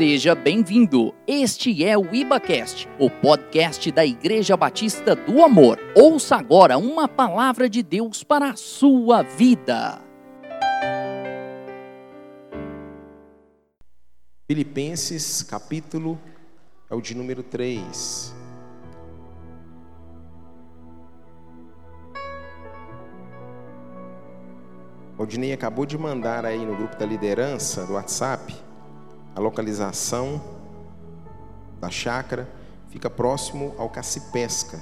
Seja 0.00 0.34
bem-vindo. 0.34 1.14
Este 1.26 1.84
é 1.84 1.94
o 1.94 2.14
IbaCast, 2.14 2.88
o 2.98 3.10
podcast 3.10 3.92
da 3.92 4.02
Igreja 4.02 4.56
Batista 4.56 5.14
do 5.14 5.44
Amor. 5.44 5.78
Ouça 5.94 6.36
agora 6.36 6.78
uma 6.78 7.06
palavra 7.06 7.68
de 7.68 7.82
Deus 7.82 8.24
para 8.24 8.48
a 8.48 8.56
sua 8.56 9.20
vida. 9.20 10.00
Filipenses, 14.50 15.42
capítulo 15.42 16.18
é 16.88 16.94
o 16.94 17.00
de 17.02 17.14
número 17.14 17.42
3. 17.42 18.34
O 25.18 25.22
Odinei 25.22 25.52
acabou 25.52 25.84
de 25.84 25.98
mandar 25.98 26.46
aí 26.46 26.64
no 26.64 26.74
grupo 26.74 26.96
da 26.96 27.04
liderança 27.04 27.84
do 27.84 27.92
WhatsApp 27.92 28.69
a 29.34 29.40
localização 29.40 30.40
da 31.80 31.90
chácara 31.90 32.48
fica 32.88 33.08
próximo 33.08 33.74
ao 33.78 33.88
Cacipesca. 33.88 34.80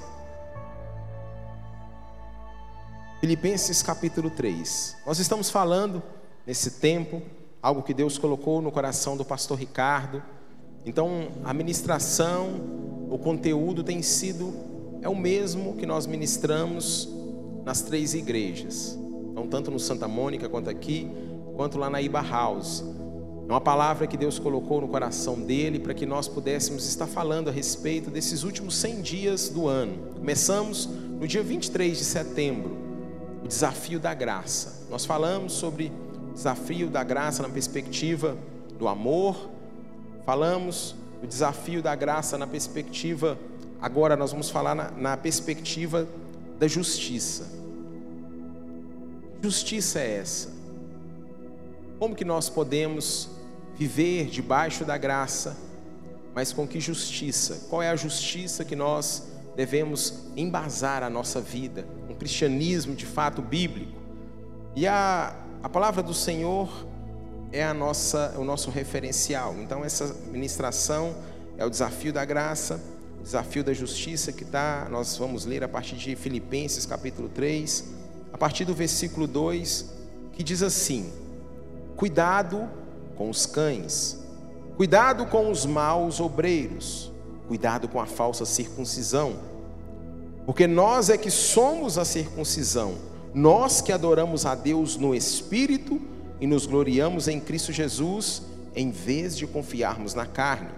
Filipenses 3.21 3.83
capítulo 3.83 4.31
3. 4.31 4.97
Nós 5.07 5.19
estamos 5.19 5.51
falando 5.51 6.03
nesse 6.47 6.73
tempo 6.81 7.21
algo 7.61 7.83
que 7.83 7.93
Deus 7.93 8.17
colocou 8.17 8.63
no 8.63 8.71
coração 8.71 9.17
do 9.17 9.25
pastor 9.25 9.59
Ricardo. 9.59 10.23
Então, 10.87 11.29
a 11.45 11.53
ministração, 11.53 12.61
o 13.11 13.19
conteúdo 13.19 13.83
tem 13.83 14.03
sido 14.03 14.55
é 15.01 15.09
o 15.09 15.15
mesmo 15.15 15.77
que 15.77 15.87
nós 15.87 16.07
ministramos 16.07 17.09
nas 17.65 17.83
três 17.83 18.15
igrejas. 18.15 18.99
Então, 19.31 19.47
tanto 19.47 19.71
no 19.71 19.79
Santa 19.79 20.09
Mônica 20.09 20.49
quanto 20.49 20.69
aqui, 20.71 21.09
quanto 21.57 21.79
lá 21.79 21.89
na 21.89 22.01
Iba 22.01 22.21
House. 22.23 22.85
É 23.49 23.51
uma 23.51 23.63
palavra 23.63 24.07
que 24.07 24.19
Deus 24.19 24.39
colocou 24.39 24.83
no 24.83 24.89
coração 24.89 25.41
dele 25.41 25.79
para 25.79 25.95
que 25.95 26.05
nós 26.05 26.29
pudéssemos 26.29 26.87
estar 26.87 27.07
falando 27.07 27.49
a 27.49 27.51
respeito 27.51 28.11
desses 28.11 28.43
últimos 28.43 28.77
100 28.77 29.01
dias 29.01 29.49
do 29.49 29.67
ano. 29.67 29.97
Começamos 30.17 30.85
no 30.85 31.27
dia 31.27 31.43
23 31.43 31.97
de 31.97 32.05
setembro, 32.05 32.77
o 33.43 33.49
desafio 33.49 33.99
da 33.99 34.13
graça. 34.13 34.87
Nós 34.91 35.07
falamos 35.07 35.55
sobre 35.55 35.91
o 36.31 36.35
desafio 36.35 36.91
da 36.91 37.03
graça 37.03 37.43
na 37.43 37.49
perspectiva 37.49 38.37
do 38.79 38.87
amor, 38.87 39.49
falamos 40.27 40.95
do 41.19 41.27
desafio 41.27 41.81
da 41.81 41.95
graça 41.95 42.37
na 42.37 42.47
perspectiva, 42.47 43.39
agora 43.81 44.15
nós 44.15 44.31
vamos 44.31 44.51
falar 44.51 44.75
na, 44.75 44.91
na 44.91 45.17
perspectiva 45.17 46.07
da 46.59 46.69
justiça. 46.69 47.51
Justiça 49.43 50.01
é 50.01 50.19
essa? 50.19 50.51
Como 51.99 52.15
que 52.15 52.27
nós 52.27 52.51
podemos 52.51 53.38
viver 53.79 54.27
debaixo 54.27 54.85
da 54.85 54.99
graça, 54.99 55.57
mas 56.35 56.53
com 56.53 56.67
que 56.67 56.81
justiça? 56.81 57.67
Qual 57.71 57.81
é 57.81 57.89
a 57.89 57.97
justiça 57.97 58.65
que 58.65 58.75
nós 58.75 59.29
devemos 59.55 60.25
embasar 60.37 61.05
a 61.05 61.09
nossa 61.09 61.41
vida? 61.41 61.87
Um 62.11 62.15
cristianismo 62.15 62.95
de 62.95 63.07
fato 63.07 63.41
bíblico. 63.41 63.99
E 64.75 64.87
a, 64.87 65.35
a 65.63 65.69
palavra 65.69 66.03
do 66.03 66.13
Senhor 66.13 66.69
é 67.53 67.65
a 67.65 67.73
nossa, 67.73 68.35
o 68.37 68.45
nosso 68.45 68.71
referencial. 68.71 69.55
Então, 69.59 69.85
essa 69.85 70.15
ministração 70.31 71.15
é 71.57 71.65
o 71.65 71.71
desafio 71.71 72.13
da 72.13 72.25
graça, 72.25 72.81
o 73.21 73.23
desafio 73.23 73.63
da 73.63 73.73
justiça 73.73 74.33
que 74.33 74.43
está, 74.43 74.89
nós 74.91 75.17
vamos 75.17 75.45
ler 75.45 75.63
a 75.63 75.69
partir 75.69 75.97
de 75.97 76.17
Filipenses 76.17 76.85
capítulo 76.85 77.29
3, 77.29 77.85
a 78.33 78.39
partir 78.39 78.65
do 78.65 78.75
versículo 78.75 79.27
2, 79.27 79.87
que 80.33 80.43
diz 80.43 80.63
assim: 80.63 81.13
Cuidado 81.97 82.69
com 83.19 83.29
os 83.29 83.45
cães. 83.45 84.17
Cuidado 84.77 85.27
com 85.27 85.51
os 85.51 85.67
maus 85.67 86.21
obreiros. 86.21 87.13
Cuidado 87.49 87.89
com 87.89 88.01
a 88.01 88.07
falsa 88.07 88.47
circuncisão. 88.47 89.37
Porque 90.47 90.69
nós 90.69 91.11
é 91.11 91.19
que 91.19 91.31
somos 91.31 91.99
a 91.99 92.05
circuncisão. 92.05 92.95
Nós 93.35 93.81
que 93.81 93.93
adoramos 93.93 94.47
a 94.47 94.55
Deus 94.55 94.97
no 94.97 95.15
Espírito 95.15 96.01
e 96.41 96.47
nos 96.47 96.65
gloriamos 96.65 97.27
em 97.27 97.41
Cristo 97.41 97.73
Jesus, 97.73 98.43
em 98.75 98.91
vez 98.91 99.37
de 99.37 99.47
confiarmos 99.47 100.15
na 100.15 100.25
carne. 100.25 100.71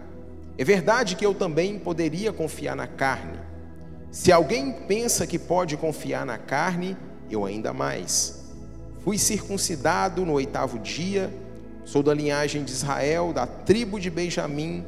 É 0.56 0.64
verdade 0.64 1.16
que 1.16 1.24
eu 1.24 1.34
também 1.34 1.78
poderia 1.78 2.32
confiar 2.32 2.74
na 2.74 2.86
carne. 2.86 3.38
Se 4.10 4.32
alguém 4.32 4.72
pensa 4.72 5.26
que 5.26 5.38
pode 5.38 5.76
confiar 5.76 6.24
na 6.24 6.38
carne, 6.38 6.96
eu 7.30 7.44
ainda 7.44 7.72
mais. 7.72 8.40
Fui 9.04 9.18
circuncidado 9.18 10.24
no 10.24 10.32
oitavo 10.32 10.78
dia 10.78 11.32
Sou 11.84 12.02
da 12.02 12.14
linhagem 12.14 12.62
de 12.62 12.70
Israel, 12.70 13.32
da 13.32 13.46
tribo 13.46 13.98
de 13.98 14.10
Benjamim, 14.10 14.84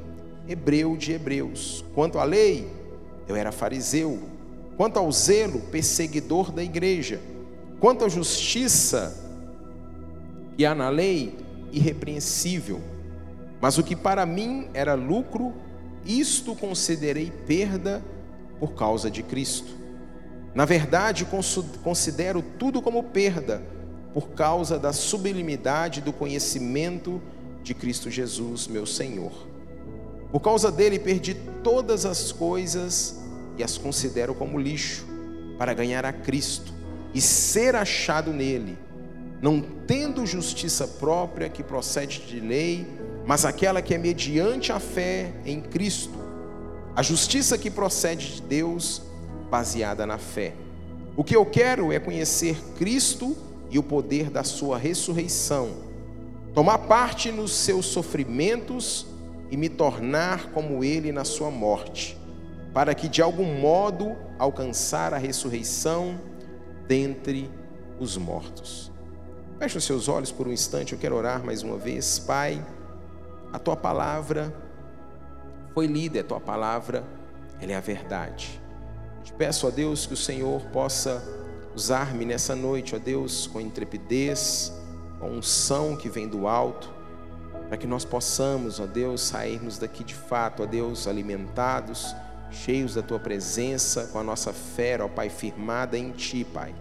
hebreu 0.48 0.96
de 0.96 1.12
hebreus. 1.12 1.84
Quanto 1.94 2.18
à 2.18 2.24
lei, 2.24 2.70
eu 3.26 3.34
era 3.36 3.50
fariseu. 3.50 4.18
Quanto 4.76 4.98
ao 4.98 5.10
zelo, 5.10 5.60
perseguidor 5.70 6.52
da 6.52 6.62
igreja. 6.62 7.20
Quanto 7.80 8.04
à 8.04 8.08
justiça 8.08 9.18
que 10.56 10.64
há 10.64 10.74
na 10.74 10.88
lei, 10.88 11.36
irrepreensível. 11.72 12.80
Mas 13.60 13.78
o 13.78 13.82
que 13.82 13.96
para 13.96 14.26
mim 14.26 14.68
era 14.74 14.94
lucro, 14.94 15.52
isto 16.04 16.54
considerei 16.54 17.32
perda 17.46 18.02
por 18.58 18.74
causa 18.74 19.10
de 19.10 19.22
Cristo. 19.22 19.72
Na 20.54 20.64
verdade, 20.64 21.26
considero 21.82 22.42
tudo 22.58 22.82
como 22.82 23.02
perda 23.04 23.62
por 24.12 24.30
causa 24.30 24.78
da 24.78 24.92
sublimidade 24.92 26.00
do 26.00 26.12
conhecimento 26.12 27.20
de 27.62 27.74
Cristo 27.74 28.10
Jesus, 28.10 28.66
meu 28.66 28.84
Senhor. 28.84 29.32
Por 30.30 30.40
causa 30.40 30.70
dele 30.70 30.98
perdi 30.98 31.34
todas 31.62 32.04
as 32.04 32.32
coisas 32.32 33.20
e 33.56 33.62
as 33.62 33.78
considero 33.78 34.34
como 34.34 34.58
lixo, 34.58 35.06
para 35.58 35.74
ganhar 35.74 36.04
a 36.04 36.12
Cristo 36.12 36.72
e 37.14 37.20
ser 37.20 37.76
achado 37.76 38.32
nele, 38.32 38.78
não 39.40 39.60
tendo 39.86 40.26
justiça 40.26 40.88
própria 40.88 41.48
que 41.48 41.62
procede 41.62 42.20
de 42.26 42.40
lei, 42.40 42.86
mas 43.26 43.44
aquela 43.44 43.82
que 43.82 43.94
é 43.94 43.98
mediante 43.98 44.72
a 44.72 44.80
fé 44.80 45.32
em 45.44 45.60
Cristo, 45.60 46.18
a 46.96 47.02
justiça 47.02 47.56
que 47.56 47.70
procede 47.70 48.36
de 48.36 48.42
Deus, 48.42 49.02
baseada 49.50 50.06
na 50.06 50.18
fé. 50.18 50.54
O 51.14 51.22
que 51.22 51.36
eu 51.36 51.44
quero 51.44 51.92
é 51.92 51.98
conhecer 51.98 52.56
Cristo 52.76 53.36
e 53.72 53.78
o 53.78 53.82
poder 53.82 54.28
da 54.28 54.44
sua 54.44 54.76
ressurreição, 54.76 55.70
tomar 56.52 56.76
parte 56.76 57.32
nos 57.32 57.52
seus 57.52 57.86
sofrimentos 57.86 59.06
e 59.50 59.56
me 59.56 59.70
tornar 59.70 60.50
como 60.50 60.84
ele 60.84 61.10
na 61.10 61.24
sua 61.24 61.50
morte, 61.50 62.18
para 62.74 62.94
que 62.94 63.08
de 63.08 63.22
algum 63.22 63.58
modo 63.58 64.14
alcançar 64.38 65.14
a 65.14 65.16
ressurreição 65.16 66.20
dentre 66.86 67.50
os 67.98 68.18
mortos. 68.18 68.92
Feche 69.58 69.78
os 69.78 69.84
seus 69.84 70.06
olhos 70.06 70.30
por 70.30 70.46
um 70.46 70.52
instante, 70.52 70.92
eu 70.92 70.98
quero 70.98 71.16
orar 71.16 71.42
mais 71.42 71.62
uma 71.62 71.78
vez. 71.78 72.18
Pai, 72.18 72.62
a 73.50 73.58
tua 73.58 73.76
palavra 73.76 74.54
foi 75.72 75.86
lida, 75.86 76.20
a 76.20 76.24
tua 76.24 76.40
palavra, 76.40 77.04
ela 77.58 77.72
é 77.72 77.74
a 77.74 77.80
verdade. 77.80 78.60
Eu 79.18 79.22
te 79.22 79.32
peço 79.32 79.66
a 79.66 79.70
Deus 79.70 80.04
que 80.04 80.12
o 80.12 80.16
Senhor 80.16 80.60
possa 80.66 81.41
Usar-me 81.74 82.24
nessa 82.24 82.54
noite, 82.54 82.94
ó 82.94 82.98
Deus, 82.98 83.46
com 83.46 83.60
intrepidez, 83.60 84.72
com 85.18 85.30
unção 85.30 85.96
que 85.96 86.08
vem 86.08 86.28
do 86.28 86.46
alto, 86.46 86.92
para 87.68 87.78
que 87.78 87.86
nós 87.86 88.04
possamos, 88.04 88.78
ó 88.78 88.86
Deus, 88.86 89.22
sairmos 89.22 89.78
daqui 89.78 90.04
de 90.04 90.14
fato, 90.14 90.62
ó 90.62 90.66
Deus, 90.66 91.08
alimentados, 91.08 92.14
cheios 92.50 92.94
da 92.94 93.02
tua 93.02 93.18
presença, 93.18 94.08
com 94.12 94.18
a 94.18 94.22
nossa 94.22 94.52
fé, 94.52 95.02
ó 95.02 95.08
Pai, 95.08 95.30
firmada 95.30 95.96
em 95.96 96.10
ti, 96.10 96.44
Pai. 96.44 96.74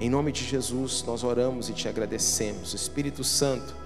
Em 0.00 0.10
nome 0.10 0.32
de 0.32 0.44
Jesus, 0.44 1.04
nós 1.06 1.22
oramos 1.22 1.68
e 1.68 1.72
te 1.72 1.88
agradecemos. 1.88 2.74
Espírito 2.74 3.22
Santo, 3.22 3.76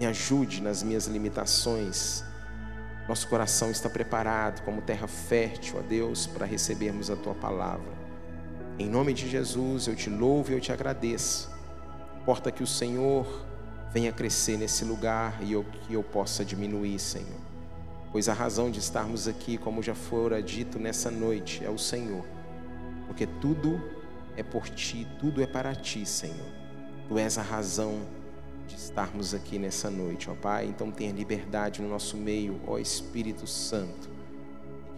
me 0.00 0.06
ajude 0.06 0.60
nas 0.60 0.82
minhas 0.82 1.06
limitações. 1.06 2.24
Nosso 3.08 3.28
coração 3.28 3.70
está 3.70 3.88
preparado 3.88 4.62
como 4.62 4.82
terra 4.82 5.06
fértil, 5.06 5.78
ó 5.78 5.82
Deus, 5.82 6.26
para 6.26 6.44
recebermos 6.44 7.10
a 7.10 7.16
tua 7.16 7.34
palavra. 7.34 7.95
Em 8.78 8.90
nome 8.90 9.14
de 9.14 9.26
Jesus, 9.26 9.86
eu 9.86 9.96
te 9.96 10.10
louvo 10.10 10.50
e 10.50 10.54
eu 10.54 10.60
te 10.60 10.70
agradeço. 10.70 11.50
Importa 12.20 12.52
que 12.52 12.62
o 12.62 12.66
Senhor 12.66 13.26
venha 13.90 14.12
crescer 14.12 14.58
nesse 14.58 14.84
lugar 14.84 15.42
e 15.42 15.52
eu, 15.52 15.64
que 15.64 15.94
eu 15.94 16.02
possa 16.02 16.44
diminuir, 16.44 16.98
Senhor. 16.98 17.40
Pois 18.12 18.28
a 18.28 18.34
razão 18.34 18.70
de 18.70 18.78
estarmos 18.78 19.26
aqui, 19.26 19.56
como 19.56 19.82
já 19.82 19.94
fora 19.94 20.42
dito 20.42 20.78
nessa 20.78 21.10
noite, 21.10 21.64
é 21.64 21.70
o 21.70 21.78
Senhor. 21.78 22.22
Porque 23.06 23.26
tudo 23.26 23.80
é 24.36 24.42
por 24.42 24.68
ti, 24.68 25.08
tudo 25.18 25.42
é 25.42 25.46
para 25.46 25.74
ti, 25.74 26.04
Senhor. 26.04 26.52
Tu 27.08 27.18
és 27.18 27.38
a 27.38 27.42
razão 27.42 28.02
de 28.68 28.74
estarmos 28.74 29.32
aqui 29.32 29.58
nessa 29.58 29.88
noite, 29.88 30.28
ó 30.28 30.34
Pai. 30.34 30.66
Então 30.66 30.90
tenha 30.90 31.12
liberdade 31.12 31.80
no 31.80 31.88
nosso 31.88 32.14
meio, 32.18 32.60
ó 32.66 32.76
Espírito 32.78 33.46
Santo. 33.46 34.10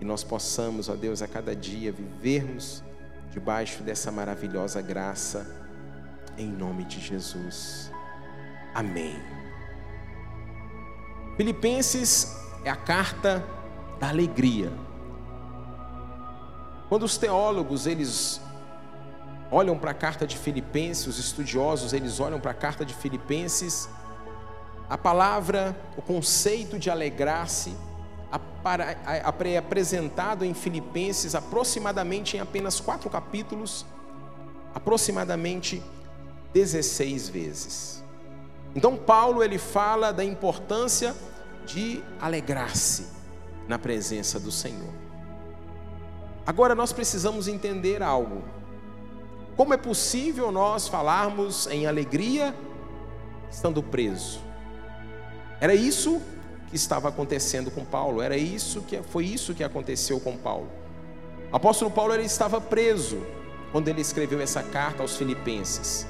Que 0.00 0.04
nós 0.04 0.24
possamos, 0.24 0.88
ó 0.88 0.96
Deus, 0.96 1.22
a 1.22 1.28
cada 1.28 1.54
dia 1.54 1.92
vivermos 1.92 2.82
debaixo 3.30 3.82
dessa 3.82 4.10
maravilhosa 4.10 4.80
graça, 4.80 5.46
em 6.36 6.50
nome 6.50 6.84
de 6.84 7.00
Jesus. 7.00 7.90
Amém. 8.74 9.16
Filipenses 11.36 12.36
é 12.64 12.70
a 12.70 12.76
carta 12.76 13.44
da 14.00 14.08
alegria. 14.08 14.72
Quando 16.88 17.02
os 17.02 17.18
teólogos 17.18 17.86
eles 17.86 18.40
olham 19.50 19.78
para 19.78 19.90
a 19.90 19.94
carta 19.94 20.26
de 20.26 20.36
Filipenses, 20.36 21.06
os 21.06 21.18
estudiosos 21.18 21.92
eles 21.92 22.20
olham 22.20 22.40
para 22.40 22.52
a 22.52 22.54
carta 22.54 22.84
de 22.84 22.94
Filipenses, 22.94 23.88
a 24.88 24.96
palavra, 24.96 25.78
o 25.96 26.02
conceito 26.02 26.78
de 26.78 26.90
alegrar-se 26.90 27.76
apresentado 29.56 30.44
em 30.44 30.52
Filipenses 30.52 31.34
aproximadamente 31.34 32.36
em 32.36 32.40
apenas 32.40 32.80
quatro 32.80 33.08
capítulos, 33.08 33.86
aproximadamente 34.74 35.82
16 36.52 37.28
vezes. 37.28 38.04
Então 38.74 38.96
Paulo 38.96 39.42
ele 39.42 39.58
fala 39.58 40.12
da 40.12 40.24
importância 40.24 41.14
de 41.66 42.02
alegrar-se 42.20 43.06
na 43.66 43.78
presença 43.78 44.38
do 44.38 44.50
Senhor. 44.50 44.92
Agora 46.46 46.74
nós 46.74 46.92
precisamos 46.92 47.48
entender 47.48 48.02
algo. 48.02 48.42
Como 49.56 49.74
é 49.74 49.76
possível 49.76 50.52
nós 50.52 50.88
falarmos 50.88 51.66
em 51.66 51.86
alegria 51.86 52.54
estando 53.50 53.82
preso? 53.82 54.40
Era 55.60 55.74
isso 55.74 56.22
que 56.68 56.76
estava 56.76 57.08
acontecendo 57.08 57.70
com 57.70 57.84
Paulo, 57.84 58.20
era 58.20 58.36
isso 58.36 58.82
que 58.82 59.00
foi 59.02 59.24
isso 59.24 59.54
que 59.54 59.64
aconteceu 59.64 60.20
com 60.20 60.36
Paulo. 60.36 60.68
O 61.50 61.56
apóstolo 61.56 61.90
Paulo 61.90 62.14
ele 62.14 62.24
estava 62.24 62.60
preso 62.60 63.26
quando 63.72 63.88
ele 63.88 64.00
escreveu 64.00 64.40
essa 64.40 64.62
carta 64.62 65.02
aos 65.02 65.16
filipenses. 65.16 66.06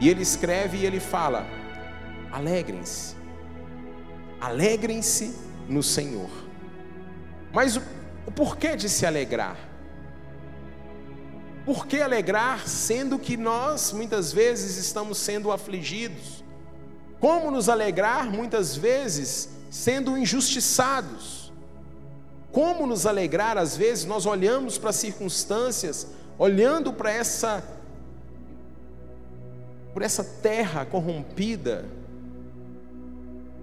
E 0.00 0.08
ele 0.08 0.22
escreve 0.22 0.78
e 0.78 0.86
ele 0.86 1.00
fala: 1.00 1.46
Alegrem-se. 2.30 3.16
Alegrem-se 4.40 5.34
no 5.68 5.82
Senhor. 5.82 6.30
Mas 7.52 7.76
o, 7.76 7.82
o 8.26 8.30
porquê 8.30 8.76
de 8.76 8.88
se 8.88 9.06
alegrar? 9.06 9.56
Por 11.64 11.86
que 11.86 12.00
alegrar, 12.00 12.68
sendo 12.68 13.18
que 13.18 13.36
nós 13.36 13.92
muitas 13.92 14.32
vezes 14.32 14.76
estamos 14.76 15.18
sendo 15.18 15.50
afligidos? 15.50 16.44
Como 17.18 17.50
nos 17.50 17.68
alegrar, 17.68 18.30
muitas 18.30 18.76
vezes, 18.76 19.55
sendo 19.70 20.16
injustiçados? 20.16 21.52
Como 22.52 22.86
nos 22.86 23.04
alegrar, 23.06 23.58
às 23.58 23.76
vezes, 23.76 24.04
nós 24.04 24.24
olhamos 24.24 24.78
para 24.78 24.90
as 24.90 24.96
circunstâncias, 24.96 26.06
olhando 26.38 26.92
para 26.92 27.10
essa, 27.10 27.62
por 29.92 30.02
essa 30.02 30.24
terra 30.24 30.84
corrompida, 30.86 31.84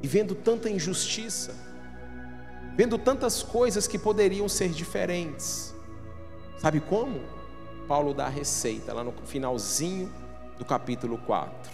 e 0.04 0.08
vendo 0.08 0.36
tanta 0.36 0.70
injustiça, 0.70 1.56
vendo 2.76 2.98
tantas 2.98 3.42
coisas 3.42 3.88
que 3.88 3.98
poderiam 3.98 4.50
ser 4.50 4.70
diferentes. 4.70 5.74
Sabe 6.60 6.82
como? 6.82 7.22
Paulo 7.88 8.14
dá 8.14 8.26
a 8.26 8.30
receita 8.30 8.94
lá 8.94 9.04
no 9.04 9.14
finalzinho 9.26 10.12
do 10.58 10.66
capítulo 10.66 11.18
4. 11.20 11.72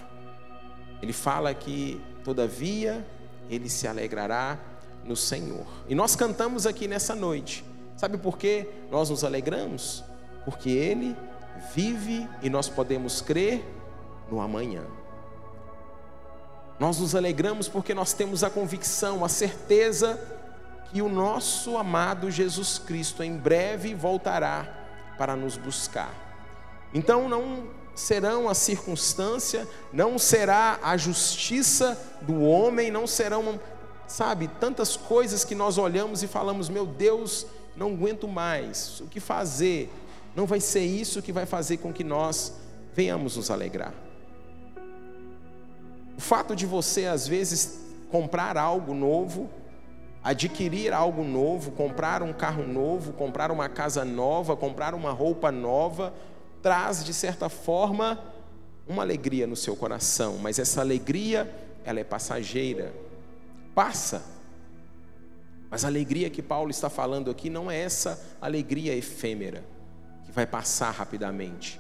Ele 1.02 1.14
fala 1.14 1.54
que, 1.54 2.00
todavia, 2.24 3.06
ele 3.50 3.70
se 3.70 3.88
alegrará 3.88 4.58
no 5.04 5.16
Senhor. 5.16 5.66
E 5.88 5.96
nós 5.96 6.16
cantamos 6.16 6.66
aqui 6.68 6.88
nessa 6.88 7.16
noite. 7.16 7.66
Sabe 7.98 8.18
por 8.18 8.38
que 8.38 8.68
nós 8.92 9.10
nos 9.10 9.24
alegramos? 9.24 10.04
Porque 10.46 10.70
Ele 10.70 11.18
vive 11.74 12.28
e 12.42 12.50
nós 12.50 12.70
podemos 12.70 13.22
crer 13.22 13.66
no 14.32 14.40
amanhã. 14.40 14.84
Nós 16.80 17.00
nos 17.00 17.14
alegramos 17.14 17.68
porque 17.68 17.94
nós 17.94 18.14
temos 18.14 18.44
a 18.44 18.50
convicção, 18.50 19.26
a 19.26 19.30
certeza 19.30 20.18
que 20.92 21.02
o 21.02 21.10
nosso 21.10 21.78
amado 21.78 22.32
Jesus 22.32 22.80
Cristo 22.80 23.22
em 23.22 23.36
breve 23.36 23.94
voltará 23.94 24.66
para 25.18 25.36
nos 25.36 25.58
buscar. 25.58 26.14
Então 26.94 27.28
não 27.28 27.68
serão 28.00 28.48
a 28.48 28.54
circunstância, 28.54 29.68
não 29.92 30.18
será 30.18 30.80
a 30.82 30.96
justiça 30.96 32.00
do 32.22 32.42
homem, 32.42 32.90
não 32.90 33.06
serão, 33.06 33.60
sabe, 34.08 34.48
tantas 34.48 34.96
coisas 34.96 35.44
que 35.44 35.54
nós 35.54 35.78
olhamos 35.78 36.24
e 36.24 36.28
falamos, 36.28 36.70
meu 36.70 36.86
Deus, 36.86 37.46
não 37.76 37.92
aguento 37.92 38.26
mais, 38.26 39.02
o 39.02 39.08
que 39.08 39.20
fazer? 39.20 39.92
Não 40.34 40.46
vai 40.46 40.62
ser 40.62 40.86
isso 40.86 41.22
que 41.22 41.34
vai 41.34 41.46
fazer 41.46 41.78
com 41.78 41.92
que 41.92 42.04
nós 42.04 42.54
venhamos 42.96 43.36
nos 43.36 43.52
alegrar. 43.52 43.94
O 46.18 46.22
fato 46.22 46.56
de 46.56 46.66
você, 46.66 47.06
às 47.06 47.28
vezes, 47.28 47.82
comprar 48.10 48.58
algo 48.58 48.94
novo, 48.94 49.50
adquirir 50.24 50.94
algo 50.94 51.24
novo, 51.24 51.72
comprar 51.72 52.24
um 52.24 52.32
carro 52.32 52.66
novo, 52.66 53.12
comprar 53.14 53.52
uma 53.52 53.68
casa 53.68 54.06
nova, 54.06 54.56
comprar 54.56 54.94
uma 54.94 55.12
roupa 55.12 55.52
nova, 55.52 56.14
traz, 56.62 57.04
de 57.04 57.14
certa 57.14 57.50
forma, 57.50 58.20
uma 58.88 59.04
alegria 59.04 59.46
no 59.46 59.56
seu 59.56 59.76
coração, 59.76 60.38
mas 60.38 60.58
essa 60.58 60.82
alegria, 60.82 61.50
ela 61.86 62.00
é 62.00 62.04
passageira, 62.04 62.94
passa. 63.76 64.24
Mas 65.70 65.86
a 65.86 65.88
alegria 65.88 66.30
que 66.30 66.42
Paulo 66.42 66.72
está 66.72 66.90
falando 66.90 67.30
aqui 67.30 67.50
não 67.50 67.70
é 67.70 67.80
essa 67.80 68.20
alegria 68.42 68.96
efêmera, 68.96 69.64
que 70.26 70.32
vai 70.32 70.48
passar 70.48 70.92
rapidamente. 70.92 71.80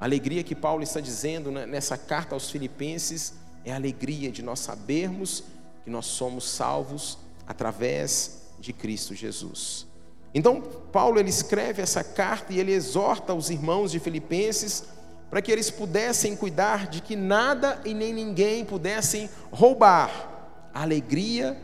A 0.00 0.04
alegria 0.04 0.44
que 0.44 0.54
Paulo 0.54 0.82
está 0.82 1.00
dizendo 1.00 1.50
nessa 1.50 1.98
carta 1.98 2.34
aos 2.34 2.50
Filipenses 2.50 3.34
é 3.64 3.72
a 3.72 3.76
alegria 3.76 4.30
de 4.30 4.42
nós 4.42 4.60
sabermos 4.60 5.44
que 5.82 5.90
nós 5.90 6.06
somos 6.06 6.48
salvos 6.48 7.18
através 7.46 8.42
de 8.60 8.72
Cristo 8.72 9.14
Jesus. 9.14 9.86
Então, 10.34 10.60
Paulo 10.60 11.20
ele 11.20 11.30
escreve 11.30 11.80
essa 11.80 12.02
carta 12.02 12.52
e 12.52 12.58
ele 12.58 12.72
exorta 12.72 13.32
os 13.32 13.50
irmãos 13.50 13.92
de 13.92 14.00
Filipenses 14.00 14.84
para 15.30 15.40
que 15.40 15.50
eles 15.50 15.70
pudessem 15.70 16.36
cuidar 16.36 16.88
de 16.88 17.00
que 17.00 17.16
nada 17.16 17.80
e 17.84 17.94
nem 17.94 18.12
ninguém 18.12 18.64
pudessem 18.64 19.30
roubar 19.50 20.68
a 20.74 20.82
alegria 20.82 21.56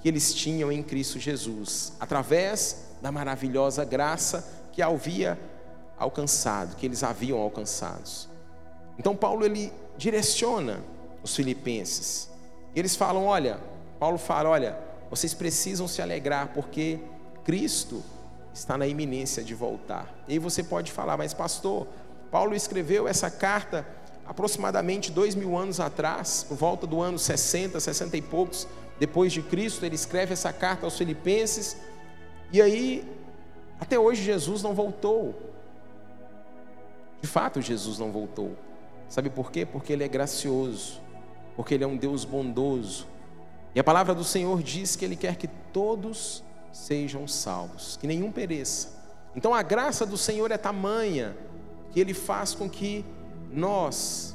que 0.00 0.08
eles 0.08 0.32
tinham 0.34 0.70
em 0.70 0.82
Cristo 0.82 1.18
Jesus, 1.18 1.92
através 2.00 2.84
da 3.02 3.10
maravilhosa 3.10 3.84
graça 3.84 4.46
que 4.72 4.82
havia 4.82 5.38
alcançado, 5.98 6.76
que 6.76 6.86
eles 6.86 7.02
haviam 7.02 7.38
alcançados. 7.38 8.28
Então 8.98 9.14
Paulo 9.14 9.44
ele 9.44 9.72
direciona 9.96 10.82
os 11.22 11.36
filipenses. 11.36 12.30
E 12.74 12.78
eles 12.78 12.96
falam, 12.96 13.26
olha, 13.26 13.60
Paulo 13.98 14.16
fala, 14.16 14.48
olha, 14.48 14.78
vocês 15.10 15.34
precisam 15.34 15.86
se 15.86 16.00
alegrar 16.00 16.52
porque 16.54 16.98
Cristo 17.44 18.02
está 18.52 18.76
na 18.76 18.86
iminência 18.86 19.42
de 19.42 19.54
voltar. 19.54 20.12
E 20.26 20.32
aí 20.32 20.38
você 20.38 20.62
pode 20.62 20.92
falar, 20.92 21.16
mas 21.16 21.32
pastor, 21.34 21.86
Paulo 22.30 22.54
escreveu 22.54 23.06
essa 23.06 23.30
carta 23.30 23.86
aproximadamente 24.26 25.10
dois 25.10 25.34
mil 25.34 25.56
anos 25.56 25.80
atrás, 25.80 26.44
por 26.48 26.56
volta 26.56 26.86
do 26.86 27.00
ano 27.00 27.18
60, 27.18 27.80
60 27.80 28.16
e 28.16 28.22
poucos 28.22 28.66
depois 29.00 29.32
de 29.32 29.40
Cristo, 29.40 29.84
ele 29.84 29.94
escreve 29.94 30.34
essa 30.34 30.52
carta 30.52 30.84
aos 30.84 30.98
Filipenses, 30.98 31.78
e 32.52 32.60
aí, 32.60 33.08
até 33.80 33.98
hoje, 33.98 34.22
Jesus 34.22 34.62
não 34.62 34.74
voltou. 34.74 35.34
De 37.22 37.28
fato, 37.28 37.62
Jesus 37.62 37.98
não 37.98 38.10
voltou. 38.10 38.56
Sabe 39.08 39.30
por 39.30 39.50
quê? 39.50 39.64
Porque 39.64 39.92
Ele 39.92 40.04
é 40.04 40.08
gracioso, 40.08 41.00
porque 41.56 41.74
Ele 41.74 41.84
é 41.84 41.86
um 41.86 41.96
Deus 41.96 42.24
bondoso. 42.24 43.06
E 43.74 43.80
a 43.80 43.84
palavra 43.84 44.14
do 44.14 44.24
Senhor 44.24 44.62
diz 44.62 44.96
que 44.96 45.04
Ele 45.04 45.16
quer 45.16 45.36
que 45.36 45.46
todos 45.72 46.42
sejam 46.72 47.26
salvos, 47.26 47.96
que 48.00 48.06
nenhum 48.06 48.30
pereça. 48.30 49.00
Então 49.34 49.54
a 49.54 49.62
graça 49.62 50.04
do 50.04 50.16
Senhor 50.16 50.50
é 50.50 50.58
tamanha 50.58 51.36
que 51.92 52.00
Ele 52.00 52.14
faz 52.14 52.54
com 52.54 52.68
que 52.68 53.04
nós 53.52 54.34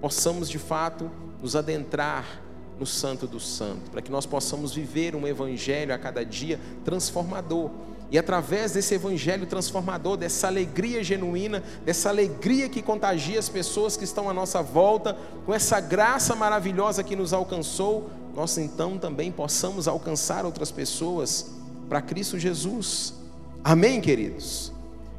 possamos 0.00 0.48
de 0.48 0.58
fato 0.58 1.10
nos 1.40 1.56
adentrar 1.56 2.42
no 2.78 2.86
Santo 2.86 3.26
do 3.26 3.38
Santo, 3.38 3.90
para 3.90 4.02
que 4.02 4.10
nós 4.10 4.26
possamos 4.26 4.74
viver 4.74 5.14
um 5.14 5.26
Evangelho 5.26 5.94
a 5.94 5.98
cada 5.98 6.24
dia 6.24 6.60
transformador. 6.84 7.70
E 8.10 8.18
através 8.18 8.72
desse 8.72 8.94
evangelho 8.94 9.46
transformador, 9.46 10.16
dessa 10.16 10.46
alegria 10.46 11.02
genuína, 11.02 11.62
dessa 11.84 12.10
alegria 12.10 12.68
que 12.68 12.82
contagia 12.82 13.38
as 13.38 13.48
pessoas 13.48 13.96
que 13.96 14.04
estão 14.04 14.28
à 14.28 14.32
nossa 14.32 14.62
volta, 14.62 15.16
com 15.44 15.52
essa 15.52 15.80
graça 15.80 16.36
maravilhosa 16.36 17.02
que 17.02 17.16
nos 17.16 17.32
alcançou, 17.32 18.10
nós 18.34 18.58
então 18.58 18.98
também 18.98 19.30
possamos 19.30 19.86
alcançar 19.86 20.44
outras 20.44 20.70
pessoas 20.72 21.52
para 21.88 22.02
Cristo 22.02 22.38
Jesus. 22.38 23.14
Amém, 23.62 24.00
queridos? 24.00 24.72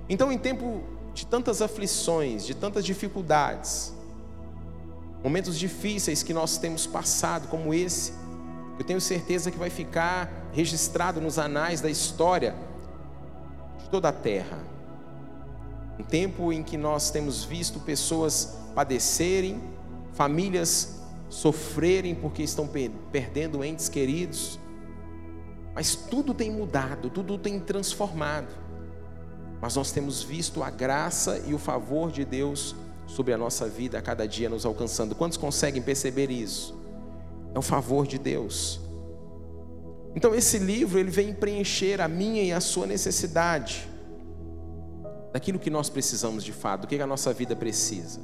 Então, 0.09 0.31
em 0.31 0.37
tempo 0.37 0.81
de 1.13 1.25
tantas 1.25 1.61
aflições, 1.61 2.45
de 2.45 2.53
tantas 2.53 2.83
dificuldades, 2.83 3.93
momentos 5.23 5.57
difíceis 5.57 6.21
que 6.21 6.33
nós 6.33 6.57
temos 6.57 6.85
passado, 6.85 7.47
como 7.47 7.73
esse, 7.73 8.13
eu 8.77 8.83
tenho 8.83 8.99
certeza 8.99 9.49
que 9.49 9.57
vai 9.57 9.69
ficar 9.69 10.49
registrado 10.51 11.21
nos 11.21 11.39
anais 11.39 11.79
da 11.79 11.89
história 11.89 12.53
de 13.81 13.89
toda 13.89 14.09
a 14.09 14.13
terra. 14.13 14.59
Um 15.97 16.03
tempo 16.03 16.51
em 16.51 16.61
que 16.61 16.75
nós 16.75 17.09
temos 17.09 17.45
visto 17.45 17.79
pessoas 17.79 18.57
padecerem, 18.75 19.63
famílias 20.13 20.99
sofrerem 21.29 22.15
porque 22.15 22.43
estão 22.43 22.69
perdendo 23.11 23.63
entes 23.63 23.89
queridos. 23.89 24.59
Mas 25.73 25.95
tudo 25.95 26.33
tem 26.33 26.51
mudado, 26.51 27.09
tudo 27.09 27.37
tem 27.37 27.59
transformado. 27.59 28.47
Mas 29.61 29.75
nós 29.75 29.91
temos 29.91 30.21
visto 30.23 30.63
a 30.63 30.69
graça 30.69 31.41
e 31.45 31.53
o 31.53 31.57
favor 31.57 32.11
de 32.11 32.23
Deus 32.23 32.75
sobre 33.07 33.33
a 33.33 33.37
nossa 33.37 33.67
vida 33.67 33.97
a 33.97 34.01
cada 34.01 34.27
dia 34.27 34.49
nos 34.49 34.65
alcançando. 34.65 35.15
Quantos 35.15 35.37
conseguem 35.37 35.81
perceber 35.81 36.29
isso? 36.31 36.77
É 37.53 37.59
o 37.59 37.61
favor 37.61 38.07
de 38.07 38.17
Deus. 38.17 38.79
Então 40.15 40.33
esse 40.33 40.57
livro 40.57 40.97
ele 40.97 41.11
vem 41.11 41.33
preencher 41.33 41.99
a 41.99 42.07
minha 42.07 42.41
e 42.41 42.51
a 42.51 42.61
sua 42.61 42.87
necessidade 42.87 43.89
daquilo 45.33 45.59
que 45.59 45.69
nós 45.69 45.89
precisamos 45.89 46.43
de 46.43 46.53
fato, 46.53 46.81
do 46.81 46.87
que 46.87 46.99
a 47.01 47.07
nossa 47.07 47.33
vida 47.33 47.55
precisa. 47.55 48.21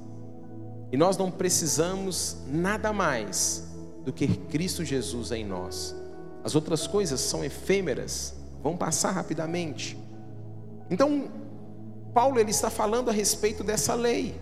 E 0.92 0.98
nós 0.98 1.18
não 1.18 1.32
precisamos 1.32 2.38
nada 2.48 2.92
mais 2.92 3.64
do 4.04 4.12
que 4.12 4.28
Cristo 4.28 4.84
Jesus 4.84 5.32
em 5.32 5.46
nós. 5.46 5.96
As 6.44 6.56
outras 6.56 6.86
coisas 6.86 7.22
são 7.22 7.44
efêmeras, 7.44 8.34
vão 8.62 8.76
passar 8.76 9.12
rapidamente. 9.12 9.98
Então, 10.90 11.30
Paulo 12.14 12.40
ele 12.40 12.52
está 12.52 12.70
falando 12.70 13.10
a 13.10 13.14
respeito 13.14 13.64
dessa 13.64 13.94
lei. 13.94 14.40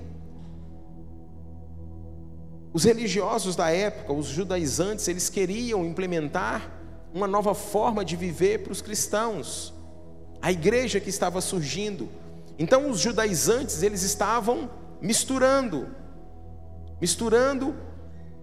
Os 2.74 2.84
religiosos 2.84 3.56
da 3.56 3.70
época, 3.70 4.13
os 4.13 4.27
judaizantes, 4.27 5.08
eles 5.08 5.29
queriam 5.29 5.86
implementar 5.86 6.72
uma 7.13 7.27
nova 7.27 7.53
forma 7.53 8.06
de 8.06 8.15
viver 8.15 8.60
para 8.60 8.72
os 8.72 8.82
cristãos. 8.82 9.74
A 10.41 10.51
igreja 10.51 11.00
que 11.00 11.10
estava 11.10 11.41
surgindo. 11.41 12.10
Então 12.58 12.89
os 12.89 13.00
judaizantes, 13.00 13.84
eles 13.84 14.03
estavam 14.03 14.70
misturando 15.01 15.88
misturando 17.00 17.75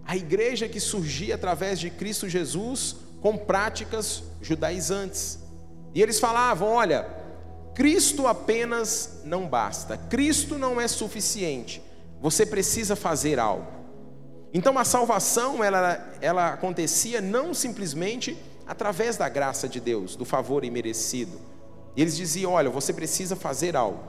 a 0.05 0.15
igreja 0.15 0.69
que 0.69 0.79
surgia 0.79 1.35
através 1.35 1.79
de 1.79 1.89
Cristo 1.89 2.29
Jesus 2.29 2.95
com 3.21 3.37
práticas 3.37 4.23
judaizantes. 4.41 5.39
E 5.93 6.01
eles 6.01 6.19
falavam: 6.19 6.69
olha, 6.69 7.07
Cristo 7.75 8.25
apenas 8.25 9.21
não 9.25 9.47
basta, 9.47 9.97
Cristo 9.97 10.57
não 10.57 10.79
é 10.79 10.87
suficiente, 10.87 11.81
você 12.21 12.45
precisa 12.45 12.95
fazer 12.95 13.39
algo. 13.39 13.67
Então 14.53 14.77
a 14.79 14.85
salvação 14.85 15.63
ela, 15.63 16.13
ela 16.21 16.53
acontecia 16.53 17.21
não 17.21 17.53
simplesmente 17.53 18.37
através 18.65 19.17
da 19.17 19.29
graça 19.29 19.67
de 19.67 19.79
Deus, 19.79 20.15
do 20.15 20.25
favor 20.25 20.63
imerecido. 20.63 21.39
E 21.95 22.01
eles 22.01 22.15
diziam: 22.15 22.53
olha, 22.53 22.69
você 22.69 22.93
precisa 22.93 23.35
fazer 23.35 23.75
algo, 23.75 23.99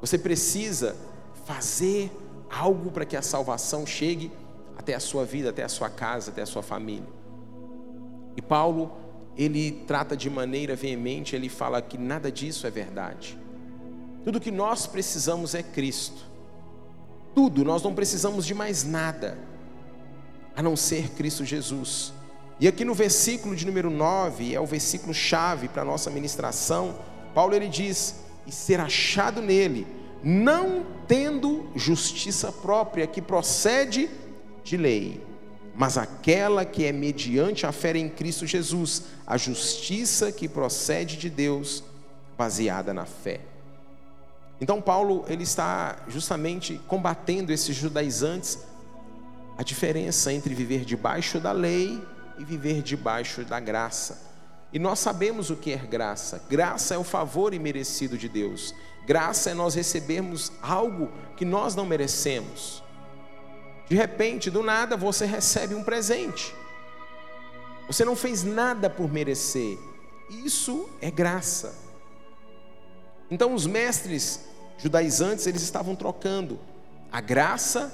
você 0.00 0.18
precisa 0.18 0.96
fazer 1.44 2.10
algo 2.52 2.90
para 2.90 3.06
que 3.06 3.16
a 3.16 3.22
salvação 3.22 3.86
chegue 3.86 4.30
até 4.76 4.94
a 4.94 5.00
sua 5.00 5.24
vida, 5.24 5.50
até 5.50 5.62
a 5.62 5.68
sua 5.68 5.88
casa, 5.88 6.30
até 6.30 6.42
a 6.42 6.46
sua 6.46 6.62
família. 6.62 7.08
E 8.36 8.42
Paulo, 8.42 8.92
ele 9.36 9.84
trata 9.86 10.16
de 10.16 10.28
maneira 10.28 10.76
veemente, 10.76 11.34
ele 11.34 11.48
fala 11.48 11.80
que 11.80 11.96
nada 11.96 12.30
disso 12.30 12.66
é 12.66 12.70
verdade. 12.70 13.38
Tudo 14.24 14.40
que 14.40 14.50
nós 14.50 14.86
precisamos 14.86 15.54
é 15.54 15.62
Cristo. 15.62 16.30
Tudo, 17.34 17.64
nós 17.64 17.82
não 17.82 17.94
precisamos 17.94 18.44
de 18.44 18.54
mais 18.54 18.84
nada 18.84 19.38
a 20.54 20.62
não 20.62 20.76
ser 20.76 21.08
Cristo 21.10 21.44
Jesus. 21.44 22.12
E 22.60 22.68
aqui 22.68 22.84
no 22.84 22.94
versículo 22.94 23.56
de 23.56 23.64
número 23.64 23.90
9, 23.90 24.54
é 24.54 24.60
o 24.60 24.66
versículo 24.66 25.14
chave 25.14 25.68
para 25.68 25.82
a 25.82 25.84
nossa 25.84 26.10
ministração, 26.10 26.94
Paulo 27.34 27.54
ele 27.54 27.68
diz: 27.68 28.16
"E 28.46 28.52
ser 28.52 28.78
achado 28.78 29.40
nele, 29.40 29.86
não 30.22 30.86
tendo 31.06 31.68
justiça 31.74 32.52
própria 32.52 33.06
que 33.06 33.20
procede 33.20 34.08
de 34.62 34.76
lei, 34.76 35.24
mas 35.74 35.98
aquela 35.98 36.64
que 36.64 36.84
é 36.84 36.92
mediante 36.92 37.66
a 37.66 37.72
fé 37.72 37.96
em 37.96 38.08
Cristo 38.08 38.46
Jesus, 38.46 39.04
a 39.26 39.36
justiça 39.36 40.30
que 40.30 40.48
procede 40.48 41.16
de 41.16 41.30
Deus, 41.30 41.82
baseada 42.36 42.92
na 42.92 43.04
fé. 43.04 43.40
Então 44.60 44.80
Paulo 44.80 45.24
ele 45.28 45.42
está 45.42 46.04
justamente 46.08 46.80
combatendo 46.86 47.52
esses 47.52 47.74
judaizantes 47.74 48.58
a 49.56 49.62
diferença 49.62 50.32
entre 50.32 50.54
viver 50.54 50.84
debaixo 50.84 51.38
da 51.38 51.52
lei 51.52 52.00
e 52.38 52.44
viver 52.44 52.82
debaixo 52.82 53.44
da 53.44 53.60
graça. 53.60 54.30
E 54.72 54.78
nós 54.78 54.98
sabemos 54.98 55.50
o 55.50 55.56
que 55.56 55.72
é 55.72 55.76
graça. 55.76 56.42
Graça 56.48 56.94
é 56.94 56.98
o 56.98 57.04
favor 57.04 57.52
imerecido 57.52 58.16
de 58.16 58.28
Deus. 58.28 58.74
Graça 59.06 59.50
é 59.50 59.54
nós 59.54 59.74
recebermos 59.74 60.52
algo 60.62 61.10
que 61.36 61.44
nós 61.44 61.74
não 61.74 61.84
merecemos. 61.84 62.82
De 63.88 63.96
repente, 63.96 64.50
do 64.50 64.62
nada, 64.62 64.96
você 64.96 65.26
recebe 65.26 65.74
um 65.74 65.82
presente. 65.82 66.54
Você 67.86 68.04
não 68.04 68.14
fez 68.14 68.44
nada 68.44 68.88
por 68.88 69.12
merecer. 69.12 69.76
Isso 70.30 70.88
é 71.00 71.10
graça. 71.10 71.74
Então, 73.30 73.54
os 73.54 73.66
mestres 73.66 74.40
judaizantes, 74.78 75.46
eles 75.46 75.62
estavam 75.62 75.96
trocando 75.96 76.58
a 77.10 77.20
graça 77.20 77.92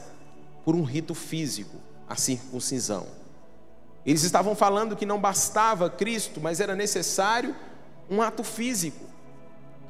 por 0.64 0.74
um 0.74 0.82
rito 0.82 1.14
físico, 1.14 1.76
a 2.08 2.16
circuncisão. 2.16 3.06
Eles 4.04 4.22
estavam 4.22 4.54
falando 4.54 4.94
que 4.94 5.06
não 5.06 5.18
bastava 5.18 5.88
Cristo, 5.88 6.40
mas 6.40 6.60
era 6.60 6.76
necessário 6.76 7.56
um 8.10 8.20
ato 8.20 8.44
físico 8.44 9.07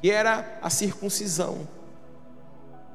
que 0.01 0.09
era 0.09 0.59
a 0.61 0.69
circuncisão. 0.69 1.67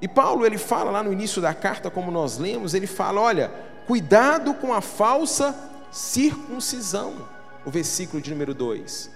E 0.00 0.08
Paulo 0.08 0.44
ele 0.44 0.58
fala 0.58 0.90
lá 0.90 1.02
no 1.02 1.12
início 1.12 1.40
da 1.40 1.54
carta, 1.54 1.90
como 1.90 2.10
nós 2.10 2.38
lemos, 2.38 2.74
ele 2.74 2.86
fala: 2.86 3.20
olha, 3.20 3.50
cuidado 3.86 4.54
com 4.54 4.72
a 4.72 4.80
falsa 4.80 5.54
circuncisão, 5.90 7.28
o 7.64 7.70
versículo 7.70 8.20
de 8.20 8.30
número 8.30 8.52
2. 8.52 9.10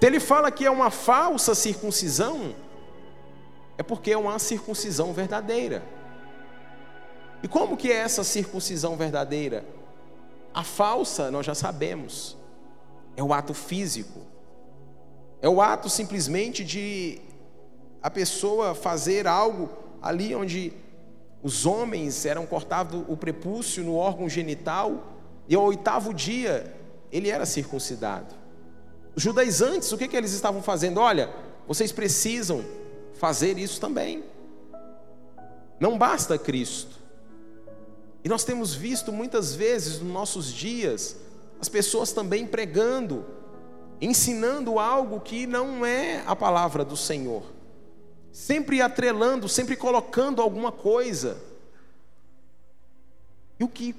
Se 0.00 0.06
ele 0.06 0.18
fala 0.18 0.50
que 0.50 0.64
é 0.64 0.70
uma 0.70 0.90
falsa 0.90 1.54
circuncisão, 1.54 2.54
é 3.76 3.82
porque 3.82 4.12
é 4.12 4.16
uma 4.16 4.38
circuncisão 4.38 5.12
verdadeira. 5.12 5.82
E 7.42 7.48
como 7.48 7.76
que 7.76 7.90
é 7.90 7.96
essa 7.96 8.24
circuncisão 8.24 8.96
verdadeira? 8.96 9.64
A 10.52 10.62
falsa, 10.64 11.30
nós 11.30 11.46
já 11.46 11.54
sabemos, 11.54 12.36
é 13.16 13.22
o 13.22 13.32
ato 13.32 13.54
físico. 13.54 14.20
É 15.42 15.48
o 15.48 15.60
ato 15.60 15.88
simplesmente 15.88 16.64
de 16.64 17.18
a 18.02 18.10
pessoa 18.10 18.74
fazer 18.74 19.26
algo 19.26 19.70
ali 20.02 20.34
onde 20.34 20.72
os 21.42 21.64
homens 21.64 22.26
eram 22.26 22.44
cortados 22.44 23.02
o 23.08 23.16
prepúcio 23.16 23.82
no 23.82 23.94
órgão 23.96 24.28
genital 24.28 25.16
e 25.48 25.54
ao 25.54 25.64
oitavo 25.64 26.12
dia 26.12 26.74
ele 27.10 27.30
era 27.30 27.46
circuncidado. 27.46 28.34
Os 29.14 29.22
judaizantes, 29.22 29.90
o 29.92 29.98
que, 29.98 30.06
que 30.06 30.16
eles 30.16 30.32
estavam 30.32 30.62
fazendo? 30.62 31.00
Olha, 31.00 31.30
vocês 31.66 31.90
precisam 31.90 32.64
fazer 33.14 33.58
isso 33.58 33.80
também. 33.80 34.22
Não 35.78 35.96
basta 35.96 36.38
Cristo. 36.38 37.00
E 38.22 38.28
nós 38.28 38.44
temos 38.44 38.74
visto 38.74 39.10
muitas 39.10 39.54
vezes 39.54 39.98
nos 39.98 40.12
nossos 40.12 40.52
dias 40.52 41.16
as 41.58 41.68
pessoas 41.68 42.12
também 42.12 42.46
pregando 42.46 43.24
ensinando 44.00 44.78
algo 44.78 45.20
que 45.20 45.46
não 45.46 45.84
é 45.84 46.22
a 46.26 46.34
palavra 46.34 46.84
do 46.84 46.96
Senhor, 46.96 47.42
sempre 48.32 48.80
atrelando, 48.80 49.48
sempre 49.48 49.76
colocando 49.76 50.40
alguma 50.40 50.72
coisa. 50.72 51.36
E 53.58 53.64
o 53.64 53.68
que 53.68 53.94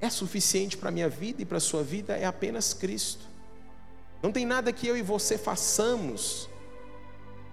é 0.00 0.10
suficiente 0.10 0.76
para 0.76 0.88
a 0.88 0.92
minha 0.92 1.08
vida 1.08 1.42
e 1.42 1.44
para 1.44 1.58
a 1.58 1.60
sua 1.60 1.82
vida 1.82 2.16
é 2.16 2.24
apenas 2.24 2.74
Cristo. 2.74 3.24
Não 4.22 4.32
tem 4.32 4.44
nada 4.44 4.72
que 4.72 4.86
eu 4.86 4.96
e 4.96 5.02
você 5.02 5.38
façamos 5.38 6.48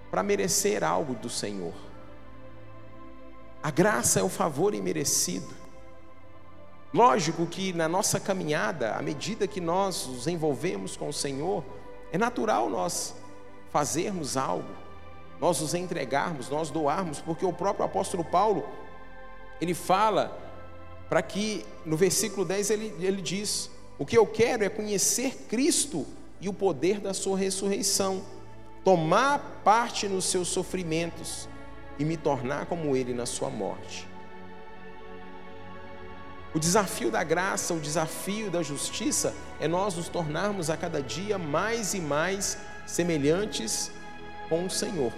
para 0.09 0.23
merecer 0.23 0.83
algo 0.83 1.13
do 1.13 1.29
Senhor. 1.29 1.73
A 3.61 3.69
graça 3.69 4.19
é 4.19 4.23
o 4.23 4.29
favor 4.29 4.73
imerecido. 4.73 5.66
Lógico 6.93 7.45
que 7.45 7.73
na 7.73 7.87
nossa 7.87 8.19
caminhada, 8.19 8.95
à 8.95 9.01
medida 9.01 9.47
que 9.47 9.59
nós 9.59 10.07
nos 10.07 10.27
envolvemos 10.27 10.95
com 10.95 11.09
o 11.09 11.13
Senhor, 11.13 11.63
é 12.11 12.17
natural 12.17 12.69
nós 12.69 13.13
fazermos 13.71 14.37
algo, 14.37 14.69
nós 15.39 15.59
nos 15.59 15.73
entregarmos, 15.73 16.49
nós 16.49 16.69
doarmos, 16.69 17.19
porque 17.19 17.45
o 17.45 17.53
próprio 17.53 17.85
apóstolo 17.85 18.23
Paulo, 18.23 18.65
ele 19.59 19.73
fala 19.73 20.37
para 21.09 21.21
que, 21.21 21.65
no 21.85 21.97
versículo 21.97 22.45
10, 22.45 22.69
ele, 22.69 22.95
ele 22.99 23.21
diz: 23.21 23.69
O 23.99 24.05
que 24.05 24.17
eu 24.17 24.25
quero 24.25 24.63
é 24.63 24.69
conhecer 24.69 25.45
Cristo 25.49 26.05
e 26.39 26.47
o 26.47 26.53
poder 26.53 26.99
da 26.99 27.13
Sua 27.13 27.37
ressurreição, 27.37 28.23
tomar 28.83 29.61
parte 29.63 30.07
nos 30.07 30.25
seus 30.25 30.47
sofrimentos 30.47 31.49
e 31.99 32.05
me 32.05 32.15
tornar 32.15 32.65
como 32.67 32.95
Ele 32.95 33.13
na 33.13 33.25
Sua 33.25 33.49
morte. 33.49 34.06
O 36.53 36.59
desafio 36.59 37.11
da 37.11 37.23
graça, 37.23 37.73
o 37.73 37.79
desafio 37.79 38.49
da 38.49 38.63
justiça 38.63 39.33
é 39.59 39.67
nós 39.67 39.95
nos 39.95 40.07
tornarmos 40.07 40.69
a 40.69 40.77
cada 40.77 41.01
dia 41.01 41.37
mais 41.37 41.93
e 41.93 41.99
mais 41.99 42.57
semelhantes 42.85 43.91
com 44.49 44.65
o 44.65 44.69
Senhor, 44.69 45.11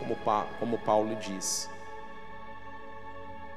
como, 0.59 0.77
Paulo 0.79 1.15
diz. 1.15 1.69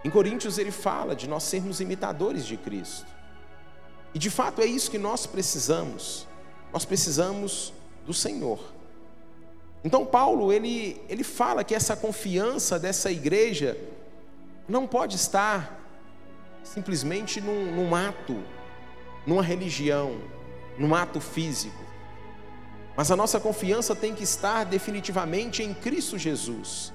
Em 0.04 0.10
Coríntios 0.10 0.58
ele 0.58 0.70
fala 0.70 1.16
de 1.16 1.28
nós 1.28 1.44
sermos 1.44 1.80
imitadores 1.80 2.44
de 2.44 2.56
Cristo. 2.56 3.06
E 4.14 4.18
de 4.18 4.28
fato 4.28 4.60
é 4.60 4.66
isso 4.66 4.90
que 4.90 4.98
nós 4.98 5.26
precisamos. 5.26 6.26
Nós 6.72 6.84
precisamos 6.84 7.72
do 8.04 8.12
Senhor. 8.12 8.60
Então 9.82 10.04
Paulo 10.04 10.52
ele, 10.52 11.00
ele 11.08 11.24
fala 11.24 11.64
que 11.64 11.74
essa 11.74 11.96
confiança 11.96 12.78
dessa 12.78 13.10
igreja 13.10 13.76
não 14.68 14.86
pode 14.86 15.16
estar 15.16 15.81
simplesmente 16.64 17.40
num, 17.40 17.72
num 17.72 17.94
ato, 17.94 18.42
numa 19.26 19.42
religião, 19.42 20.16
num 20.78 20.94
ato 20.94 21.20
físico. 21.20 21.82
Mas 22.96 23.10
a 23.10 23.16
nossa 23.16 23.40
confiança 23.40 23.94
tem 23.94 24.14
que 24.14 24.24
estar 24.24 24.64
definitivamente 24.64 25.62
em 25.62 25.72
Cristo 25.72 26.18
Jesus. 26.18 26.92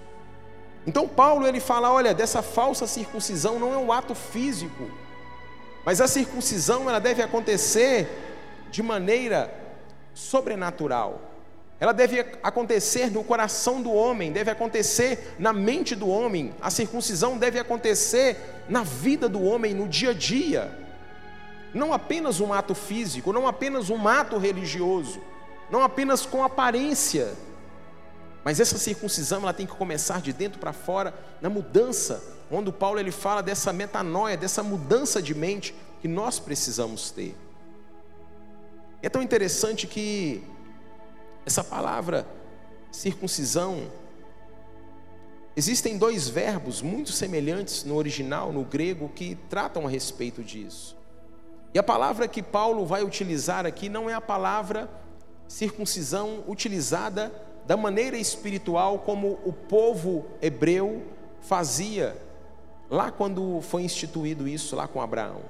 Então 0.85 1.07
Paulo 1.07 1.47
ele 1.47 1.59
fala, 1.59 1.91
olha, 1.91 2.13
dessa 2.13 2.41
falsa 2.41 2.87
circuncisão 2.87 3.59
não 3.59 3.73
é 3.73 3.77
um 3.77 3.91
ato 3.91 4.15
físico, 4.15 4.89
mas 5.83 5.99
a 5.99 6.07
circuncisão 6.07 6.89
ela 6.89 6.99
deve 6.99 7.21
acontecer 7.21 8.07
de 8.69 8.83
maneira 8.83 9.53
sobrenatural. 10.13 11.21
Ela 11.79 11.91
deve 11.91 12.25
acontecer 12.41 13.11
no 13.11 13.23
coração 13.23 13.81
do 13.81 13.93
homem, 13.93 14.31
deve 14.31 14.49
acontecer 14.49 15.35
na 15.37 15.53
mente 15.53 15.95
do 15.95 16.09
homem. 16.09 16.53
A 16.59 16.71
circuncisão 16.71 17.37
deve 17.37 17.59
acontecer 17.59 18.56
na 18.69 18.83
vida 18.83 19.27
do 19.29 19.41
homem, 19.41 19.73
no 19.73 19.87
dia 19.87 20.11
a 20.11 20.13
dia. 20.13 20.85
Não 21.73 21.93
apenas 21.93 22.39
um 22.39 22.53
ato 22.53 22.73
físico, 22.73 23.33
não 23.33 23.47
apenas 23.47 23.89
um 23.89 24.07
ato 24.07 24.37
religioso, 24.37 25.21
não 25.69 25.83
apenas 25.83 26.25
com 26.25 26.43
aparência. 26.43 27.33
Mas 28.43 28.59
essa 28.59 28.77
circuncisão 28.77 29.41
ela 29.41 29.53
tem 29.53 29.65
que 29.65 29.73
começar 29.73 30.21
de 30.21 30.31
dentro 30.31 30.59
para 30.59 30.71
fora, 30.73 31.13
na 31.41 31.49
mudança, 31.49 32.23
onde 32.49 32.71
Paulo 32.71 32.99
ele 32.99 33.11
fala 33.11 33.43
dessa 33.43 33.73
metanoia, 33.73 34.37
dessa 34.37 34.63
mudança 34.63 35.21
de 35.21 35.35
mente 35.35 35.75
que 36.01 36.07
nós 36.07 36.39
precisamos 36.39 37.11
ter. 37.11 37.35
É 39.01 39.09
tão 39.09 39.21
interessante 39.21 39.85
que 39.85 40.43
essa 41.45 41.63
palavra 41.63 42.25
circuncisão, 42.91 43.91
existem 45.57 45.97
dois 45.97 46.29
verbos 46.29 46.83
muito 46.83 47.11
semelhantes 47.11 47.83
no 47.83 47.95
original, 47.95 48.53
no 48.53 48.63
grego, 48.63 49.09
que 49.09 49.35
tratam 49.49 49.87
a 49.87 49.89
respeito 49.89 50.43
disso. 50.43 50.95
E 51.73 51.79
a 51.79 51.83
palavra 51.83 52.27
que 52.27 52.43
Paulo 52.43 52.85
vai 52.85 53.03
utilizar 53.03 53.65
aqui 53.65 53.89
não 53.89 54.07
é 54.07 54.13
a 54.13 54.21
palavra 54.21 54.87
circuncisão 55.47 56.43
utilizada 56.47 57.33
da 57.65 57.75
maneira 57.75 58.17
espiritual 58.17 58.99
como 58.99 59.39
o 59.43 59.51
povo 59.51 60.25
hebreu 60.41 61.03
fazia 61.41 62.15
lá 62.89 63.11
quando 63.11 63.59
foi 63.61 63.81
instituído 63.81 64.47
isso 64.47 64.75
lá 64.75 64.87
com 64.87 65.01
Abraão. 65.01 65.41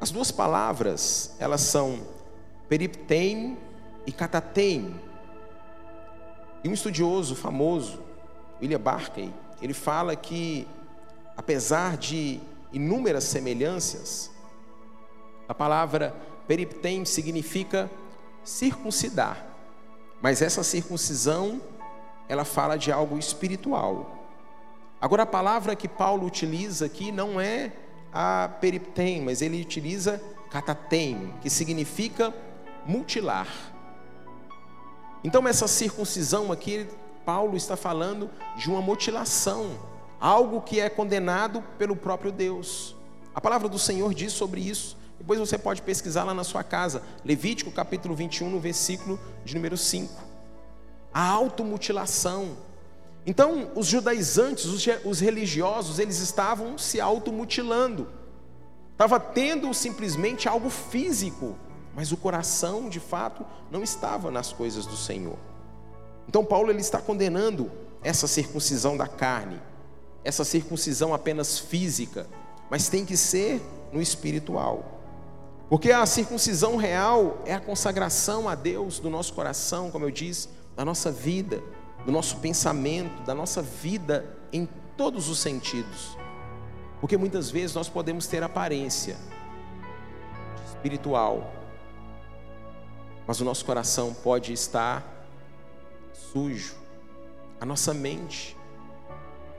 As 0.00 0.10
duas 0.10 0.30
palavras, 0.30 1.36
elas 1.38 1.60
são 1.60 2.00
periptem 2.68 3.58
e 4.06 4.12
Catatem. 4.12 4.94
E 6.64 6.68
um 6.68 6.72
estudioso 6.72 7.36
famoso, 7.36 8.00
William 8.60 8.80
Barclay, 8.80 9.32
ele 9.60 9.74
fala 9.74 10.14
que, 10.16 10.66
apesar 11.36 11.96
de 11.96 12.40
inúmeras 12.72 13.24
semelhanças, 13.24 14.30
a 15.48 15.54
palavra 15.54 16.14
periptem 16.46 17.04
significa 17.04 17.90
circuncidar, 18.44 19.44
mas 20.20 20.40
essa 20.42 20.62
circuncisão, 20.62 21.60
ela 22.28 22.44
fala 22.44 22.76
de 22.76 22.90
algo 22.90 23.18
espiritual. 23.18 24.12
Agora, 25.00 25.24
a 25.24 25.26
palavra 25.26 25.76
que 25.76 25.88
Paulo 25.88 26.26
utiliza 26.26 26.86
aqui 26.86 27.12
não 27.12 27.40
é 27.40 27.72
a 28.12 28.48
periptem, 28.60 29.20
mas 29.20 29.42
ele 29.42 29.60
utiliza 29.60 30.22
catatem, 30.50 31.34
que 31.42 31.50
significa 31.50 32.32
mutilar. 32.86 33.48
Então, 35.22 35.46
essa 35.46 35.68
circuncisão 35.68 36.50
aqui, 36.50 36.86
Paulo 37.26 37.56
está 37.56 37.76
falando 37.76 38.30
de 38.56 38.70
uma 38.70 38.80
mutilação, 38.80 39.78
algo 40.18 40.62
que 40.62 40.80
é 40.80 40.88
condenado 40.88 41.62
pelo 41.76 41.94
próprio 41.94 42.32
Deus. 42.32 42.96
A 43.34 43.40
palavra 43.40 43.68
do 43.68 43.78
Senhor 43.78 44.14
diz 44.14 44.32
sobre 44.32 44.62
isso. 44.62 44.96
Depois 45.18 45.38
você 45.38 45.58
pode 45.58 45.82
pesquisar 45.82 46.24
lá 46.24 46.32
na 46.32 46.44
sua 46.44 46.62
casa, 46.62 47.02
Levítico 47.24 47.70
capítulo 47.70 48.14
21, 48.14 48.48
no 48.48 48.60
versículo 48.60 49.20
de 49.44 49.54
número 49.54 49.76
5. 49.76 50.14
A 51.12 51.28
automutilação. 51.28 52.56
Então, 53.26 53.72
os 53.74 53.86
judaizantes, 53.86 54.64
os 55.04 55.20
religiosos, 55.20 55.98
eles 55.98 56.20
estavam 56.20 56.78
se 56.78 57.00
automutilando. 57.00 58.08
Estava 58.92 59.20
tendo 59.20 59.74
simplesmente 59.74 60.48
algo 60.48 60.70
físico 60.70 61.58
mas 61.96 62.12
o 62.12 62.16
coração, 62.18 62.90
de 62.90 63.00
fato, 63.00 63.42
não 63.70 63.82
estava 63.82 64.30
nas 64.30 64.52
coisas 64.52 64.84
do 64.84 64.94
Senhor. 64.94 65.38
Então 66.28 66.44
Paulo 66.44 66.70
ele 66.70 66.80
está 66.80 67.00
condenando 67.00 67.70
essa 68.02 68.26
circuncisão 68.26 68.96
da 68.96 69.06
carne, 69.06 69.60
essa 70.24 70.44
circuncisão 70.44 71.14
apenas 71.14 71.58
física, 71.58 72.26
mas 72.70 72.88
tem 72.88 73.04
que 73.04 73.16
ser 73.16 73.60
no 73.92 74.00
espiritual. 74.00 74.96
Porque 75.68 75.90
a 75.90 76.06
circuncisão 76.06 76.76
real 76.76 77.42
é 77.44 77.54
a 77.54 77.60
consagração 77.60 78.48
a 78.48 78.54
Deus 78.54 79.00
do 79.00 79.10
nosso 79.10 79.32
coração, 79.32 79.90
como 79.90 80.04
eu 80.04 80.10
disse, 80.10 80.48
da 80.76 80.84
nossa 80.84 81.10
vida, 81.10 81.62
do 82.04 82.12
nosso 82.12 82.36
pensamento, 82.36 83.22
da 83.24 83.34
nossa 83.34 83.60
vida 83.60 84.24
em 84.52 84.68
todos 84.96 85.28
os 85.28 85.40
sentidos. 85.40 86.16
Porque 87.00 87.16
muitas 87.16 87.50
vezes 87.50 87.74
nós 87.74 87.88
podemos 87.88 88.26
ter 88.26 88.42
aparência 88.42 89.16
espiritual, 90.68 91.52
mas 93.26 93.40
o 93.40 93.44
nosso 93.44 93.64
coração 93.64 94.14
pode 94.14 94.52
estar 94.52 95.15
sujo, 96.32 96.74
a 97.60 97.66
nossa 97.66 97.92
mente. 97.94 98.56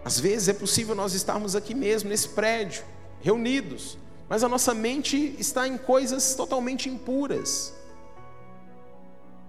Às 0.03 0.19
vezes 0.19 0.47
é 0.47 0.53
possível 0.53 0.95
nós 0.95 1.13
estarmos 1.13 1.55
aqui 1.55 1.73
mesmo, 1.73 2.09
nesse 2.09 2.29
prédio, 2.29 2.83
reunidos, 3.21 3.97
mas 4.29 4.43
a 4.43 4.49
nossa 4.49 4.73
mente 4.73 5.35
está 5.39 5.67
em 5.67 5.77
coisas 5.77 6.35
totalmente 6.35 6.89
impuras. 6.89 7.73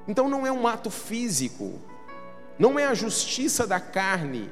Então 0.06 0.28
não 0.28 0.46
é 0.46 0.52
um 0.52 0.66
ato 0.66 0.90
físico, 0.90 1.78
não 2.58 2.78
é 2.78 2.86
a 2.86 2.94
justiça 2.94 3.66
da 3.66 3.78
carne, 3.78 4.50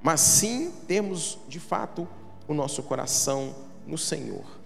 mas 0.00 0.20
sim 0.20 0.70
termos 0.86 1.38
de 1.48 1.58
fato 1.58 2.08
o 2.46 2.54
nosso 2.54 2.82
coração 2.82 3.54
no 3.86 3.98
Senhor. 3.98 4.57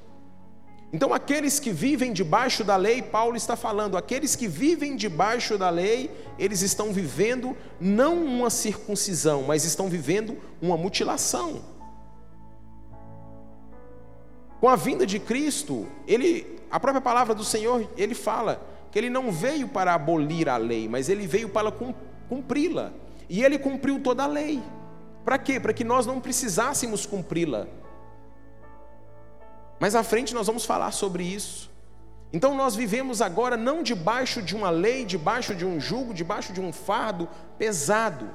Então, 0.92 1.14
aqueles 1.14 1.58
que 1.58 1.70
vivem 1.70 2.12
debaixo 2.12 2.62
da 2.62 2.76
lei, 2.76 3.00
Paulo 3.00 3.34
está 3.34 3.56
falando, 3.56 3.96
aqueles 3.96 4.36
que 4.36 4.46
vivem 4.46 4.94
debaixo 4.94 5.56
da 5.56 5.70
lei, 5.70 6.10
eles 6.38 6.60
estão 6.60 6.92
vivendo 6.92 7.56
não 7.80 8.22
uma 8.22 8.50
circuncisão, 8.50 9.42
mas 9.42 9.64
estão 9.64 9.88
vivendo 9.88 10.36
uma 10.60 10.76
mutilação. 10.76 11.62
Com 14.60 14.68
a 14.68 14.76
vinda 14.76 15.06
de 15.06 15.18
Cristo, 15.18 15.88
ele, 16.06 16.60
a 16.70 16.78
própria 16.78 17.00
palavra 17.00 17.34
do 17.34 17.42
Senhor, 17.42 17.88
ele 17.96 18.14
fala 18.14 18.60
que 18.90 18.98
ele 18.98 19.08
não 19.08 19.32
veio 19.32 19.66
para 19.66 19.94
abolir 19.94 20.46
a 20.46 20.58
lei, 20.58 20.88
mas 20.88 21.08
ele 21.08 21.26
veio 21.26 21.48
para 21.48 21.72
cumpri-la. 22.28 22.92
E 23.30 23.42
ele 23.42 23.58
cumpriu 23.58 23.98
toda 23.98 24.24
a 24.24 24.26
lei. 24.26 24.62
Para 25.24 25.38
quê? 25.38 25.58
Para 25.58 25.72
que 25.72 25.84
nós 25.84 26.04
não 26.04 26.20
precisássemos 26.20 27.06
cumpri-la. 27.06 27.66
Mas 29.82 29.96
à 29.96 30.04
frente 30.04 30.32
nós 30.32 30.46
vamos 30.46 30.64
falar 30.64 30.92
sobre 30.92 31.24
isso. 31.24 31.68
Então 32.32 32.54
nós 32.54 32.76
vivemos 32.76 33.20
agora 33.20 33.56
não 33.56 33.82
debaixo 33.82 34.40
de 34.40 34.54
uma 34.54 34.70
lei, 34.70 35.04
debaixo 35.04 35.56
de 35.56 35.66
um 35.66 35.80
jugo, 35.80 36.14
debaixo 36.14 36.52
de 36.52 36.60
um 36.60 36.72
fardo 36.72 37.28
pesado, 37.58 38.30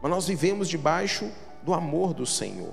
mas 0.00 0.08
nós 0.08 0.28
vivemos 0.28 0.68
debaixo 0.68 1.28
do 1.64 1.74
amor 1.74 2.14
do 2.14 2.24
Senhor, 2.24 2.72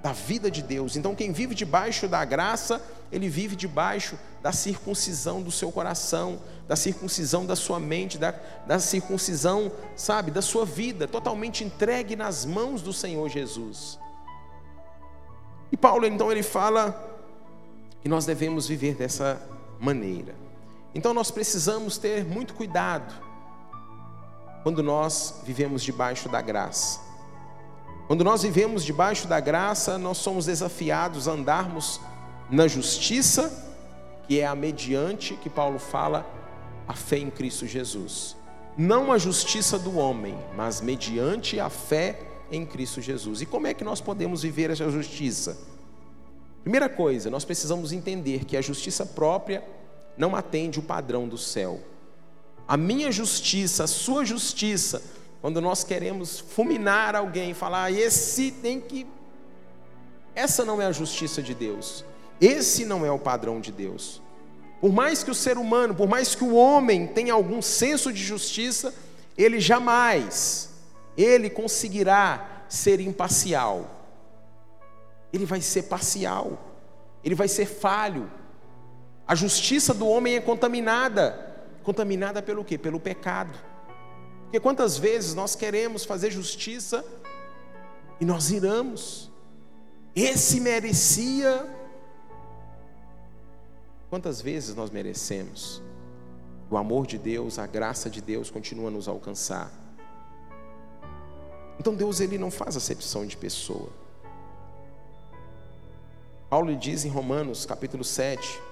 da 0.00 0.12
vida 0.12 0.48
de 0.48 0.62
Deus. 0.62 0.94
Então 0.94 1.16
quem 1.16 1.32
vive 1.32 1.56
debaixo 1.56 2.06
da 2.06 2.24
graça, 2.24 2.80
ele 3.10 3.28
vive 3.28 3.56
debaixo 3.56 4.16
da 4.40 4.52
circuncisão 4.52 5.42
do 5.42 5.50
seu 5.50 5.72
coração, 5.72 6.38
da 6.68 6.76
circuncisão 6.76 7.44
da 7.44 7.56
sua 7.56 7.80
mente, 7.80 8.16
da, 8.16 8.32
da 8.64 8.78
circuncisão, 8.78 9.72
sabe, 9.96 10.30
da 10.30 10.40
sua 10.40 10.64
vida, 10.64 11.08
totalmente 11.08 11.64
entregue 11.64 12.14
nas 12.14 12.44
mãos 12.44 12.80
do 12.80 12.92
Senhor 12.92 13.28
Jesus. 13.28 13.98
E 15.72 15.76
Paulo 15.76 16.06
então 16.06 16.30
ele 16.30 16.44
fala 16.44 17.15
e 18.06 18.08
nós 18.08 18.24
devemos 18.24 18.68
viver 18.68 18.94
dessa 18.94 19.42
maneira. 19.80 20.36
Então 20.94 21.12
nós 21.12 21.28
precisamos 21.28 21.98
ter 21.98 22.24
muito 22.24 22.54
cuidado 22.54 23.12
quando 24.62 24.80
nós 24.80 25.40
vivemos 25.44 25.82
debaixo 25.82 26.28
da 26.28 26.40
graça. 26.40 27.00
Quando 28.06 28.22
nós 28.22 28.44
vivemos 28.44 28.84
debaixo 28.84 29.26
da 29.26 29.40
graça, 29.40 29.98
nós 29.98 30.18
somos 30.18 30.46
desafiados 30.46 31.26
a 31.26 31.32
andarmos 31.32 32.00
na 32.48 32.68
justiça, 32.68 33.74
que 34.28 34.38
é 34.38 34.46
a 34.46 34.54
mediante 34.54 35.34
que 35.34 35.50
Paulo 35.50 35.80
fala, 35.80 36.24
a 36.86 36.94
fé 36.94 37.18
em 37.18 37.28
Cristo 37.28 37.66
Jesus. 37.66 38.36
Não 38.78 39.10
a 39.10 39.18
justiça 39.18 39.80
do 39.80 39.96
homem, 39.98 40.38
mas 40.54 40.80
mediante 40.80 41.58
a 41.58 41.68
fé 41.68 42.20
em 42.52 42.64
Cristo 42.64 43.02
Jesus. 43.02 43.40
E 43.40 43.46
como 43.46 43.66
é 43.66 43.74
que 43.74 43.82
nós 43.82 44.00
podemos 44.00 44.42
viver 44.42 44.70
essa 44.70 44.88
justiça? 44.92 45.74
Primeira 46.66 46.88
coisa, 46.88 47.30
nós 47.30 47.44
precisamos 47.44 47.92
entender 47.92 48.44
que 48.44 48.56
a 48.56 48.60
justiça 48.60 49.06
própria 49.06 49.62
não 50.18 50.34
atende 50.34 50.80
o 50.80 50.82
padrão 50.82 51.28
do 51.28 51.38
céu. 51.38 51.78
A 52.66 52.76
minha 52.76 53.12
justiça, 53.12 53.84
a 53.84 53.86
sua 53.86 54.24
justiça, 54.24 55.00
quando 55.40 55.60
nós 55.60 55.84
queremos 55.84 56.40
fulminar 56.40 57.14
alguém, 57.14 57.54
falar, 57.54 57.92
esse 57.92 58.50
tem 58.50 58.80
que. 58.80 59.06
Essa 60.34 60.64
não 60.64 60.82
é 60.82 60.86
a 60.86 60.90
justiça 60.90 61.40
de 61.40 61.54
Deus. 61.54 62.04
Esse 62.40 62.84
não 62.84 63.06
é 63.06 63.12
o 63.12 63.18
padrão 63.20 63.60
de 63.60 63.70
Deus. 63.70 64.20
Por 64.80 64.92
mais 64.92 65.22
que 65.22 65.30
o 65.30 65.36
ser 65.36 65.58
humano, 65.58 65.94
por 65.94 66.08
mais 66.08 66.34
que 66.34 66.42
o 66.42 66.56
homem 66.56 67.06
tenha 67.06 67.32
algum 67.32 67.62
senso 67.62 68.12
de 68.12 68.24
justiça, 68.24 68.92
ele 69.38 69.60
jamais, 69.60 70.70
ele 71.16 71.48
conseguirá 71.48 72.64
ser 72.68 72.98
imparcial. 72.98 73.95
Ele 75.36 75.44
vai 75.44 75.60
ser 75.60 75.82
parcial, 75.82 76.58
ele 77.22 77.34
vai 77.34 77.46
ser 77.46 77.66
falho. 77.66 78.30
A 79.28 79.34
justiça 79.34 79.92
do 79.92 80.08
homem 80.08 80.36
é 80.36 80.40
contaminada. 80.40 81.44
Contaminada 81.82 82.40
pelo 82.42 82.64
quê? 82.64 82.78
Pelo 82.78 82.98
pecado. 82.98 83.58
Porque 84.44 84.58
quantas 84.58 84.96
vezes 84.96 85.34
nós 85.34 85.54
queremos 85.54 86.04
fazer 86.06 86.30
justiça 86.30 87.04
e 88.18 88.24
nós 88.24 88.50
iramos. 88.50 89.30
Esse 90.14 90.58
merecia. 90.58 91.68
Quantas 94.08 94.40
vezes 94.40 94.74
nós 94.74 94.88
merecemos? 94.88 95.82
O 96.70 96.78
amor 96.78 97.06
de 97.06 97.18
Deus, 97.18 97.58
a 97.58 97.66
graça 97.66 98.08
de 98.08 98.22
Deus 98.22 98.50
continua 98.50 98.88
a 98.88 98.90
nos 98.90 99.06
alcançar. 99.06 99.70
Então 101.78 101.94
Deus 101.94 102.20
ele 102.20 102.38
não 102.38 102.50
faz 102.50 102.74
acepção 102.74 103.26
de 103.26 103.36
pessoa. 103.36 104.05
Paulo 106.48 106.76
diz 106.76 107.04
em 107.04 107.08
Romanos 107.08 107.66
capítulo 107.66 108.04
7, 108.04 108.62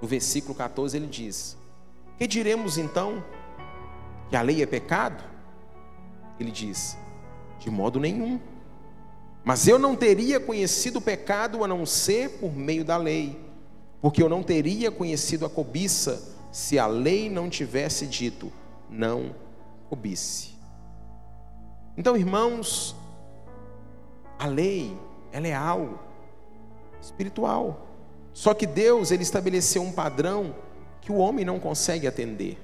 no 0.00 0.08
versículo 0.08 0.54
14, 0.54 0.96
ele 0.96 1.06
diz: 1.06 1.56
Que 2.18 2.26
diremos 2.26 2.78
então? 2.78 3.22
Que 4.30 4.36
a 4.36 4.42
lei 4.42 4.62
é 4.62 4.66
pecado? 4.66 5.22
Ele 6.40 6.50
diz: 6.50 6.96
De 7.58 7.70
modo 7.70 8.00
nenhum. 8.00 8.40
Mas 9.44 9.68
eu 9.68 9.78
não 9.78 9.94
teria 9.94 10.40
conhecido 10.40 10.98
o 10.98 11.02
pecado 11.02 11.62
a 11.62 11.68
não 11.68 11.84
ser 11.84 12.38
por 12.38 12.52
meio 12.54 12.84
da 12.84 12.96
lei, 12.96 13.38
porque 14.00 14.22
eu 14.22 14.28
não 14.28 14.42
teria 14.42 14.90
conhecido 14.90 15.44
a 15.44 15.50
cobiça 15.50 16.34
se 16.50 16.78
a 16.78 16.86
lei 16.86 17.28
não 17.28 17.50
tivesse 17.50 18.06
dito: 18.06 18.50
Não 18.88 19.34
cobice. 19.90 20.56
Então, 21.98 22.16
irmãos, 22.16 22.96
a 24.38 24.46
lei, 24.46 24.96
ela 25.32 25.46
é 25.46 25.54
algo 25.54 26.05
espiritual. 27.06 27.86
Só 28.32 28.52
que 28.52 28.66
Deus, 28.66 29.10
ele 29.10 29.22
estabeleceu 29.22 29.82
um 29.82 29.92
padrão 29.92 30.54
que 31.00 31.10
o 31.10 31.16
homem 31.16 31.44
não 31.44 31.58
consegue 31.58 32.06
atender. 32.06 32.58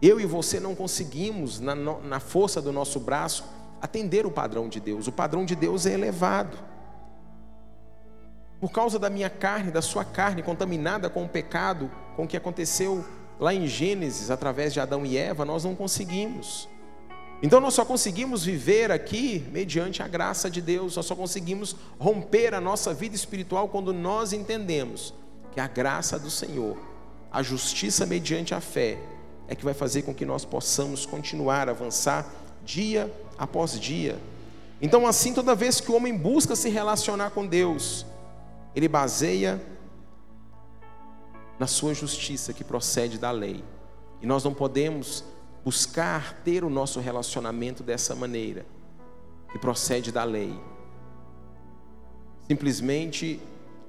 Eu 0.00 0.18
e 0.18 0.26
você 0.26 0.58
não 0.58 0.74
conseguimos, 0.74 1.60
na, 1.60 1.74
na 1.74 2.18
força 2.18 2.60
do 2.60 2.72
nosso 2.72 2.98
braço, 2.98 3.44
atender 3.80 4.26
o 4.26 4.30
padrão 4.30 4.68
de 4.68 4.80
Deus. 4.80 5.06
O 5.06 5.12
padrão 5.12 5.44
de 5.44 5.54
Deus 5.54 5.86
é 5.86 5.92
elevado. 5.92 6.58
Por 8.60 8.72
causa 8.72 8.98
da 8.98 9.08
minha 9.08 9.30
carne, 9.30 9.70
da 9.70 9.82
sua 9.82 10.04
carne, 10.04 10.42
contaminada 10.42 11.08
com 11.08 11.24
o 11.24 11.28
pecado, 11.28 11.90
com 12.16 12.24
o 12.24 12.28
que 12.28 12.36
aconteceu 12.36 13.04
lá 13.38 13.52
em 13.52 13.66
Gênesis, 13.66 14.30
através 14.30 14.72
de 14.72 14.80
Adão 14.80 15.04
e 15.04 15.16
Eva, 15.16 15.44
nós 15.44 15.64
não 15.64 15.74
conseguimos. 15.74 16.68
Então 17.42 17.60
nós 17.60 17.74
só 17.74 17.84
conseguimos 17.84 18.44
viver 18.44 18.92
aqui 18.92 19.44
mediante 19.50 20.00
a 20.00 20.06
graça 20.06 20.48
de 20.48 20.62
Deus, 20.62 20.94
nós 20.94 21.04
só 21.04 21.16
conseguimos 21.16 21.74
romper 21.98 22.54
a 22.54 22.60
nossa 22.60 22.94
vida 22.94 23.16
espiritual 23.16 23.68
quando 23.68 23.92
nós 23.92 24.32
entendemos 24.32 25.12
que 25.50 25.58
a 25.58 25.66
graça 25.66 26.18
do 26.20 26.30
Senhor, 26.30 26.78
a 27.32 27.42
justiça 27.42 28.06
mediante 28.06 28.54
a 28.54 28.60
fé, 28.60 28.96
é 29.48 29.56
que 29.56 29.64
vai 29.64 29.74
fazer 29.74 30.02
com 30.02 30.14
que 30.14 30.24
nós 30.24 30.44
possamos 30.44 31.04
continuar 31.04 31.68
a 31.68 31.72
avançar 31.72 32.30
dia 32.64 33.12
após 33.36 33.78
dia. 33.78 34.18
Então, 34.80 35.06
assim, 35.06 35.34
toda 35.34 35.54
vez 35.54 35.80
que 35.80 35.90
o 35.90 35.96
homem 35.96 36.16
busca 36.16 36.54
se 36.54 36.68
relacionar 36.68 37.30
com 37.30 37.46
Deus, 37.46 38.06
ele 38.74 38.88
baseia 38.88 39.60
na 41.58 41.66
sua 41.66 41.92
justiça 41.92 42.52
que 42.52 42.64
procede 42.64 43.18
da 43.18 43.30
lei. 43.30 43.62
E 44.20 44.26
nós 44.26 44.42
não 44.44 44.54
podemos 44.54 45.24
buscar 45.64 46.34
ter 46.42 46.64
o 46.64 46.70
nosso 46.70 47.00
relacionamento 47.00 47.82
dessa 47.82 48.14
maneira, 48.14 48.66
que 49.50 49.58
procede 49.58 50.10
da 50.10 50.24
lei. 50.24 50.58
Simplesmente 52.46 53.40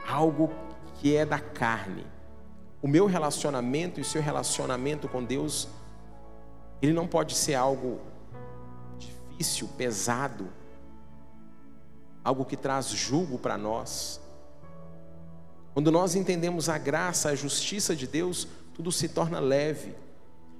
algo 0.07 0.51
que 0.99 1.15
é 1.15 1.25
da 1.25 1.39
carne. 1.39 2.05
O 2.81 2.87
meu 2.87 3.05
relacionamento 3.05 3.99
e 3.99 4.01
o 4.01 4.05
seu 4.05 4.21
relacionamento 4.21 5.07
com 5.07 5.23
Deus, 5.23 5.67
ele 6.81 6.93
não 6.93 7.07
pode 7.07 7.33
ser 7.33 7.55
algo 7.55 7.99
difícil, 8.97 9.67
pesado, 9.77 10.49
algo 12.23 12.45
que 12.45 12.57
traz 12.57 12.87
julgo 12.87 13.37
para 13.39 13.57
nós. 13.57 14.21
Quando 15.73 15.91
nós 15.91 16.13
entendemos 16.13 16.69
a 16.69 16.77
graça, 16.77 17.29
a 17.29 17.35
justiça 17.35 17.95
de 17.95 18.05
Deus, 18.05 18.47
tudo 18.73 18.91
se 18.91 19.09
torna 19.09 19.39
leve. 19.39 19.95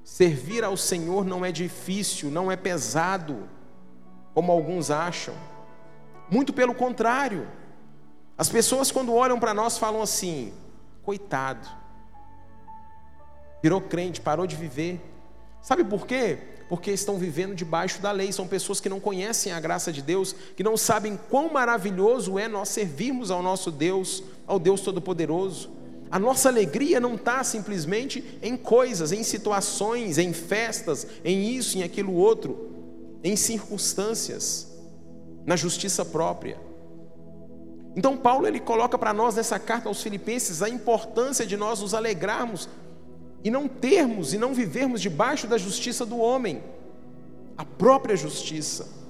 Servir 0.04 0.64
ao 0.64 0.76
Senhor 0.76 1.24
não 1.26 1.46
é 1.46 1.52
difícil, 1.52 2.30
não 2.30 2.52
é 2.52 2.56
pesado, 2.56 3.48
como 4.34 4.52
alguns 4.52 4.92
acham. 4.92 5.34
Muito 6.30 6.52
pelo 6.52 6.76
contrário. 6.76 7.48
As 8.38 8.50
pessoas, 8.50 8.92
quando 8.92 9.14
olham 9.14 9.40
para 9.40 9.54
nós, 9.54 9.78
falam 9.78 10.02
assim: 10.02 10.54
coitado, 11.04 11.68
virou 13.62 13.80
crente, 13.80 14.20
parou 14.20 14.46
de 14.46 14.56
viver. 14.56 15.00
Sabe 15.62 15.86
por 15.86 16.06
quê? 16.06 16.38
Porque 16.68 16.92
estão 16.92 17.18
vivendo 17.18 17.56
debaixo 17.56 18.02
da 18.02 18.12
lei. 18.12 18.32
São 18.34 18.46
pessoas 18.46 18.82
que 18.82 18.90
não 18.90 19.00
conhecem 19.00 19.54
a 19.54 19.60
graça 19.60 19.94
de 19.94 20.02
Deus, 20.02 20.36
que 20.58 20.64
não 20.64 20.76
sabem 20.76 21.18
quão 21.30 21.52
maravilhoso 21.54 22.38
é 22.38 22.50
nós 22.50 22.70
servirmos 22.70 23.32
ao 23.32 23.42
nosso 23.42 23.72
Deus, 23.72 24.22
ao 24.46 24.60
Deus 24.60 24.82
Todo-Poderoso. 24.82 25.83
A 26.14 26.20
nossa 26.20 26.48
alegria 26.48 27.00
não 27.00 27.16
está 27.16 27.44
simplesmente 27.44 28.38
em 28.40 28.56
coisas, 28.56 29.12
em 29.12 29.24
situações, 29.24 30.20
em 30.20 30.32
festas, 30.32 31.08
em 31.26 31.50
isso, 31.50 31.76
em 31.76 31.82
aquilo 31.82 32.14
outro, 32.14 32.72
em 33.24 33.36
circunstâncias, 33.36 34.72
na 35.44 35.56
justiça 35.56 36.06
própria. 36.06 36.62
Então 37.96 38.16
Paulo 38.16 38.46
ele 38.46 38.60
coloca 38.60 38.96
para 38.96 39.12
nós 39.12 39.34
nessa 39.34 39.58
carta 39.58 39.90
aos 39.90 40.04
Filipenses 40.04 40.62
a 40.62 40.70
importância 40.70 41.48
de 41.48 41.58
nós 41.58 41.82
nos 41.82 41.96
alegrarmos 41.96 42.70
e 43.44 43.50
não 43.50 43.68
termos 43.68 44.36
e 44.36 44.38
não 44.38 44.54
vivermos 44.54 45.02
debaixo 45.02 45.48
da 45.48 45.58
justiça 45.58 46.06
do 46.06 46.20
homem, 46.20 46.64
a 47.58 47.66
própria 47.66 48.16
justiça. 48.16 49.03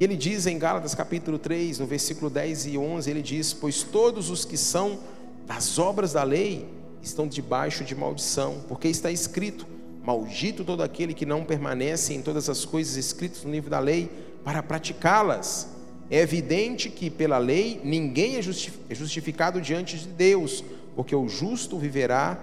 Ele 0.00 0.16
diz 0.16 0.46
em 0.46 0.56
Gálatas 0.58 0.94
capítulo 0.94 1.40
3, 1.40 1.80
no 1.80 1.86
versículo 1.86 2.30
10 2.30 2.66
e 2.66 2.78
11, 2.78 3.10
ele 3.10 3.20
diz: 3.20 3.52
Pois 3.52 3.82
todos 3.82 4.30
os 4.30 4.44
que 4.44 4.56
são 4.56 5.00
das 5.44 5.76
obras 5.76 6.12
da 6.12 6.22
lei 6.22 6.68
estão 7.02 7.26
debaixo 7.26 7.82
de 7.82 7.96
maldição, 7.96 8.62
porque 8.68 8.86
está 8.86 9.10
escrito: 9.10 9.66
Maldito 10.04 10.64
todo 10.64 10.84
aquele 10.84 11.12
que 11.12 11.26
não 11.26 11.44
permanece 11.44 12.14
em 12.14 12.22
todas 12.22 12.48
as 12.48 12.64
coisas 12.64 12.96
escritas 12.96 13.42
no 13.42 13.50
livro 13.50 13.68
da 13.68 13.80
lei 13.80 14.08
para 14.44 14.62
praticá-las. 14.62 15.66
É 16.08 16.20
evidente 16.20 16.88
que 16.90 17.10
pela 17.10 17.36
lei 17.36 17.80
ninguém 17.82 18.36
é, 18.36 18.38
é 18.38 18.94
justificado 18.94 19.60
diante 19.60 19.98
de 19.98 20.06
Deus, 20.06 20.64
porque 20.94 21.14
o 21.14 21.28
justo 21.28 21.76
viverá 21.76 22.38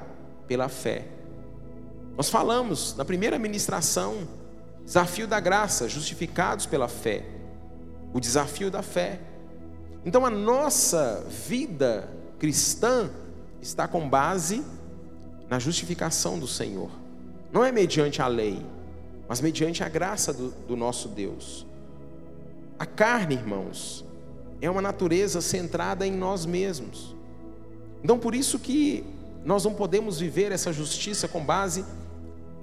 pela 0.46 0.68
fé. 0.68 1.06
Nós 2.18 2.30
falamos 2.30 2.96
na 2.98 3.06
primeira 3.06 3.40
ministração, 3.40 4.28
desafio 4.84 5.26
da 5.26 5.40
graça, 5.40 5.88
justificados 5.88 6.66
pela 6.66 6.90
fé 6.90 7.35
o 8.16 8.20
desafio 8.22 8.72
da 8.72 8.82
fé. 8.82 9.20
Então 10.06 10.26
a 10.26 10.30
nossa 10.30 11.26
vida 11.30 12.10
cristã 12.40 13.10
está 13.62 13.90
com 13.90 14.08
base 14.08 14.64
na 15.50 15.60
justificação 15.60 16.40
do 16.40 16.48
Senhor. 16.48 16.90
Não 17.52 17.62
é 17.62 17.74
mediante 17.74 18.22
a 18.22 18.28
lei, 18.28 18.66
mas 19.28 19.42
mediante 19.42 19.84
a 19.84 19.90
graça 19.90 20.32
do, 20.32 20.52
do 20.66 20.78
nosso 20.78 21.10
Deus. 21.10 21.66
A 22.80 22.86
carne, 22.86 23.36
irmãos, 23.36 24.06
é 24.62 24.70
uma 24.70 24.82
natureza 24.82 25.42
centrada 25.42 26.08
em 26.08 26.14
nós 26.14 26.46
mesmos. 26.46 27.14
Então 28.02 28.18
por 28.18 28.34
isso 28.34 28.58
que 28.60 29.04
nós 29.44 29.66
não 29.66 29.74
podemos 29.74 30.22
viver 30.22 30.54
essa 30.54 30.72
justiça 30.72 31.28
com 31.28 31.44
base 31.44 31.84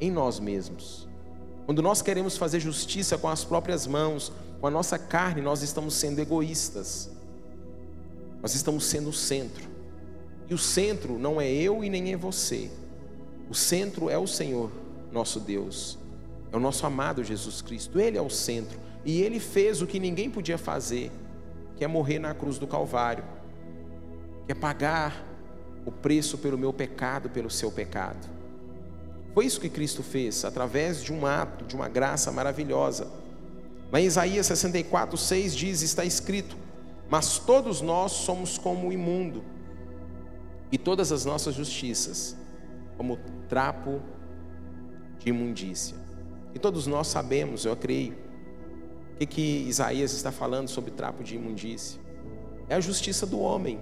em 0.00 0.10
nós 0.10 0.40
mesmos. 0.40 1.06
Quando 1.66 1.82
nós 1.82 2.00
queremos 2.00 2.38
fazer 2.38 2.58
justiça 2.58 3.18
com 3.18 3.28
as 3.28 3.44
próprias 3.44 3.86
mãos, 3.86 4.32
com 4.62 4.68
a 4.68 4.70
nossa 4.70 4.96
carne, 4.96 5.42
nós 5.42 5.60
estamos 5.60 5.92
sendo 5.92 6.20
egoístas. 6.20 7.10
Nós 8.40 8.54
estamos 8.54 8.84
sendo 8.84 9.10
o 9.10 9.12
centro. 9.12 9.68
E 10.48 10.54
o 10.54 10.58
centro 10.58 11.18
não 11.18 11.40
é 11.40 11.50
eu 11.50 11.82
e 11.82 11.90
nem 11.90 12.12
é 12.12 12.16
você. 12.16 12.70
O 13.50 13.54
centro 13.56 14.08
é 14.08 14.16
o 14.16 14.24
Senhor, 14.24 14.70
nosso 15.10 15.40
Deus. 15.40 15.98
É 16.52 16.56
o 16.56 16.60
nosso 16.60 16.86
amado 16.86 17.24
Jesus 17.24 17.60
Cristo. 17.60 17.98
Ele 17.98 18.16
é 18.16 18.22
o 18.22 18.30
centro. 18.30 18.78
E 19.04 19.20
ele 19.20 19.40
fez 19.40 19.82
o 19.82 19.86
que 19.86 19.98
ninguém 19.98 20.30
podia 20.30 20.56
fazer, 20.56 21.10
que 21.74 21.84
é 21.84 21.88
morrer 21.88 22.20
na 22.20 22.32
cruz 22.32 22.56
do 22.56 22.66
Calvário, 22.68 23.24
que 24.46 24.52
é 24.52 24.54
pagar 24.54 25.26
o 25.84 25.90
preço 25.90 26.38
pelo 26.38 26.56
meu 26.56 26.72
pecado, 26.72 27.28
pelo 27.28 27.50
seu 27.50 27.72
pecado. 27.72 28.28
Foi 29.34 29.44
isso 29.44 29.60
que 29.60 29.68
Cristo 29.68 30.04
fez, 30.04 30.44
através 30.44 31.02
de 31.02 31.12
um 31.12 31.26
ato, 31.26 31.64
de 31.64 31.74
uma 31.74 31.88
graça 31.88 32.30
maravilhosa. 32.30 33.21
Mas 33.92 34.06
Isaías 34.06 34.46
64, 34.46 35.18
6 35.18 35.54
diz: 35.54 35.82
está 35.82 36.02
escrito, 36.02 36.56
mas 37.10 37.38
todos 37.38 37.82
nós 37.82 38.12
somos 38.12 38.56
como 38.56 38.88
o 38.88 38.92
imundo, 38.92 39.44
e 40.72 40.78
todas 40.78 41.12
as 41.12 41.26
nossas 41.26 41.54
justiças, 41.54 42.34
como 42.96 43.18
trapo 43.50 44.00
de 45.18 45.28
imundícia. 45.28 45.94
E 46.54 46.58
todos 46.58 46.86
nós 46.86 47.06
sabemos, 47.08 47.66
eu 47.66 47.76
creio, 47.76 48.14
o 49.14 49.18
que, 49.18 49.26
que 49.26 49.42
Isaías 49.68 50.14
está 50.14 50.32
falando 50.32 50.68
sobre 50.68 50.90
trapo 50.90 51.22
de 51.22 51.36
imundícia. 51.36 52.00
É 52.70 52.74
a 52.74 52.80
justiça 52.80 53.26
do 53.26 53.38
homem. 53.40 53.78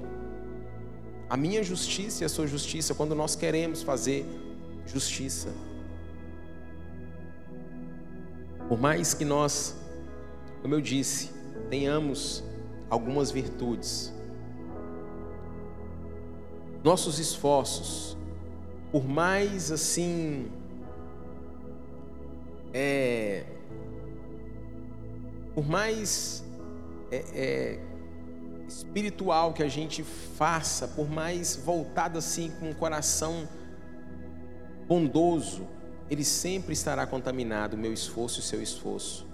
A 1.29 1.37
minha 1.37 1.62
justiça 1.62 2.25
e 2.25 2.27
a 2.27 2.29
sua 2.29 2.49
justiça, 2.49 2.94
quando 2.94 3.14
nós 3.14 3.37
queremos 3.37 3.85
fazer 3.85 4.27
justiça. 4.85 5.51
Por 8.68 8.81
mais 8.81 9.14
que 9.14 9.25
nós, 9.25 9.79
como 10.62 10.75
eu 10.75 10.81
disse, 10.81 11.31
tenhamos 11.68 12.44
algumas 12.88 13.31
virtudes, 13.31 14.12
nossos 16.83 17.18
esforços, 17.18 18.16
por 18.90 19.07
mais 19.07 19.70
assim, 19.70 20.51
é, 22.73 23.44
por 25.55 25.66
mais 25.68 26.44
é, 27.11 27.25
é, 27.35 27.81
espiritual 28.66 29.53
que 29.53 29.62
a 29.62 29.68
gente 29.68 30.03
faça, 30.03 30.88
por 30.88 31.09
mais 31.09 31.57
voltado 31.57 32.18
assim 32.18 32.51
com 32.59 32.70
o 32.70 32.75
coração 32.75 33.49
bondoso, 34.87 35.66
ele 36.09 36.25
sempre 36.25 36.73
estará 36.73 37.07
contaminado, 37.07 37.77
meu 37.77 37.92
esforço 37.92 38.40
e 38.40 38.42
seu 38.42 38.61
esforço. 38.61 39.29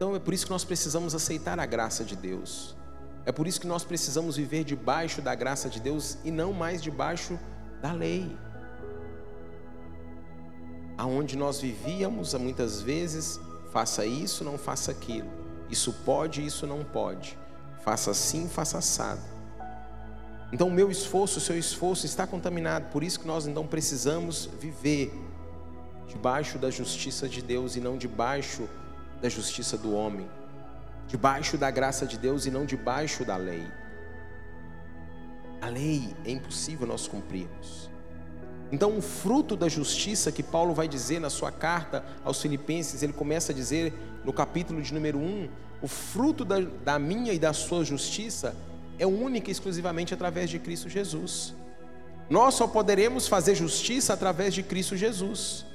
Então 0.00 0.16
é 0.16 0.18
por 0.18 0.32
isso 0.32 0.46
que 0.46 0.50
nós 0.50 0.64
precisamos 0.64 1.14
aceitar 1.14 1.60
a 1.60 1.66
graça 1.66 2.02
de 2.02 2.16
Deus. 2.16 2.74
É 3.26 3.30
por 3.30 3.46
isso 3.46 3.60
que 3.60 3.66
nós 3.66 3.84
precisamos 3.84 4.34
viver 4.34 4.64
debaixo 4.64 5.20
da 5.20 5.34
graça 5.34 5.68
de 5.68 5.78
Deus 5.78 6.16
e 6.24 6.30
não 6.30 6.54
mais 6.54 6.82
debaixo 6.82 7.38
da 7.82 7.92
lei. 7.92 8.34
Aonde 10.96 11.36
nós 11.36 11.60
vivíamos 11.60 12.32
muitas 12.32 12.80
vezes, 12.80 13.38
faça 13.74 14.06
isso, 14.06 14.42
não 14.42 14.56
faça 14.56 14.90
aquilo. 14.90 15.28
Isso 15.68 15.92
pode, 15.92 16.46
isso 16.46 16.66
não 16.66 16.82
pode. 16.82 17.38
Faça 17.84 18.12
assim, 18.12 18.48
faça 18.48 18.78
assado. 18.78 19.20
Então 20.50 20.68
o 20.68 20.72
meu 20.72 20.90
esforço, 20.90 21.36
o 21.36 21.42
seu 21.42 21.58
esforço 21.58 22.06
está 22.06 22.26
contaminado. 22.26 22.90
Por 22.90 23.04
isso 23.04 23.20
que 23.20 23.26
nós 23.26 23.46
então 23.46 23.66
precisamos 23.66 24.48
viver 24.58 25.12
debaixo 26.08 26.56
da 26.56 26.70
justiça 26.70 27.28
de 27.28 27.42
Deus 27.42 27.76
e 27.76 27.80
não 27.80 27.98
debaixo 27.98 28.66
da 29.20 29.28
justiça 29.28 29.76
do 29.76 29.94
homem. 29.94 30.28
Debaixo 31.06 31.58
da 31.58 31.70
graça 31.70 32.06
de 32.06 32.16
Deus 32.16 32.46
e 32.46 32.50
não 32.50 32.64
debaixo 32.64 33.24
da 33.24 33.36
lei. 33.36 33.66
A 35.60 35.68
lei 35.68 36.14
é 36.24 36.30
impossível 36.30 36.86
nós 36.86 37.06
cumprirmos. 37.06 37.90
Então, 38.72 38.96
o 38.96 39.02
fruto 39.02 39.56
da 39.56 39.68
justiça 39.68 40.30
que 40.30 40.42
Paulo 40.42 40.72
vai 40.72 40.86
dizer 40.86 41.20
na 41.20 41.28
sua 41.28 41.50
carta 41.50 42.04
aos 42.24 42.40
Filipenses, 42.40 43.02
ele 43.02 43.12
começa 43.12 43.50
a 43.50 43.54
dizer 43.54 43.92
no 44.24 44.32
capítulo 44.32 44.80
de 44.80 44.94
número 44.94 45.18
1: 45.18 45.48
o 45.82 45.88
fruto 45.88 46.44
da, 46.44 46.60
da 46.60 46.98
minha 46.98 47.32
e 47.32 47.38
da 47.38 47.52
sua 47.52 47.84
justiça 47.84 48.54
é 48.98 49.06
única 49.06 49.50
e 49.50 49.52
exclusivamente 49.52 50.14
através 50.14 50.48
de 50.48 50.58
Cristo 50.58 50.88
Jesus. 50.88 51.54
Nós 52.28 52.54
só 52.54 52.68
poderemos 52.68 53.26
fazer 53.26 53.56
justiça 53.56 54.12
através 54.12 54.54
de 54.54 54.62
Cristo 54.62 54.96
Jesus. 54.96 55.66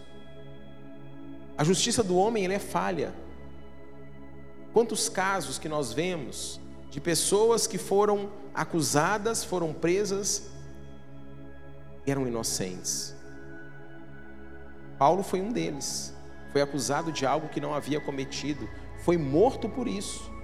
A 1.58 1.64
justiça 1.64 2.02
do 2.02 2.16
homem 2.16 2.48
é 2.48 2.60
falha. 2.60 3.14
Quantos 4.76 5.10
casos 5.10 5.58
que 5.58 5.68
nós 5.68 5.92
vemos 5.92 6.62
de 6.92 7.02
pessoas 7.02 7.66
que 7.66 7.80
foram 7.80 8.30
acusadas, 8.54 9.44
foram 9.44 9.74
presas 9.74 10.52
e 12.06 12.12
eram 12.12 12.28
inocentes. 12.28 13.16
Paulo 15.00 15.24
foi 15.24 15.42
um 15.42 15.52
deles. 15.52 16.14
Foi 16.52 16.62
acusado 16.62 17.12
de 17.12 17.26
algo 17.26 17.50
que 17.50 17.60
não 17.60 17.74
havia 17.74 18.00
cometido, 18.00 18.70
foi 19.04 19.18
morto 19.18 19.68
por 19.68 19.88
isso 19.88 20.36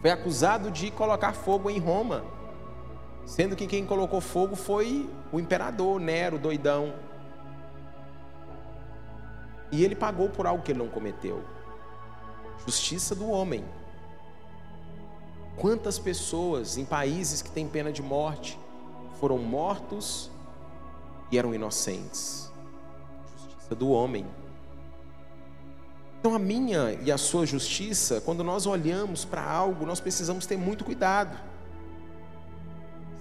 foi 0.00 0.10
acusado 0.10 0.70
de 0.70 0.90
colocar 0.90 1.32
fogo 1.32 1.68
em 1.68 1.78
Roma, 1.78 2.24
sendo 3.26 3.56
que 3.56 3.66
quem 3.66 3.84
colocou 3.84 4.20
fogo 4.20 4.54
foi 4.54 5.10
o 5.32 5.40
imperador 5.40 6.00
Nero, 6.00 6.38
doidão. 6.38 6.94
E 9.72 9.84
ele 9.84 9.96
pagou 9.96 10.30
por 10.30 10.46
algo 10.46 10.62
que 10.62 10.72
ele 10.72 10.78
não 10.78 10.88
cometeu. 10.88 11.42
Justiça 12.64 13.14
do 13.14 13.28
homem. 13.28 13.64
Quantas 15.58 15.98
pessoas 15.98 16.78
em 16.78 16.84
países 16.84 17.42
que 17.42 17.50
têm 17.50 17.66
pena 17.66 17.90
de 17.90 18.00
morte 18.00 18.58
foram 19.18 19.38
mortos 19.38 20.30
e 21.32 21.38
eram 21.38 21.52
inocentes? 21.52 22.50
Justiça 23.36 23.74
do 23.74 23.90
homem. 23.90 24.24
Então, 26.20 26.34
a 26.34 26.38
minha 26.38 26.92
e 27.02 27.10
a 27.10 27.18
sua 27.18 27.44
justiça, 27.44 28.20
quando 28.20 28.44
nós 28.44 28.66
olhamos 28.66 29.24
para 29.24 29.42
algo, 29.42 29.84
nós 29.84 29.98
precisamos 29.98 30.46
ter 30.46 30.56
muito 30.56 30.84
cuidado. 30.84 31.36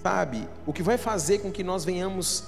Sabe, 0.03 0.47
o 0.65 0.71
que 0.71 0.83
vai 0.83 0.97
fazer 0.97 1.39
com 1.39 1.51
que 1.51 1.63
nós 1.63 1.83
venhamos, 1.83 2.45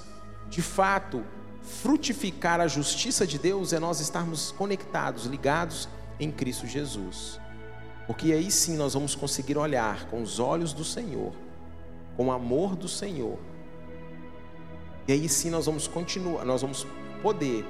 de 0.48 0.62
fato, 0.62 1.24
frutificar 1.62 2.60
a 2.60 2.68
justiça 2.68 3.26
de 3.26 3.38
Deus 3.38 3.72
é 3.72 3.80
nós 3.80 4.00
estarmos 4.00 4.52
conectados, 4.52 5.26
ligados 5.26 5.88
em 6.18 6.30
Cristo 6.30 6.66
Jesus. 6.66 7.40
Porque 8.10 8.32
aí 8.32 8.50
sim 8.50 8.76
nós 8.76 8.94
vamos 8.94 9.14
conseguir 9.14 9.56
olhar 9.56 10.06
com 10.06 10.20
os 10.20 10.40
olhos 10.40 10.72
do 10.72 10.82
Senhor, 10.82 11.32
com 12.16 12.26
o 12.26 12.32
amor 12.32 12.74
do 12.74 12.88
Senhor. 12.88 13.38
E 15.06 15.12
aí 15.12 15.28
sim 15.28 15.48
nós 15.48 15.66
vamos 15.66 15.86
continuar, 15.86 16.44
nós 16.44 16.60
vamos 16.60 16.84
poder 17.22 17.64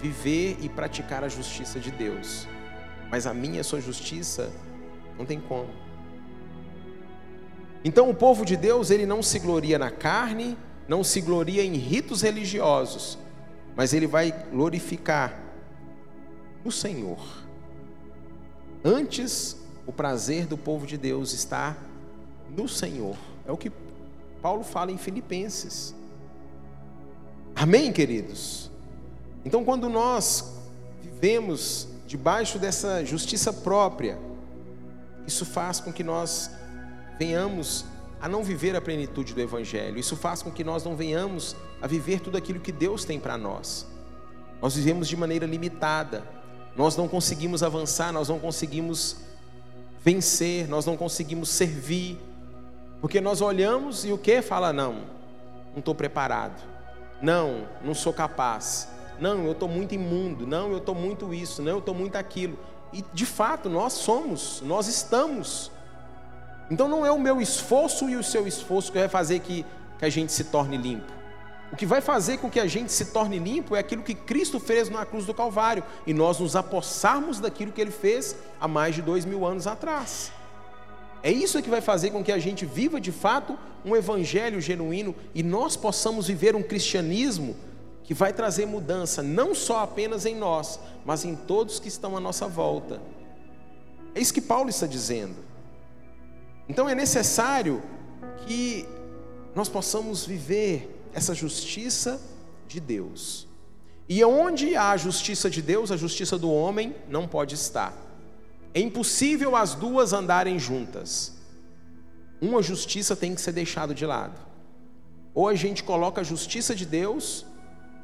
viver 0.00 0.56
e 0.62 0.70
praticar 0.70 1.22
a 1.22 1.28
justiça 1.28 1.78
de 1.78 1.90
Deus. 1.90 2.48
Mas 3.10 3.26
a 3.26 3.34
minha 3.34 3.62
sua 3.62 3.78
justiça 3.78 4.50
não 5.18 5.26
tem 5.26 5.38
como. 5.38 5.68
Então 7.84 8.08
o 8.08 8.14
povo 8.14 8.42
de 8.42 8.56
Deus, 8.56 8.90
ele 8.90 9.04
não 9.04 9.22
se 9.22 9.38
gloria 9.38 9.78
na 9.78 9.90
carne, 9.90 10.56
não 10.88 11.04
se 11.04 11.20
gloria 11.20 11.62
em 11.62 11.74
ritos 11.74 12.22
religiosos, 12.22 13.18
mas 13.76 13.92
ele 13.92 14.06
vai 14.06 14.32
glorificar 14.50 15.38
o 16.64 16.72
Senhor. 16.72 17.20
Antes, 18.82 19.62
o 19.86 19.92
prazer 19.92 20.46
do 20.46 20.56
povo 20.56 20.86
de 20.86 20.96
Deus 20.96 21.32
está 21.32 21.76
no 22.50 22.68
Senhor. 22.68 23.16
É 23.46 23.52
o 23.52 23.56
que 23.56 23.70
Paulo 24.40 24.64
fala 24.64 24.90
em 24.90 24.98
Filipenses. 24.98 25.94
Amém, 27.54 27.92
queridos? 27.92 28.70
Então, 29.44 29.64
quando 29.64 29.88
nós 29.88 30.52
vivemos 31.02 31.88
debaixo 32.06 32.58
dessa 32.58 33.04
justiça 33.04 33.52
própria, 33.52 34.18
isso 35.26 35.44
faz 35.44 35.80
com 35.80 35.92
que 35.92 36.02
nós 36.02 36.50
venhamos 37.18 37.84
a 38.20 38.28
não 38.28 38.42
viver 38.42 38.74
a 38.74 38.80
plenitude 38.80 39.34
do 39.34 39.40
Evangelho, 39.40 39.98
isso 39.98 40.16
faz 40.16 40.42
com 40.42 40.50
que 40.50 40.64
nós 40.64 40.82
não 40.82 40.96
venhamos 40.96 41.54
a 41.80 41.86
viver 41.86 42.20
tudo 42.20 42.38
aquilo 42.38 42.58
que 42.58 42.72
Deus 42.72 43.04
tem 43.04 43.20
para 43.20 43.36
nós. 43.36 43.86
Nós 44.62 44.74
vivemos 44.76 45.08
de 45.08 45.16
maneira 45.16 45.44
limitada, 45.44 46.24
nós 46.74 46.96
não 46.96 47.06
conseguimos 47.06 47.62
avançar, 47.62 48.12
nós 48.12 48.28
não 48.28 48.38
conseguimos 48.38 49.18
vencer, 50.04 50.68
nós 50.68 50.86
não 50.86 50.96
conseguimos 50.96 51.48
servir, 51.48 52.20
porque 53.00 53.20
nós 53.20 53.40
olhamos 53.40 54.04
e 54.04 54.12
o 54.12 54.18
que? 54.18 54.40
Fala, 54.42 54.72
não, 54.72 54.92
não 55.72 55.78
estou 55.78 55.94
preparado, 55.94 56.62
não, 57.20 57.66
não 57.82 57.94
sou 57.94 58.12
capaz, 58.12 58.88
não, 59.18 59.44
eu 59.44 59.52
estou 59.52 59.68
muito 59.68 59.94
imundo. 59.94 60.46
Não, 60.46 60.70
eu 60.70 60.78
estou 60.78 60.94
muito 60.94 61.32
isso. 61.32 61.62
Não, 61.62 61.72
eu 61.72 61.78
estou 61.78 61.94
muito 61.94 62.16
aquilo. 62.16 62.58
E 62.92 63.04
de 63.12 63.26
fato, 63.26 63.68
nós 63.68 63.92
somos, 63.94 64.60
nós 64.62 64.86
estamos. 64.86 65.70
Então 66.70 66.88
não 66.88 67.04
é 67.04 67.10
o 67.10 67.18
meu 67.18 67.40
esforço 67.40 68.08
e 68.08 68.16
o 68.16 68.22
seu 68.22 68.46
esforço 68.46 68.90
que 68.90 68.98
vai 68.98 69.08
fazer 69.08 69.40
que, 69.40 69.64
que 69.98 70.04
a 70.04 70.08
gente 70.08 70.32
se 70.32 70.44
torne 70.44 70.76
limpo. 70.76 71.12
O 71.72 71.76
que 71.76 71.86
vai 71.86 72.00
fazer 72.00 72.38
com 72.38 72.50
que 72.50 72.60
a 72.60 72.66
gente 72.66 72.92
se 72.92 73.06
torne 73.06 73.38
limpo 73.38 73.74
é 73.74 73.80
aquilo 73.80 74.02
que 74.02 74.14
Cristo 74.14 74.60
fez 74.60 74.88
na 74.88 75.04
cruz 75.04 75.26
do 75.26 75.34
Calvário 75.34 75.82
e 76.06 76.14
nós 76.14 76.38
nos 76.38 76.54
apossarmos 76.54 77.40
daquilo 77.40 77.72
que 77.72 77.80
Ele 77.80 77.90
fez 77.90 78.36
há 78.60 78.68
mais 78.68 78.94
de 78.94 79.02
dois 79.02 79.24
mil 79.24 79.44
anos 79.44 79.66
atrás. 79.66 80.30
É 81.22 81.32
isso 81.32 81.62
que 81.62 81.70
vai 81.70 81.80
fazer 81.80 82.10
com 82.10 82.22
que 82.22 82.30
a 82.30 82.38
gente 82.38 82.66
viva 82.66 83.00
de 83.00 83.10
fato 83.10 83.58
um 83.84 83.96
evangelho 83.96 84.60
genuíno 84.60 85.14
e 85.34 85.42
nós 85.42 85.74
possamos 85.74 86.26
viver 86.26 86.54
um 86.54 86.62
cristianismo 86.62 87.56
que 88.04 88.12
vai 88.12 88.32
trazer 88.32 88.66
mudança, 88.66 89.22
não 89.22 89.54
só 89.54 89.80
apenas 89.80 90.26
em 90.26 90.36
nós, 90.36 90.78
mas 91.04 91.24
em 91.24 91.34
todos 91.34 91.80
que 91.80 91.88
estão 91.88 92.16
à 92.16 92.20
nossa 92.20 92.46
volta. 92.46 93.00
É 94.14 94.20
isso 94.20 94.34
que 94.34 94.40
Paulo 94.40 94.68
está 94.68 94.86
dizendo. 94.86 95.36
Então 96.68 96.88
é 96.88 96.94
necessário 96.94 97.82
que 98.46 98.86
nós 99.54 99.68
possamos 99.68 100.26
viver 100.26 101.03
essa 101.14 101.34
justiça 101.34 102.20
de 102.66 102.80
Deus. 102.80 103.46
E 104.08 104.22
onde 104.24 104.76
há 104.76 104.90
a 104.90 104.96
justiça 104.96 105.48
de 105.48 105.62
Deus, 105.62 105.90
a 105.90 105.96
justiça 105.96 106.38
do 106.38 106.50
homem 106.50 106.94
não 107.08 107.26
pode 107.26 107.54
estar. 107.54 107.94
É 108.74 108.80
impossível 108.80 109.56
as 109.56 109.74
duas 109.74 110.12
andarem 110.12 110.58
juntas. 110.58 111.36
Uma 112.40 112.62
justiça 112.62 113.16
tem 113.16 113.34
que 113.34 113.40
ser 113.40 113.52
deixada 113.52 113.94
de 113.94 114.04
lado. 114.04 114.38
Ou 115.32 115.48
a 115.48 115.54
gente 115.54 115.82
coloca 115.82 116.20
a 116.20 116.24
justiça 116.24 116.74
de 116.74 116.84
Deus 116.84 117.46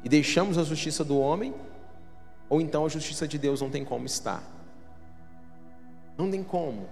e 0.03 0.09
deixamos 0.09 0.57
a 0.57 0.63
justiça 0.63 1.03
do 1.03 1.19
homem, 1.19 1.53
ou 2.49 2.59
então 2.59 2.85
a 2.85 2.89
justiça 2.89 3.27
de 3.27 3.37
Deus 3.37 3.61
não 3.61 3.69
tem 3.69 3.85
como 3.85 4.05
estar. 4.05 4.43
Não 6.17 6.29
tem 6.29 6.43
como. 6.43 6.89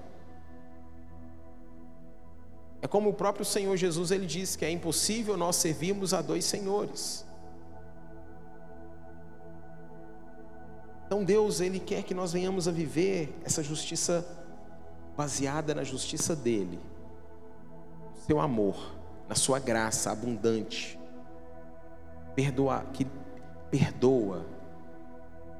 É 2.82 2.88
como 2.88 3.10
o 3.10 3.14
próprio 3.14 3.44
Senhor 3.44 3.76
Jesus 3.76 4.12
ele 4.12 4.26
diz 4.26 4.56
que 4.56 4.64
é 4.64 4.72
impossível 4.72 5.36
nós 5.36 5.58
servirmos 5.58 6.14
a 6.14 6.22
dois 6.22 6.46
senhores. 6.46 7.26
Então 11.06 11.24
Deus 11.24 11.60
ele 11.60 11.80
quer 11.80 12.04
que 12.04 12.14
nós 12.14 12.32
venhamos 12.32 12.68
a 12.68 12.72
viver 12.72 13.36
essa 13.44 13.64
justiça 13.64 14.26
baseada 15.18 15.74
na 15.74 15.84
justiça 15.84 16.36
dele, 16.36 16.80
no 18.16 18.22
seu 18.22 18.40
amor, 18.40 18.96
na 19.28 19.36
sua 19.36 19.60
graça 19.60 20.12
abundante, 20.12 21.00
perdoa, 22.36 22.86
que 22.94 23.06
perdoa, 23.70 24.46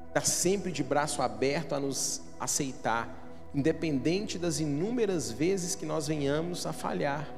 está 0.08 0.22
sempre 0.22 0.72
de 0.72 0.82
braço 0.82 1.20
aberto 1.20 1.74
a 1.74 1.80
nos 1.80 2.22
aceitar, 2.38 3.08
independente 3.54 4.38
das 4.38 4.60
inúmeras 4.60 5.30
vezes 5.30 5.74
que 5.74 5.84
nós 5.84 6.06
venhamos 6.06 6.66
a 6.66 6.72
falhar. 6.72 7.28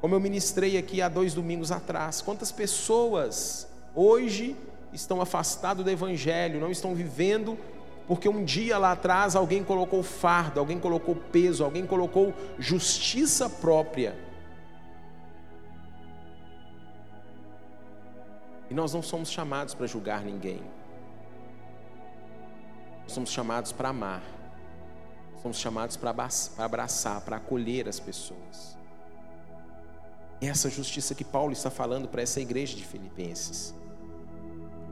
Como 0.00 0.14
eu 0.14 0.20
ministrei 0.20 0.78
aqui 0.78 1.02
há 1.02 1.08
dois 1.08 1.34
domingos 1.34 1.72
atrás, 1.72 2.20
quantas 2.20 2.52
pessoas 2.52 3.68
hoje 3.94 4.56
estão 4.92 5.20
afastados 5.20 5.84
do 5.84 5.90
Evangelho, 5.90 6.60
não 6.60 6.70
estão 6.70 6.94
vivendo, 6.94 7.58
porque 8.06 8.28
um 8.28 8.44
dia 8.44 8.78
lá 8.78 8.92
atrás 8.92 9.34
alguém 9.34 9.64
colocou 9.64 10.02
fardo, 10.02 10.60
alguém 10.60 10.78
colocou 10.78 11.16
peso, 11.16 11.64
alguém 11.64 11.84
colocou 11.84 12.32
justiça 12.58 13.50
própria 13.50 14.28
E 18.70 18.74
nós 18.74 18.92
não 18.92 19.02
somos 19.02 19.30
chamados 19.30 19.74
para 19.74 19.86
julgar 19.86 20.22
ninguém. 20.22 20.60
Nós 23.02 23.12
somos 23.12 23.30
chamados 23.30 23.72
para 23.72 23.88
amar. 23.88 24.22
Somos 25.42 25.58
chamados 25.58 25.96
para 25.96 26.14
abraçar, 26.58 27.20
para 27.20 27.36
acolher 27.36 27.88
as 27.88 28.00
pessoas. 28.00 28.76
É 30.40 30.46
essa 30.46 30.68
justiça 30.68 31.14
que 31.14 31.24
Paulo 31.24 31.52
está 31.52 31.70
falando 31.70 32.08
para 32.08 32.22
essa 32.22 32.40
igreja 32.40 32.76
de 32.76 32.84
Filipenses. 32.84 33.74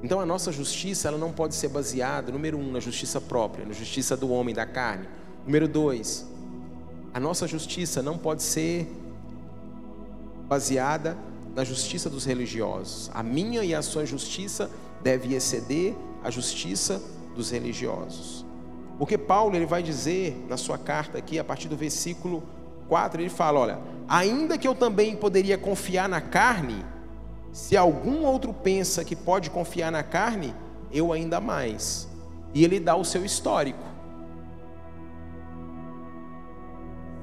Então 0.02 0.20
a 0.20 0.26
nossa 0.26 0.52
justiça 0.52 1.09
ela 1.09 1.18
não 1.18 1.32
pode 1.32 1.54
ser 1.54 1.68
baseada, 1.68 2.30
número 2.30 2.59
um, 2.59 2.70
na 2.70 2.80
justiça 2.80 3.20
própria, 3.20 3.64
na 3.64 3.72
justiça 3.72 4.16
do 4.16 4.30
homem, 4.30 4.54
da 4.54 4.66
carne. 4.66 5.09
Número 5.44 5.66
dois, 5.66 6.26
a 7.12 7.18
nossa 7.18 7.46
justiça 7.48 8.02
não 8.02 8.16
pode 8.16 8.42
ser 8.42 8.88
baseada 10.46 11.16
na 11.56 11.64
justiça 11.64 12.09
dos 12.09 12.24
religiosos. 12.24 13.11
A 13.12 13.22
minha 13.22 13.64
e 13.64 13.74
a 13.74 13.82
sua 13.82 14.06
justiça 14.06 14.70
deve 15.02 15.35
exceder 15.35 15.94
a 16.22 16.30
justiça 16.30 17.02
dos 17.35 17.50
religiosos. 17.50 18.45
Porque 18.98 19.18
Paulo 19.18 19.54
ele 19.54 19.66
vai 19.66 19.82
dizer 19.82 20.46
na 20.48 20.56
sua 20.56 20.78
carta 20.78 21.18
aqui, 21.18 21.38
a 21.38 21.44
partir 21.44 21.68
do 21.68 21.76
versículo 21.76 22.42
4, 22.88 23.20
ele 23.20 23.28
fala: 23.28 23.61
Olha, 23.61 23.78
ainda 24.09 24.56
que 24.56 24.66
eu 24.66 24.74
também 24.74 25.14
poderia 25.14 25.59
confiar 25.59 26.09
na 26.09 26.20
carne, 26.20 26.85
se 27.52 27.76
algum 27.76 28.24
outro 28.24 28.52
pensa 28.52 29.04
que 29.04 29.14
pode 29.14 29.50
confiar 29.50 29.92
na 29.92 30.02
carne, 30.02 30.54
eu 30.90 31.12
ainda 31.12 31.40
mais. 31.40 32.09
E 32.54 32.64
ele 32.64 32.80
dá 32.80 32.96
o 32.96 33.04
seu 33.04 33.24
histórico. 33.24 33.85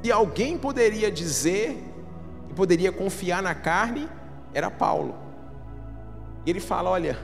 Se 0.03 0.11
alguém 0.11 0.57
poderia 0.57 1.09
dizer 1.09 1.81
que 2.47 2.53
poderia 2.53 2.91
confiar 2.91 3.41
na 3.41 3.55
carne, 3.55 4.07
era 4.53 4.69
Paulo. 4.69 5.15
E 6.45 6.49
ele 6.51 6.59
fala: 6.59 6.91
Olha, 6.91 7.17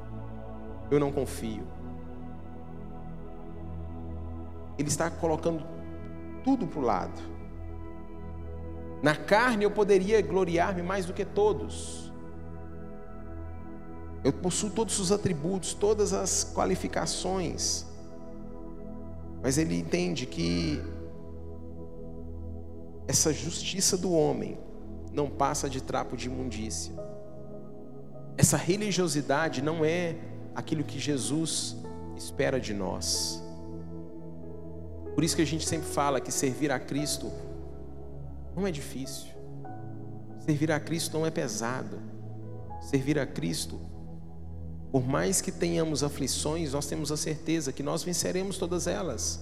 eu 0.90 0.98
não 0.98 1.12
confio. 1.12 1.79
Ele 4.80 4.88
está 4.88 5.10
colocando 5.10 5.62
tudo 6.42 6.66
para 6.66 6.78
o 6.78 6.82
lado. 6.82 7.20
Na 9.02 9.14
carne 9.14 9.64
eu 9.64 9.70
poderia 9.70 10.22
gloriar-me 10.22 10.80
mais 10.80 11.04
do 11.04 11.12
que 11.12 11.22
todos. 11.22 12.10
Eu 14.24 14.32
possuo 14.32 14.70
todos 14.70 14.98
os 14.98 15.12
atributos, 15.12 15.74
todas 15.74 16.14
as 16.14 16.50
qualificações. 16.54 17.84
Mas 19.42 19.58
ele 19.58 19.78
entende 19.78 20.24
que 20.24 20.82
essa 23.06 23.34
justiça 23.34 23.98
do 23.98 24.12
homem 24.12 24.58
não 25.12 25.28
passa 25.28 25.68
de 25.68 25.82
trapo 25.82 26.16
de 26.16 26.26
imundícia. 26.26 26.94
Essa 28.38 28.56
religiosidade 28.56 29.60
não 29.60 29.84
é 29.84 30.16
aquilo 30.54 30.82
que 30.82 30.98
Jesus 30.98 31.76
espera 32.16 32.58
de 32.58 32.72
nós. 32.72 33.39
Por 35.14 35.24
isso 35.24 35.36
que 35.36 35.42
a 35.42 35.46
gente 35.46 35.66
sempre 35.66 35.88
fala 35.88 36.20
que 36.20 36.32
servir 36.32 36.70
a 36.70 36.78
Cristo 36.78 37.30
não 38.56 38.66
é 38.66 38.70
difícil. 38.70 39.28
Servir 40.40 40.72
a 40.72 40.80
Cristo 40.80 41.18
não 41.18 41.26
é 41.26 41.30
pesado. 41.30 41.98
Servir 42.80 43.18
a 43.18 43.26
Cristo, 43.26 43.78
por 44.90 45.06
mais 45.06 45.40
que 45.40 45.52
tenhamos 45.52 46.02
aflições, 46.02 46.72
nós 46.72 46.86
temos 46.86 47.12
a 47.12 47.16
certeza 47.16 47.72
que 47.72 47.82
nós 47.82 48.02
venceremos 48.02 48.58
todas 48.58 48.86
elas. 48.86 49.40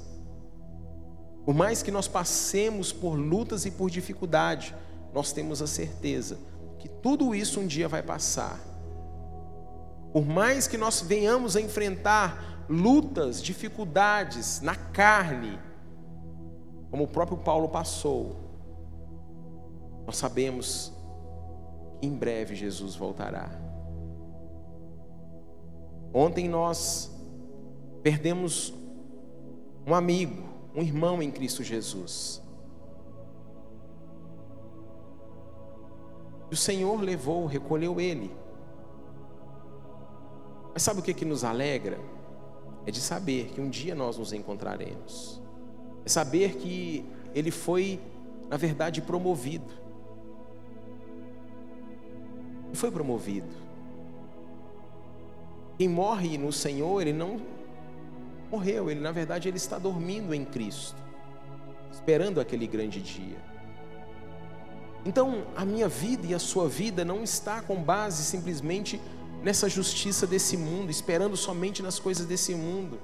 Por 1.44 1.54
mais 1.54 1.82
que 1.82 1.90
nós 1.90 2.06
passemos 2.06 2.92
por 2.92 3.14
lutas 3.14 3.64
e 3.64 3.70
por 3.70 3.88
dificuldade, 3.88 4.74
nós 5.14 5.32
temos 5.32 5.62
a 5.62 5.66
certeza 5.66 6.38
que 6.78 6.88
tudo 6.88 7.34
isso 7.34 7.60
um 7.60 7.66
dia 7.66 7.88
vai 7.88 8.02
passar. 8.02 8.60
Por 10.12 10.26
mais 10.26 10.66
que 10.66 10.76
nós 10.76 11.00
venhamos 11.00 11.56
a 11.56 11.60
enfrentar 11.60 12.57
lutas, 12.68 13.42
dificuldades 13.42 14.60
na 14.60 14.74
carne, 14.74 15.58
como 16.90 17.04
o 17.04 17.08
próprio 17.08 17.38
Paulo 17.38 17.68
passou, 17.68 18.36
nós 20.06 20.16
sabemos 20.16 20.92
que 22.00 22.06
em 22.06 22.14
breve 22.14 22.54
Jesus 22.54 22.94
voltará. 22.94 23.50
Ontem 26.12 26.48
nós 26.48 27.10
perdemos 28.02 28.72
um 29.86 29.94
amigo, 29.94 30.42
um 30.74 30.82
irmão 30.82 31.22
em 31.22 31.30
Cristo 31.30 31.62
Jesus. 31.62 32.42
E 36.50 36.54
o 36.54 36.56
Senhor 36.56 37.00
levou, 37.02 37.46
recolheu 37.46 38.00
ele. 38.00 38.34
Mas 40.72 40.82
sabe 40.82 41.00
o 41.00 41.02
que, 41.02 41.12
que 41.12 41.24
nos 41.24 41.44
alegra? 41.44 41.98
É 42.88 42.90
de 42.90 43.02
saber 43.02 43.50
que 43.50 43.60
um 43.60 43.68
dia 43.68 43.94
nós 43.94 44.16
nos 44.16 44.32
encontraremos. 44.32 45.42
É 46.06 46.08
saber 46.08 46.54
que 46.54 47.04
ele 47.34 47.50
foi, 47.50 48.00
na 48.48 48.56
verdade, 48.56 49.02
promovido. 49.02 49.70
Ele 52.68 52.76
foi 52.76 52.90
promovido. 52.90 53.54
Quem 55.76 55.86
morre 55.86 56.38
no 56.38 56.50
Senhor, 56.50 57.02
ele 57.02 57.12
não 57.12 57.42
morreu, 58.50 58.90
ele 58.90 59.00
na 59.00 59.12
verdade 59.12 59.48
ele 59.48 59.58
está 59.58 59.78
dormindo 59.78 60.32
em 60.32 60.42
Cristo, 60.42 60.96
esperando 61.92 62.40
aquele 62.40 62.66
grande 62.66 63.02
dia. 63.02 63.36
Então, 65.04 65.46
a 65.54 65.62
minha 65.62 65.88
vida 65.88 66.26
e 66.26 66.32
a 66.32 66.38
sua 66.38 66.66
vida 66.66 67.04
não 67.04 67.22
está 67.22 67.60
com 67.60 67.82
base 67.82 68.24
simplesmente 68.24 68.98
nessa 69.42 69.68
justiça 69.68 70.26
desse 70.26 70.56
mundo, 70.56 70.90
esperando 70.90 71.36
somente 71.36 71.82
nas 71.82 71.98
coisas 71.98 72.26
desse 72.26 72.54
mundo, 72.54 72.98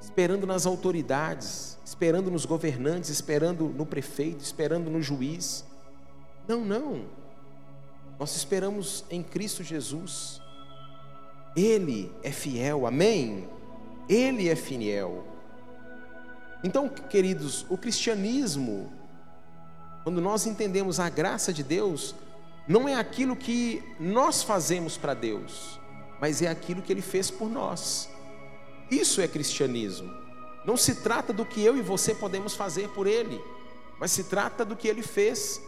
esperando 0.00 0.46
nas 0.46 0.66
autoridades, 0.66 1.78
esperando 1.84 2.30
nos 2.30 2.44
governantes, 2.44 3.10
esperando 3.10 3.64
no 3.68 3.86
prefeito, 3.86 4.42
esperando 4.42 4.90
no 4.90 5.00
juiz. 5.00 5.64
Não, 6.48 6.64
não. 6.64 7.04
Nós 8.18 8.36
esperamos 8.36 9.04
em 9.10 9.22
Cristo 9.22 9.62
Jesus. 9.62 10.40
Ele 11.56 12.12
é 12.22 12.30
fiel, 12.30 12.86
amém? 12.86 13.48
Ele 14.08 14.48
é 14.48 14.56
fiel. 14.56 15.26
Então, 16.62 16.88
queridos, 16.88 17.64
o 17.70 17.78
cristianismo 17.78 18.90
quando 20.02 20.20
nós 20.20 20.46
entendemos 20.46 20.98
a 20.98 21.08
graça 21.08 21.52
de 21.52 21.62
Deus, 21.62 22.14
não 22.66 22.88
é 22.88 22.94
aquilo 22.94 23.34
que 23.34 23.82
nós 23.98 24.42
fazemos 24.42 24.96
para 24.96 25.14
Deus, 25.14 25.80
mas 26.20 26.42
é 26.42 26.48
aquilo 26.48 26.82
que 26.82 26.92
Ele 26.92 27.02
fez 27.02 27.30
por 27.30 27.48
nós. 27.48 28.08
Isso 28.90 29.20
é 29.20 29.28
cristianismo. 29.28 30.10
Não 30.64 30.76
se 30.76 30.96
trata 30.96 31.32
do 31.32 31.46
que 31.46 31.62
eu 31.62 31.76
e 31.76 31.82
você 31.82 32.14
podemos 32.14 32.54
fazer 32.54 32.88
por 32.90 33.06
Ele, 33.06 33.40
mas 33.98 34.10
se 34.12 34.24
trata 34.24 34.64
do 34.64 34.76
que 34.76 34.88
Ele 34.88 35.02
fez. 35.02 35.60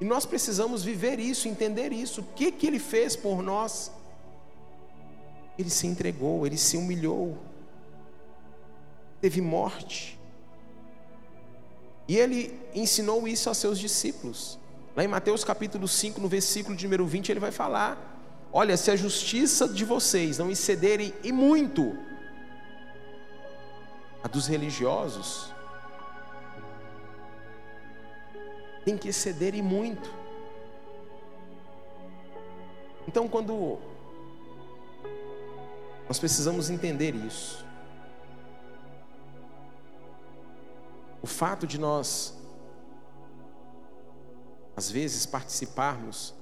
E 0.00 0.04
nós 0.04 0.26
precisamos 0.26 0.84
viver 0.84 1.18
isso, 1.18 1.48
entender 1.48 1.92
isso. 1.92 2.20
O 2.20 2.24
que, 2.34 2.52
que 2.52 2.66
Ele 2.66 2.78
fez 2.78 3.16
por 3.16 3.42
nós? 3.42 3.90
Ele 5.58 5.70
se 5.70 5.86
entregou, 5.86 6.46
Ele 6.46 6.56
se 6.56 6.76
humilhou, 6.76 7.36
teve 9.20 9.40
morte. 9.40 10.18
E 12.06 12.16
Ele 12.16 12.58
ensinou 12.74 13.26
isso 13.26 13.48
aos 13.48 13.58
seus 13.58 13.78
discípulos. 13.78 14.57
Lá 14.98 15.04
em 15.04 15.06
Mateus 15.06 15.44
capítulo 15.44 15.86
5, 15.86 16.20
no 16.20 16.26
versículo 16.26 16.74
de 16.74 16.84
número 16.84 17.06
20, 17.06 17.30
ele 17.30 17.38
vai 17.38 17.52
falar: 17.52 17.96
Olha, 18.52 18.76
se 18.76 18.90
a 18.90 18.96
justiça 18.96 19.68
de 19.68 19.84
vocês 19.84 20.38
não 20.38 20.50
excederem 20.50 21.14
e 21.22 21.30
muito 21.30 21.96
a 24.24 24.26
dos 24.26 24.48
religiosos, 24.48 25.52
tem 28.84 28.98
que 28.98 29.10
exceder 29.10 29.54
e 29.54 29.62
muito. 29.62 30.12
Então, 33.06 33.28
quando 33.28 33.78
nós 36.08 36.18
precisamos 36.18 36.70
entender 36.70 37.14
isso, 37.14 37.64
o 41.22 41.26
fato 41.28 41.68
de 41.68 41.78
nós, 41.78 42.37
às 44.78 44.88
vezes, 44.88 45.26
participarmos 45.26 46.32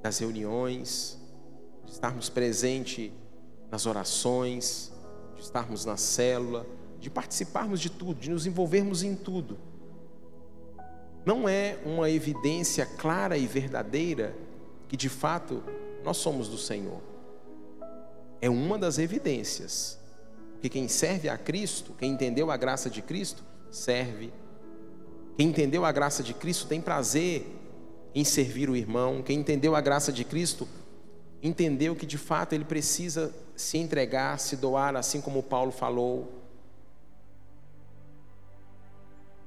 das 0.00 0.18
reuniões, 0.18 1.18
de 1.84 1.92
estarmos 1.92 2.30
presentes 2.30 3.12
nas 3.70 3.84
orações, 3.84 4.90
de 5.34 5.42
estarmos 5.42 5.84
na 5.84 5.98
célula, 5.98 6.66
de 6.98 7.10
participarmos 7.10 7.78
de 7.78 7.90
tudo, 7.90 8.18
de 8.18 8.30
nos 8.30 8.46
envolvermos 8.46 9.02
em 9.02 9.14
tudo. 9.14 9.58
Não 11.26 11.46
é 11.46 11.78
uma 11.84 12.08
evidência 12.08 12.86
clara 12.86 13.36
e 13.36 13.46
verdadeira 13.46 14.34
que 14.88 14.96
de 14.96 15.10
fato 15.10 15.62
nós 16.02 16.16
somos 16.16 16.48
do 16.48 16.56
Senhor. 16.56 17.02
É 18.40 18.48
uma 18.48 18.78
das 18.78 18.98
evidências. 18.98 19.98
Porque 20.52 20.70
quem 20.70 20.88
serve 20.88 21.28
a 21.28 21.36
Cristo, 21.36 21.92
quem 21.98 22.12
entendeu 22.12 22.50
a 22.50 22.56
graça 22.56 22.88
de 22.88 23.02
Cristo, 23.02 23.44
serve. 23.70 24.32
Quem 25.40 25.48
entendeu 25.48 25.86
a 25.86 25.90
graça 25.90 26.22
de 26.22 26.34
Cristo 26.34 26.66
tem 26.66 26.82
prazer 26.82 27.50
em 28.14 28.22
servir 28.24 28.68
o 28.68 28.76
irmão. 28.76 29.22
Quem 29.22 29.38
entendeu 29.38 29.74
a 29.74 29.80
graça 29.80 30.12
de 30.12 30.22
Cristo 30.22 30.68
entendeu 31.42 31.96
que 31.96 32.04
de 32.04 32.18
fato 32.18 32.52
ele 32.52 32.66
precisa 32.66 33.34
se 33.56 33.78
entregar, 33.78 34.38
se 34.38 34.54
doar, 34.54 34.94
assim 34.96 35.18
como 35.18 35.42
Paulo 35.42 35.72
falou. 35.72 36.30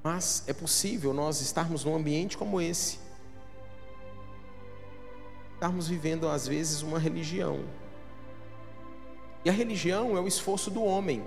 Mas 0.02 0.44
é 0.48 0.54
possível 0.54 1.14
nós 1.14 1.42
estarmos 1.42 1.86
num 1.86 1.96
ambiente 1.96 2.40
como 2.40 2.60
esse, 2.60 2.98
estarmos 5.54 5.88
vivendo 5.88 6.28
às 6.28 6.48
vezes 6.48 6.82
uma 6.82 6.98
religião. 6.98 7.64
E 9.46 9.50
a 9.52 9.54
religião 9.54 10.18
é 10.18 10.20
o 10.20 10.28
esforço 10.28 10.72
do 10.72 10.84
homem. 10.84 11.24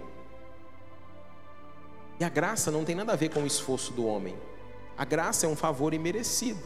E 2.19 2.25
a 2.25 2.29
graça 2.29 2.73
não 2.73 2.85
tem 2.85 2.97
nada 2.97 3.13
a 3.13 3.17
ver 3.17 3.29
com 3.29 3.45
o 3.45 3.47
esforço 3.47 3.93
do 3.93 4.05
homem. 4.05 4.37
A 4.97 5.05
graça 5.05 5.47
é 5.47 5.49
um 5.49 5.57
favor 5.57 5.93
imerecido. 5.93 6.63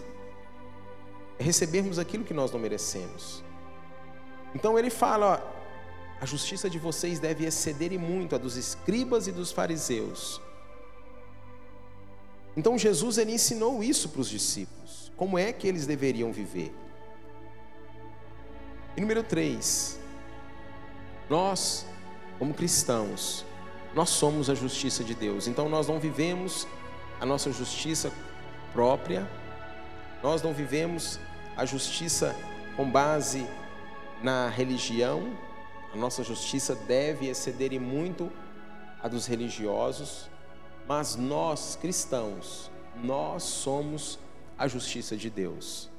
É 1.38 1.42
recebermos 1.42 1.98
aquilo 1.98 2.24
que 2.24 2.34
nós 2.34 2.50
não 2.52 2.60
merecemos. 2.60 3.42
Então 4.54 4.78
ele 4.78 4.90
fala: 4.90 5.26
ó, 5.26 5.60
a 6.20 6.26
justiça 6.26 6.68
de 6.68 6.78
vocês 6.78 7.18
deve 7.18 7.44
exceder 7.44 7.92
e 7.92 7.98
muito 7.98 8.34
a 8.34 8.38
dos 8.38 8.56
escribas 8.56 9.26
e 9.26 9.32
dos 9.32 9.50
fariseus. 9.50 10.40
Então 12.56 12.76
Jesus 12.76 13.16
ele 13.16 13.32
ensinou 13.32 13.82
isso 13.82 14.08
para 14.08 14.20
os 14.20 14.28
discípulos, 14.28 15.10
como 15.16 15.38
é 15.38 15.52
que 15.52 15.66
eles 15.66 15.86
deveriam 15.86 16.32
viver. 16.32 16.74
E 18.96 19.00
número 19.00 19.22
3, 19.22 19.98
nós, 21.28 21.86
como 22.38 22.52
cristãos, 22.52 23.46
nós 23.94 24.10
somos 24.10 24.50
a 24.50 24.54
justiça 24.54 25.02
de 25.02 25.14
Deus. 25.14 25.46
Então 25.46 25.68
nós 25.68 25.88
não 25.88 25.98
vivemos 25.98 26.66
a 27.20 27.26
nossa 27.26 27.52
justiça 27.52 28.10
própria, 28.72 29.28
nós 30.22 30.42
não 30.42 30.52
vivemos 30.52 31.20
a 31.56 31.64
justiça 31.66 32.34
com 32.76 32.90
base 32.90 33.46
na 34.22 34.48
religião, 34.48 35.36
a 35.92 35.96
nossa 35.96 36.24
justiça 36.24 36.74
deve 36.74 37.28
exceder 37.28 37.72
e 37.72 37.78
muito 37.78 38.32
a 39.02 39.08
dos 39.08 39.26
religiosos, 39.26 40.30
mas 40.88 41.16
nós 41.16 41.76
cristãos, 41.76 42.70
nós 43.02 43.42
somos 43.42 44.18
a 44.58 44.66
justiça 44.66 45.16
de 45.16 45.28
Deus. 45.28 45.90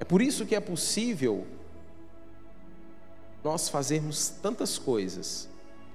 É 0.00 0.04
por 0.04 0.22
isso 0.22 0.46
que 0.46 0.54
é 0.54 0.60
possível 0.60 1.46
nós 3.42 3.68
fazermos 3.68 4.28
tantas 4.42 4.78
coisas 4.78 5.48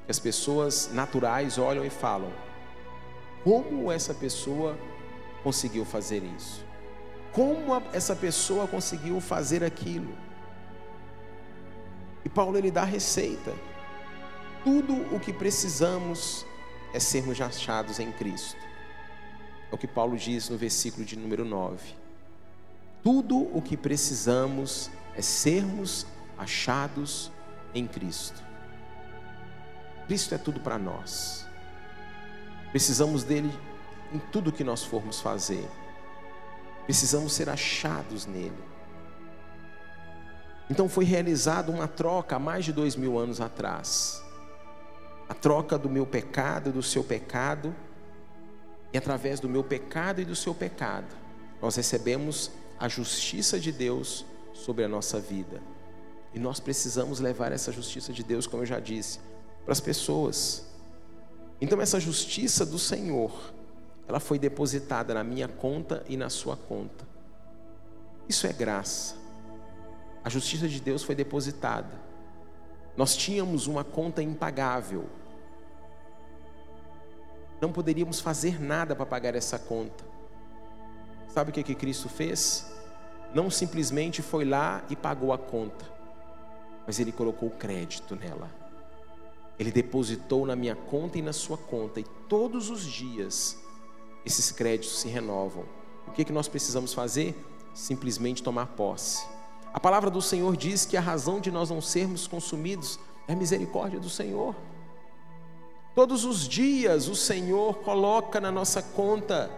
que 0.05 0.11
as 0.11 0.19
pessoas 0.19 0.89
naturais 0.93 1.57
olham 1.57 1.86
e 1.86 1.89
falam: 1.89 2.31
como 3.43 3.91
essa 3.91 4.13
pessoa 4.13 4.77
conseguiu 5.43 5.83
fazer 5.83 6.23
isso? 6.37 6.63
Como 7.31 7.75
essa 7.91 8.15
pessoa 8.15 8.67
conseguiu 8.67 9.19
fazer 9.19 9.63
aquilo? 9.63 10.15
E 12.23 12.29
Paulo 12.29 12.57
ele 12.57 12.71
dá 12.71 12.83
a 12.83 12.85
receita. 12.85 13.53
Tudo 14.63 14.93
o 15.13 15.19
que 15.19 15.33
precisamos 15.33 16.45
é 16.93 16.99
sermos 16.99 17.41
achados 17.41 17.99
em 17.99 18.11
Cristo. 18.11 18.61
É 19.71 19.75
o 19.75 19.77
que 19.77 19.87
Paulo 19.87 20.15
diz 20.15 20.47
no 20.49 20.57
versículo 20.57 21.03
de 21.03 21.17
número 21.17 21.43
9. 21.43 21.95
Tudo 23.03 23.37
o 23.55 23.61
que 23.61 23.75
precisamos 23.75 24.89
é 25.15 25.21
sermos 25.21 26.05
achados 26.37 27.31
em 27.73 27.85
Cristo. 27.85 28.41
Cristo 30.05 30.35
é 30.35 30.37
tudo 30.37 30.59
para 30.59 30.77
nós. 30.77 31.45
Precisamos 32.74 33.24
dele 33.24 33.57
em 34.11 34.19
tudo 34.19 34.51
que 34.51 34.65
nós 34.65 34.84
formos 34.84 35.21
fazer. 35.21 35.65
Precisamos 36.84 37.32
ser 37.32 37.49
achados 37.49 38.26
nele. 38.26 38.61
Então 40.69 40.89
foi 40.89 41.05
realizada 41.05 41.71
uma 41.71 41.88
troca 41.88 42.36
há 42.36 42.39
mais 42.39 42.65
de 42.65 42.74
dois 42.74 42.97
mil 42.97 43.17
anos 43.17 43.39
atrás 43.39 44.21
a 45.28 45.34
troca 45.34 45.78
do 45.78 45.89
meu 45.89 46.05
pecado, 46.05 46.71
do 46.71 46.84
seu 46.84 47.03
pecado, 47.03 47.76
e 48.93 48.97
através 48.97 49.39
do 49.39 49.49
meu 49.49 49.63
pecado 49.63 50.21
e 50.21 50.26
do 50.26 50.36
seu 50.36 50.53
pecado, 50.53 51.07
nós 51.59 51.76
recebemos 51.76 52.51
a 52.80 52.88
justiça 52.88 53.59
de 53.59 53.71
Deus 53.71 54.26
sobre 54.53 54.84
a 54.84 54.88
nossa 54.88 55.19
vida. 55.19 55.61
E 56.34 56.39
nós 56.39 56.59
precisamos 56.59 57.19
levar 57.19 57.51
essa 57.51 57.71
justiça 57.71 58.13
de 58.13 58.24
Deus, 58.24 58.45
como 58.45 58.61
eu 58.61 58.67
já 58.67 58.80
disse, 58.80 59.19
para 59.63 59.71
as 59.71 59.80
pessoas. 59.80 60.67
Então, 61.64 61.80
essa 61.80 61.99
justiça 61.99 62.66
do 62.66 62.78
Senhor, 62.78 63.53
ela 64.07 64.20
foi 64.20 64.38
depositada 64.38 65.14
na 65.14 65.24
minha 65.24 65.47
conta 65.47 66.03
e 66.09 66.18
na 66.18 66.30
sua 66.30 66.57
conta. 66.57 67.07
Isso 68.28 68.45
é 68.45 68.51
graça. 68.51 69.16
A 70.24 70.30
justiça 70.30 70.68
de 70.68 70.82
Deus 70.82 71.03
foi 71.03 71.16
depositada. 71.16 72.01
Nós 72.97 73.16
tínhamos 73.16 73.66
uma 73.66 73.84
conta 73.84 74.22
impagável 74.22 75.07
não 77.64 77.72
poderíamos 77.72 78.20
fazer 78.20 78.61
nada 78.61 78.93
para 78.93 79.05
pagar 79.05 79.36
essa 79.36 79.57
conta. 79.57 80.03
Sabe 81.30 81.49
o 81.49 81.53
que, 81.53 81.64
que 81.64 81.74
Cristo 81.74 82.09
fez? 82.09 82.70
Não 83.34 83.49
simplesmente 83.49 84.22
foi 84.22 84.43
lá 84.43 84.84
e 84.89 84.97
pagou 84.97 85.32
a 85.32 85.38
conta, 85.38 85.86
mas 86.86 86.99
Ele 86.99 87.14
colocou 87.14 87.49
crédito 87.49 88.18
nela. 88.18 88.62
Ele 89.59 89.71
depositou 89.71 90.45
na 90.45 90.55
minha 90.55 90.75
conta 90.75 91.17
e 91.17 91.21
na 91.21 91.33
sua 91.33 91.57
conta, 91.57 91.99
e 91.99 92.03
todos 92.27 92.69
os 92.69 92.83
dias 92.83 93.57
esses 94.25 94.51
créditos 94.51 94.99
se 94.99 95.07
renovam. 95.07 95.63
O 96.07 96.11
que, 96.11 96.25
que 96.25 96.33
nós 96.33 96.47
precisamos 96.47 96.93
fazer? 96.93 97.35
Simplesmente 97.73 98.43
tomar 98.43 98.67
posse. 98.67 99.25
A 99.73 99.79
palavra 99.79 100.09
do 100.09 100.21
Senhor 100.21 100.55
diz 100.55 100.85
que 100.85 100.95
a 100.95 101.01
razão 101.01 101.39
de 101.39 101.51
nós 101.51 101.69
não 101.69 101.81
sermos 101.81 102.27
consumidos 102.27 102.99
é 103.27 103.33
a 103.33 103.35
misericórdia 103.35 103.99
do 103.99 104.09
Senhor. 104.09 104.55
Todos 105.95 106.25
os 106.25 106.47
dias 106.47 107.07
o 107.07 107.15
Senhor 107.15 107.75
coloca 107.79 108.39
na 108.39 108.51
nossa 108.51 108.81
conta, 108.81 109.51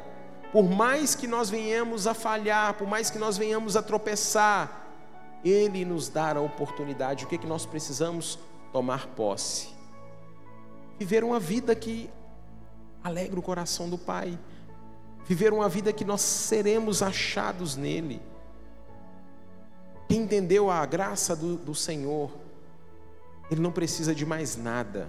por 0.52 0.64
mais 0.64 1.16
que 1.16 1.28
nós 1.28 1.50
venhamos 1.50 2.08
a 2.08 2.14
falhar, 2.14 2.74
por 2.76 2.88
mais 2.88 3.10
que 3.10 3.18
nós 3.18 3.38
venhamos 3.38 3.76
a 3.76 3.82
tropeçar, 3.82 4.88
Ele 5.44 5.84
nos 5.84 6.10
dá 6.10 6.32
a 6.32 6.42
oportunidade. 6.42 7.26
O 7.26 7.28
que, 7.28 7.36
é 7.36 7.38
que 7.38 7.48
nós 7.48 7.66
precisamos? 7.66 8.40
Tomar 8.72 9.08
posse. 9.08 9.70
Viver 10.98 11.24
uma 11.24 11.40
vida 11.40 11.76
que 11.76 12.10
alegra 13.04 13.40
o 13.40 13.44
coração 13.44 13.90
do 13.90 13.98
Pai. 13.98 14.38
Viver 15.26 15.54
uma 15.54 15.68
vida 15.68 15.92
que 15.92 16.06
nós 16.06 16.22
seremos 16.22 17.02
achados 17.02 17.76
nele. 17.76 18.22
Quem 20.08 20.22
entendeu 20.22 20.70
a 20.70 20.86
graça 20.86 21.36
do, 21.36 21.58
do 21.58 21.74
Senhor, 21.74 22.32
ele 23.50 23.62
não 23.62 23.72
precisa 23.72 24.14
de 24.14 24.26
mais 24.26 24.56
nada. 24.56 25.08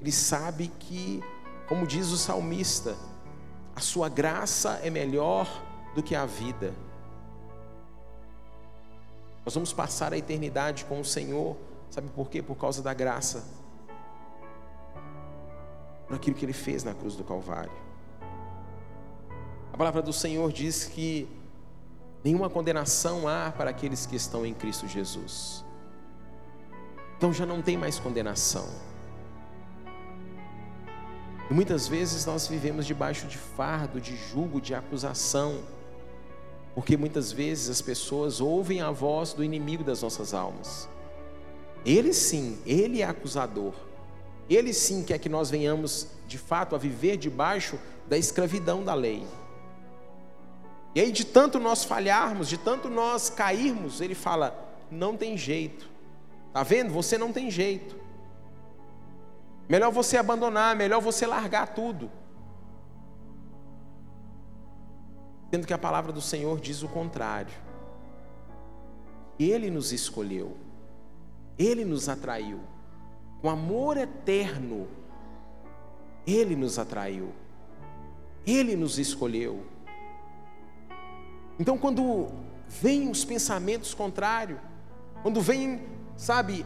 Ele 0.00 0.12
sabe 0.12 0.68
que, 0.78 1.22
como 1.68 1.86
diz 1.86 2.08
o 2.08 2.16
salmista, 2.16 2.96
a 3.76 3.80
sua 3.80 4.08
graça 4.08 4.80
é 4.82 4.90
melhor 4.90 5.46
do 5.94 6.02
que 6.02 6.14
a 6.14 6.26
vida. 6.26 6.74
Nós 9.44 9.54
vamos 9.54 9.72
passar 9.72 10.12
a 10.12 10.18
eternidade 10.18 10.84
com 10.86 11.00
o 11.00 11.04
Senhor, 11.04 11.56
sabe 11.90 12.08
por 12.10 12.30
quê? 12.30 12.42
Por 12.42 12.56
causa 12.56 12.82
da 12.82 12.94
graça, 12.94 13.44
por 16.06 16.16
aquilo 16.16 16.36
que 16.36 16.44
Ele 16.44 16.52
fez 16.52 16.84
na 16.84 16.94
cruz 16.94 17.16
do 17.16 17.24
Calvário. 17.24 17.72
A 19.72 19.76
palavra 19.76 20.00
do 20.00 20.12
Senhor 20.12 20.52
diz 20.52 20.84
que 20.84 21.28
nenhuma 22.22 22.48
condenação 22.48 23.26
há 23.26 23.50
para 23.50 23.70
aqueles 23.70 24.06
que 24.06 24.16
estão 24.16 24.46
em 24.46 24.54
Cristo 24.54 24.86
Jesus. 24.86 25.64
Então 27.16 27.32
já 27.32 27.44
não 27.44 27.60
tem 27.60 27.76
mais 27.76 27.98
condenação. 27.98 28.68
E 31.50 31.54
muitas 31.54 31.86
vezes 31.88 32.24
nós 32.24 32.46
vivemos 32.46 32.86
debaixo 32.86 33.26
de 33.26 33.36
fardo, 33.36 34.00
de 34.00 34.16
julgo, 34.16 34.60
de 34.60 34.74
acusação 34.74 35.62
porque 36.74 36.96
muitas 36.96 37.30
vezes 37.30 37.70
as 37.70 37.80
pessoas 37.80 38.40
ouvem 38.40 38.80
a 38.80 38.90
voz 38.90 39.32
do 39.32 39.44
inimigo 39.44 39.84
das 39.84 40.02
nossas 40.02 40.34
almas. 40.34 40.88
Ele 41.86 42.12
sim, 42.12 42.58
ele 42.66 43.00
é 43.00 43.04
acusador. 43.04 43.72
Ele 44.48 44.72
sim 44.72 45.02
quer 45.02 45.18
que 45.18 45.28
nós 45.28 45.50
venhamos, 45.50 46.08
de 46.26 46.38
fato, 46.38 46.74
a 46.74 46.78
viver 46.78 47.16
debaixo 47.16 47.78
da 48.06 48.18
escravidão 48.18 48.84
da 48.84 48.94
lei. 48.94 49.26
E 50.94 51.00
aí, 51.00 51.10
de 51.10 51.24
tanto 51.24 51.58
nós 51.58 51.84
falharmos, 51.84 52.48
de 52.48 52.56
tanto 52.56 52.88
nós 52.88 53.30
cairmos, 53.30 54.00
ele 54.00 54.14
fala: 54.14 54.56
não 54.90 55.16
tem 55.16 55.36
jeito. 55.36 55.88
Tá 56.52 56.62
vendo? 56.62 56.92
Você 56.92 57.18
não 57.18 57.32
tem 57.32 57.50
jeito. 57.50 57.96
Melhor 59.68 59.90
você 59.90 60.16
abandonar, 60.16 60.76
melhor 60.76 61.00
você 61.00 61.26
largar 61.26 61.74
tudo. 61.74 62.10
Sendo 65.50 65.66
que 65.66 65.72
a 65.72 65.78
palavra 65.78 66.12
do 66.12 66.20
Senhor 66.20 66.60
diz 66.60 66.82
o 66.82 66.88
contrário. 66.88 67.54
Ele 69.38 69.70
nos 69.70 69.92
escolheu, 69.92 70.56
Ele 71.58 71.84
nos 71.84 72.08
atraiu, 72.08 72.60
com 73.44 73.50
amor 73.50 73.98
eterno, 73.98 74.88
Ele 76.26 76.56
nos 76.56 76.78
atraiu, 76.78 77.30
Ele 78.46 78.74
nos 78.74 78.98
escolheu. 78.98 79.66
Então, 81.60 81.76
quando 81.76 82.28
vêm 82.66 83.10
os 83.10 83.22
pensamentos 83.22 83.92
contrários, 83.92 84.58
quando 85.22 85.42
vem, 85.42 85.82
sabe, 86.16 86.64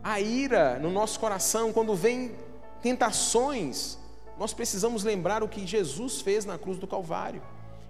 a 0.00 0.20
ira 0.20 0.78
no 0.78 0.92
nosso 0.92 1.18
coração, 1.18 1.72
quando 1.72 1.92
vem 1.96 2.36
tentações, 2.80 3.98
nós 4.38 4.54
precisamos 4.54 5.02
lembrar 5.02 5.42
o 5.42 5.48
que 5.48 5.66
Jesus 5.66 6.20
fez 6.20 6.44
na 6.44 6.56
cruz 6.56 6.78
do 6.78 6.86
Calvário 6.86 7.42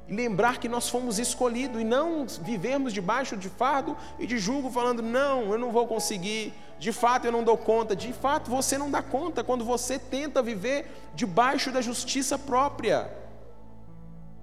e 0.08 0.14
lembrar 0.14 0.58
que 0.58 0.68
nós 0.68 0.88
fomos 0.88 1.18
escolhidos 1.18 1.80
e 1.80 1.84
não 1.84 2.26
vivermos 2.42 2.92
debaixo 2.92 3.36
de 3.36 3.48
fardo 3.48 3.96
e 4.18 4.26
de 4.26 4.38
julgo, 4.38 4.70
falando: 4.70 5.02
não, 5.02 5.52
eu 5.52 5.58
não 5.58 5.72
vou 5.72 5.86
conseguir, 5.86 6.54
de 6.78 6.92
fato 6.92 7.26
eu 7.26 7.32
não 7.32 7.42
dou 7.42 7.56
conta. 7.56 7.96
De 7.96 8.12
fato 8.12 8.50
você 8.50 8.78
não 8.78 8.90
dá 8.90 9.02
conta 9.02 9.42
quando 9.42 9.64
você 9.64 9.98
tenta 9.98 10.42
viver 10.42 10.86
debaixo 11.14 11.72
da 11.72 11.80
justiça 11.80 12.38
própria. 12.38 13.10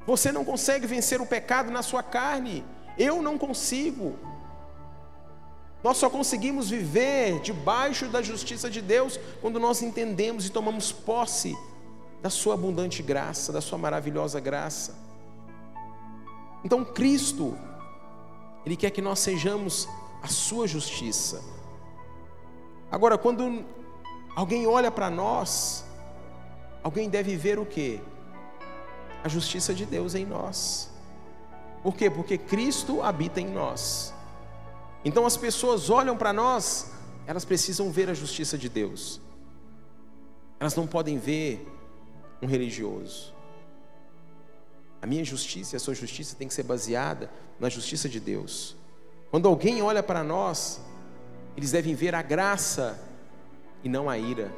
Você 0.05 0.31
não 0.31 0.43
consegue 0.43 0.85
vencer 0.85 1.21
o 1.21 1.25
pecado 1.25 1.71
na 1.71 1.81
sua 1.81 2.03
carne, 2.03 2.65
eu 2.97 3.21
não 3.21 3.37
consigo. 3.37 4.19
Nós 5.81 5.97
só 5.97 6.09
conseguimos 6.09 6.69
viver 6.69 7.39
debaixo 7.41 8.07
da 8.07 8.21
justiça 8.21 8.69
de 8.69 8.81
Deus 8.81 9.19
quando 9.41 9.59
nós 9.59 9.81
entendemos 9.81 10.45
e 10.45 10.49
tomamos 10.49 10.91
posse 10.91 11.57
da 12.21 12.29
Sua 12.29 12.53
abundante 12.53 13.03
graça, 13.03 13.51
da 13.51 13.59
Sua 13.59 13.77
maravilhosa 13.77 14.39
graça. 14.39 15.12
Então 16.63 16.83
Cristo, 16.83 17.57
Ele 18.65 18.75
quer 18.75 18.89
que 18.91 19.01
nós 19.01 19.19
sejamos 19.19 19.87
a 20.21 20.27
Sua 20.27 20.67
justiça. 20.67 21.41
Agora, 22.91 23.17
quando 23.17 23.65
alguém 24.35 24.67
olha 24.67 24.91
para 24.91 25.09
nós, 25.09 25.83
alguém 26.81 27.09
deve 27.09 27.35
ver 27.35 27.59
o 27.59 27.65
que? 27.65 27.99
A 29.23 29.27
justiça 29.27 29.73
de 29.73 29.85
Deus 29.85 30.15
em 30.15 30.25
nós. 30.25 30.89
Por 31.81 31.95
quê? 31.95 32.09
Porque 32.09 32.37
Cristo 32.37 33.01
habita 33.01 33.41
em 33.41 33.47
nós. 33.47 34.13
Então 35.03 35.25
as 35.25 35.35
pessoas 35.35 35.89
olham 35.89 36.15
para 36.15 36.31
nós, 36.31 36.91
elas 37.27 37.43
precisam 37.43 37.91
ver 37.91 38.09
a 38.09 38.13
justiça 38.13 38.57
de 38.57 38.69
Deus. 38.69 39.19
Elas 40.59 40.75
não 40.75 40.87
podem 40.87 41.17
ver 41.17 41.67
um 42.41 42.47
religioso. 42.47 43.33
A 45.03 45.05
minha 45.05 45.25
justiça 45.25 45.75
e 45.75 45.77
a 45.77 45.79
sua 45.81 45.93
justiça 45.93 46.33
tem 46.33 46.47
que 46.47 46.53
ser 46.53 46.63
baseada 46.63 47.29
na 47.59 47.67
justiça 47.67 48.07
de 48.07 48.21
Deus. 48.21 48.73
Quando 49.29 49.49
alguém 49.49 49.81
olha 49.81 50.01
para 50.01 50.23
nós, 50.23 50.79
eles 51.57 51.71
devem 51.71 51.93
ver 51.93 52.15
a 52.15 52.21
graça 52.21 52.97
e 53.83 53.89
não 53.89 54.09
a 54.09 54.17
ira. 54.17 54.49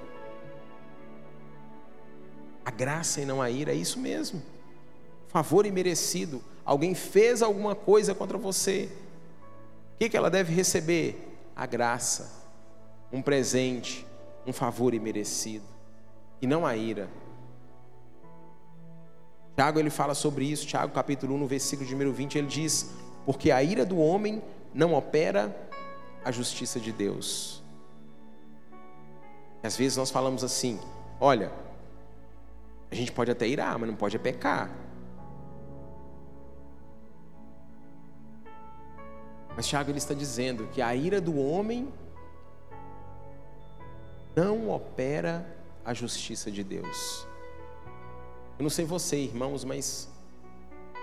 A 2.64 2.70
graça 2.70 3.22
e 3.22 3.26
não 3.26 3.42
a 3.42 3.50
ira, 3.50 3.72
é 3.72 3.76
isso 3.76 4.00
mesmo. 4.00 4.40
Favor 5.30 5.66
imerecido. 5.66 6.44
Alguém 6.64 6.94
fez 6.94 7.42
alguma 7.42 7.74
coisa 7.74 8.14
contra 8.14 8.38
você. 8.38 8.88
O 9.96 9.98
que, 9.98 10.10
que 10.10 10.16
ela 10.16 10.30
deve 10.30 10.54
receber? 10.54 11.28
A 11.56 11.66
graça, 11.66 12.32
um 13.12 13.20
presente, 13.20 14.06
um 14.46 14.54
favor 14.54 14.94
imerecido. 14.94 15.66
E 16.40 16.46
não 16.46 16.68
a 16.68 16.78
ira. 16.78 17.10
Tiago 19.56 19.80
ele 19.80 19.90
fala 19.90 20.14
sobre 20.14 20.46
isso, 20.46 20.68
Tiago 20.68 20.94
capítulo 20.94 21.34
1, 21.36 21.38
no 21.38 21.48
versículo 21.48 21.88
de 21.88 21.94
número 21.94 22.12
20, 22.12 22.38
ele 22.38 22.48
diz: 22.48 22.94
Porque 23.26 23.52
a 23.52 23.64
ira 23.64 23.86
do 23.86 23.98
homem 23.98 24.44
não 24.74 24.94
opera 24.94 25.56
a 26.24 26.32
justiça 26.32 26.80
de 26.80 26.92
Deus. 26.92 27.64
Às 29.64 29.78
vezes 29.78 29.98
nós 29.98 30.12
falamos 30.12 30.44
assim: 30.44 30.80
olha, 31.20 31.52
a 32.92 32.96
gente 32.96 33.12
pode 33.12 33.32
até 33.32 33.48
irar, 33.48 33.80
mas 33.80 33.90
não 33.90 33.96
pode 33.96 34.16
é 34.16 34.20
pecar. 34.20 34.70
Mas 39.56 39.66
Tiago 39.68 39.90
ele 39.90 39.98
está 39.98 40.14
dizendo 40.14 40.68
que 40.68 40.82
a 40.82 40.94
ira 40.94 41.22
do 41.22 41.40
homem 41.40 41.88
não 44.36 44.70
opera 44.70 45.48
a 45.86 45.94
justiça 45.94 46.52
de 46.52 46.62
Deus. 46.62 47.26
Eu 48.58 48.64
não 48.64 48.70
sei 48.70 48.86
você, 48.86 49.18
irmãos, 49.18 49.66
mas 49.66 50.08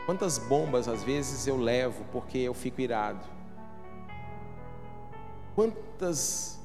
quantas 0.07 0.39
bombas 0.39 0.89
às 0.89 1.05
vezes 1.05 1.47
eu 1.47 1.57
levo 1.57 2.05
porque 2.11 2.39
eu 2.39 2.55
fico 2.55 2.81
irado? 2.81 3.25
Quantas 5.55 6.59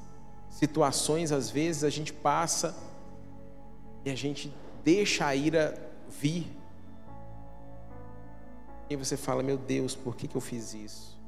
situações 0.48 1.30
às 1.30 1.50
vezes 1.50 1.84
a 1.84 1.90
gente 1.90 2.12
passa 2.12 2.74
e 4.04 4.10
a 4.10 4.14
gente 4.14 4.52
deixa 4.82 5.26
a 5.26 5.36
ira 5.36 5.78
vir? 6.08 6.50
E 8.88 8.96
você 8.96 9.16
fala, 9.16 9.42
meu 9.42 9.58
Deus, 9.58 9.94
por 9.94 10.16
que, 10.16 10.26
que 10.26 10.36
eu 10.36 10.40
fiz 10.40 10.72
isso? 10.72 11.18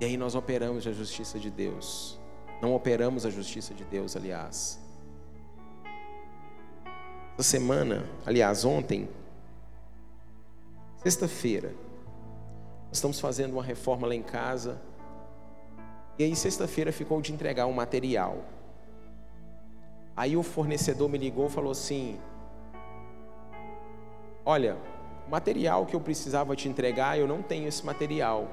E 0.00 0.04
aí 0.04 0.16
nós 0.16 0.34
operamos 0.34 0.86
a 0.86 0.92
justiça 0.92 1.38
de 1.38 1.50
Deus. 1.50 2.18
Não 2.60 2.74
operamos 2.74 3.24
a 3.24 3.30
justiça 3.30 3.72
de 3.72 3.84
Deus, 3.84 4.16
aliás. 4.16 4.85
Essa 7.38 7.50
semana, 7.50 8.02
aliás, 8.24 8.64
ontem, 8.64 9.10
sexta-feira, 11.02 11.74
nós 12.88 12.94
estamos 12.96 13.20
fazendo 13.20 13.52
uma 13.52 13.62
reforma 13.62 14.06
lá 14.06 14.14
em 14.14 14.22
casa. 14.22 14.80
E 16.18 16.24
aí, 16.24 16.34
sexta-feira, 16.34 16.90
ficou 16.90 17.20
de 17.20 17.34
entregar 17.34 17.66
um 17.66 17.74
material. 17.74 18.38
Aí 20.16 20.34
o 20.34 20.42
fornecedor 20.42 21.10
me 21.10 21.18
ligou 21.18 21.48
e 21.48 21.50
falou 21.50 21.72
assim: 21.72 22.18
Olha, 24.42 24.78
o 25.26 25.30
material 25.30 25.84
que 25.84 25.94
eu 25.94 26.00
precisava 26.00 26.56
te 26.56 26.70
entregar, 26.70 27.18
eu 27.18 27.28
não 27.28 27.42
tenho 27.42 27.68
esse 27.68 27.84
material. 27.84 28.48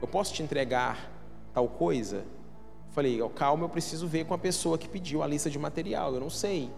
Eu 0.00 0.06
posso 0.06 0.32
te 0.32 0.40
entregar 0.40 1.10
tal 1.52 1.66
coisa? 1.66 2.18
Eu 2.18 2.92
falei: 2.92 3.20
Calma, 3.34 3.64
eu 3.64 3.68
preciso 3.68 4.06
ver 4.06 4.24
com 4.24 4.34
a 4.34 4.38
pessoa 4.38 4.78
que 4.78 4.88
pediu 4.88 5.20
a 5.20 5.26
lista 5.26 5.50
de 5.50 5.58
material. 5.58 6.14
Eu 6.14 6.20
não 6.20 6.30
sei. 6.30 6.70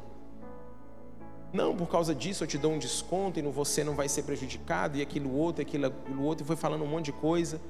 Não, 1.52 1.76
por 1.76 1.88
causa 1.88 2.14
disso 2.14 2.44
eu 2.44 2.48
te 2.48 2.56
dou 2.56 2.72
um 2.72 2.78
desconto 2.78 3.38
e 3.38 3.42
você 3.42 3.84
não 3.84 3.94
vai 3.94 4.08
ser 4.08 4.22
prejudicado, 4.22 4.96
e 4.96 5.02
aquilo 5.02 5.34
outro, 5.36 5.60
aquilo, 5.60 5.86
aquilo 5.86 6.24
outro, 6.24 6.44
e 6.44 6.46
foi 6.46 6.56
falando 6.56 6.82
um 6.82 6.86
monte 6.86 7.06
de 7.06 7.12
coisa. 7.12 7.60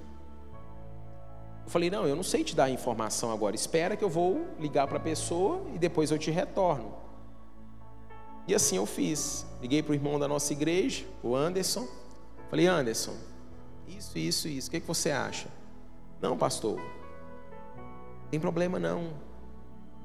Eu 1.65 1.71
falei, 1.71 1.91
não, 1.91 2.07
eu 2.07 2.15
não 2.15 2.23
sei 2.23 2.45
te 2.45 2.55
dar 2.55 2.65
a 2.65 2.71
informação 2.71 3.33
agora, 3.33 3.57
espera 3.57 3.97
que 3.97 4.05
eu 4.05 4.11
vou 4.11 4.47
ligar 4.61 4.87
para 4.87 4.99
a 4.99 5.01
pessoa 5.01 5.63
e 5.75 5.79
depois 5.79 6.11
eu 6.11 6.19
te 6.19 6.31
retorno. 6.31 6.95
E 8.47 8.55
assim 8.55 8.77
eu 8.77 8.87
fiz. 8.87 9.47
Liguei 9.61 9.83
para 9.83 9.93
o 9.93 9.95
irmão 9.95 10.19
da 10.19 10.27
nossa 10.27 10.53
igreja, 10.53 11.05
o 11.23 11.35
Anderson. 11.35 11.87
Falei, 12.51 12.67
Anderson, 12.67 13.15
Isso, 13.89 14.19
isso, 14.19 14.49
isso. 14.49 14.69
O 14.69 14.71
que, 14.71 14.81
que 14.81 14.87
você 14.87 15.11
acha? 15.11 15.49
Não, 16.21 16.37
pastor. 16.37 16.81
Tem 18.31 18.39
problema 18.39 18.79
não. 18.79 19.11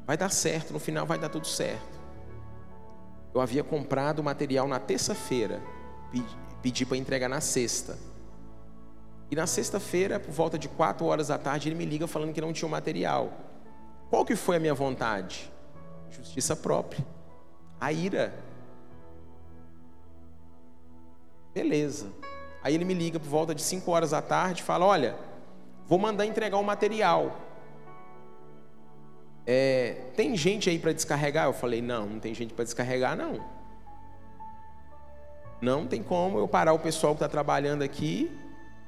Vai 0.06 0.18
dar 0.18 0.30
certo, 0.30 0.72
no 0.72 0.80
final 0.80 1.06
vai 1.06 1.20
dar 1.20 1.30
tudo 1.30 1.48
certo. 1.48 1.97
Eu 3.38 3.42
havia 3.42 3.64
comprado 3.64 4.18
o 4.18 4.24
material 4.24 4.68
na 4.68 4.80
terça-feira, 4.80 5.62
pedi 6.60 6.88
para 6.88 6.98
entregar 6.98 7.30
na 7.30 7.40
sexta. 7.40 7.96
E 9.30 9.36
na 9.36 9.46
sexta-feira, 9.46 10.20
por 10.20 10.32
volta 10.32 10.58
de 10.58 10.68
4 10.68 11.06
horas 11.06 11.28
da 11.28 11.38
tarde, 11.38 11.70
ele 11.70 11.76
me 11.76 11.86
liga 11.86 12.08
falando 12.08 12.34
que 12.34 12.42
não 12.42 12.52
tinha 12.52 12.68
o 12.68 12.72
material. 12.72 13.32
Qual 14.10 14.26
que 14.26 14.36
foi 14.36 14.56
a 14.56 14.60
minha 14.60 14.74
vontade? 14.74 15.54
Justiça 16.10 16.56
própria. 16.56 17.06
A 17.80 17.92
ira. 17.94 18.34
Beleza. 21.54 22.08
Aí 22.64 22.74
ele 22.74 22.86
me 22.86 22.96
liga 22.96 23.20
por 23.20 23.30
volta 23.30 23.54
de 23.54 23.62
5 23.62 23.92
horas 23.92 24.10
da 24.10 24.22
tarde 24.24 24.62
e 24.62 24.66
fala: 24.66 24.84
Olha, 24.84 25.16
vou 25.86 26.00
mandar 26.00 26.26
entregar 26.26 26.58
o 26.58 26.64
material. 26.64 27.38
É, 29.50 29.96
tem 30.14 30.36
gente 30.36 30.70
aí 30.70 30.78
para 30.78 30.92
descarregar? 30.92 31.46
Eu 31.46 31.54
falei: 31.54 31.82
Não, 31.82 32.06
não 32.06 32.20
tem 32.20 32.36
gente 32.36 32.54
para 32.54 32.66
descarregar, 32.66 33.16
não. 33.16 33.40
Não 35.62 35.88
tem 35.88 36.04
como 36.04 36.38
eu 36.38 36.48
parar 36.48 36.74
o 36.74 36.80
pessoal 36.80 37.14
que 37.14 37.18
está 37.18 37.30
trabalhando 37.30 37.82
aqui 37.82 38.30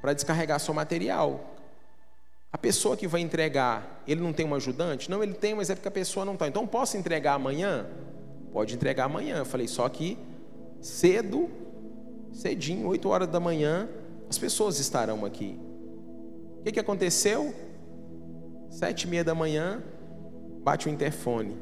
para 0.01 0.13
descarregar 0.13 0.59
seu 0.59 0.73
material. 0.73 1.55
A 2.51 2.57
pessoa 2.57 2.97
que 2.97 3.07
vai 3.07 3.21
entregar, 3.21 4.03
ele 4.07 4.21
não 4.21 4.33
tem 4.33 4.45
um 4.45 4.53
ajudante? 4.53 5.09
Não, 5.09 5.23
ele 5.23 5.33
tem, 5.33 5.55
mas 5.55 5.69
é 5.69 5.75
porque 5.75 5.87
a 5.87 5.91
pessoa 5.91 6.25
não 6.25 6.33
está. 6.33 6.47
Então, 6.47 6.67
posso 6.67 6.97
entregar 6.97 7.35
amanhã? 7.35 7.87
Pode 8.51 8.75
entregar 8.75 9.05
amanhã. 9.05 9.37
Eu 9.37 9.45
falei, 9.45 9.67
só 9.67 9.87
que 9.87 10.17
cedo, 10.81 11.49
cedinho, 12.33 12.87
8 12.87 13.07
horas 13.07 13.27
da 13.27 13.39
manhã, 13.39 13.87
as 14.29 14.37
pessoas 14.37 14.79
estarão 14.79 15.25
aqui. 15.25 15.59
O 16.59 16.63
que, 16.63 16.73
que 16.73 16.79
aconteceu? 16.79 17.53
Sete 18.69 19.03
e 19.03 19.07
meia 19.07 19.23
da 19.23 19.33
manhã, 19.33 19.81
bate 20.69 20.87
o 20.87 20.91
interfone. 20.91 21.57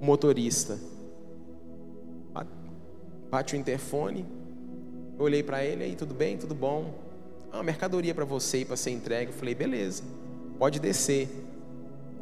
O 0.00 0.06
motorista 0.06 0.78
bate 3.28 3.56
o 3.56 3.58
interfone. 3.58 4.24
Eu 5.18 5.24
olhei 5.24 5.42
para 5.42 5.64
ele, 5.64 5.82
aí, 5.82 5.96
tudo 5.96 6.14
bem? 6.14 6.38
Tudo 6.38 6.54
bom? 6.54 6.94
Ah, 7.50 7.60
mercadoria 7.60 8.14
para 8.14 8.24
você 8.24 8.64
para 8.64 8.76
ser 8.76 8.90
entregue. 8.90 9.32
Eu 9.32 9.36
falei, 9.36 9.52
beleza, 9.52 10.04
pode 10.60 10.78
descer. 10.78 11.28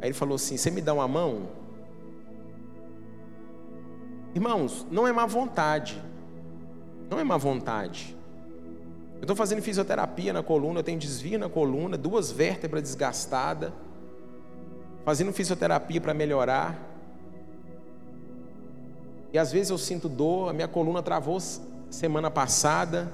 Aí 0.01 0.07
ele 0.07 0.15
falou 0.15 0.35
assim: 0.35 0.57
Você 0.57 0.71
me 0.71 0.81
dá 0.81 0.95
uma 0.95 1.07
mão? 1.07 1.47
Irmãos, 4.33 4.87
não 4.89 5.07
é 5.07 5.11
má 5.11 5.27
vontade. 5.27 6.01
Não 7.07 7.19
é 7.19 7.23
má 7.23 7.37
vontade. 7.37 8.17
Eu 9.17 9.21
estou 9.21 9.35
fazendo 9.35 9.61
fisioterapia 9.61 10.33
na 10.33 10.41
coluna, 10.41 10.79
eu 10.79 10.83
tenho 10.83 10.97
desvio 10.97 11.37
na 11.37 11.49
coluna, 11.49 11.95
duas 11.99 12.31
vértebras 12.31 12.81
desgastadas. 12.81 13.71
Fazendo 15.05 15.31
fisioterapia 15.31 16.01
para 16.01 16.13
melhorar. 16.13 16.77
E 19.31 19.37
às 19.37 19.51
vezes 19.51 19.69
eu 19.69 19.77
sinto 19.77 20.09
dor, 20.09 20.49
a 20.49 20.53
minha 20.53 20.67
coluna 20.67 21.03
travou 21.03 21.39
semana 21.89 22.31
passada. 22.31 23.11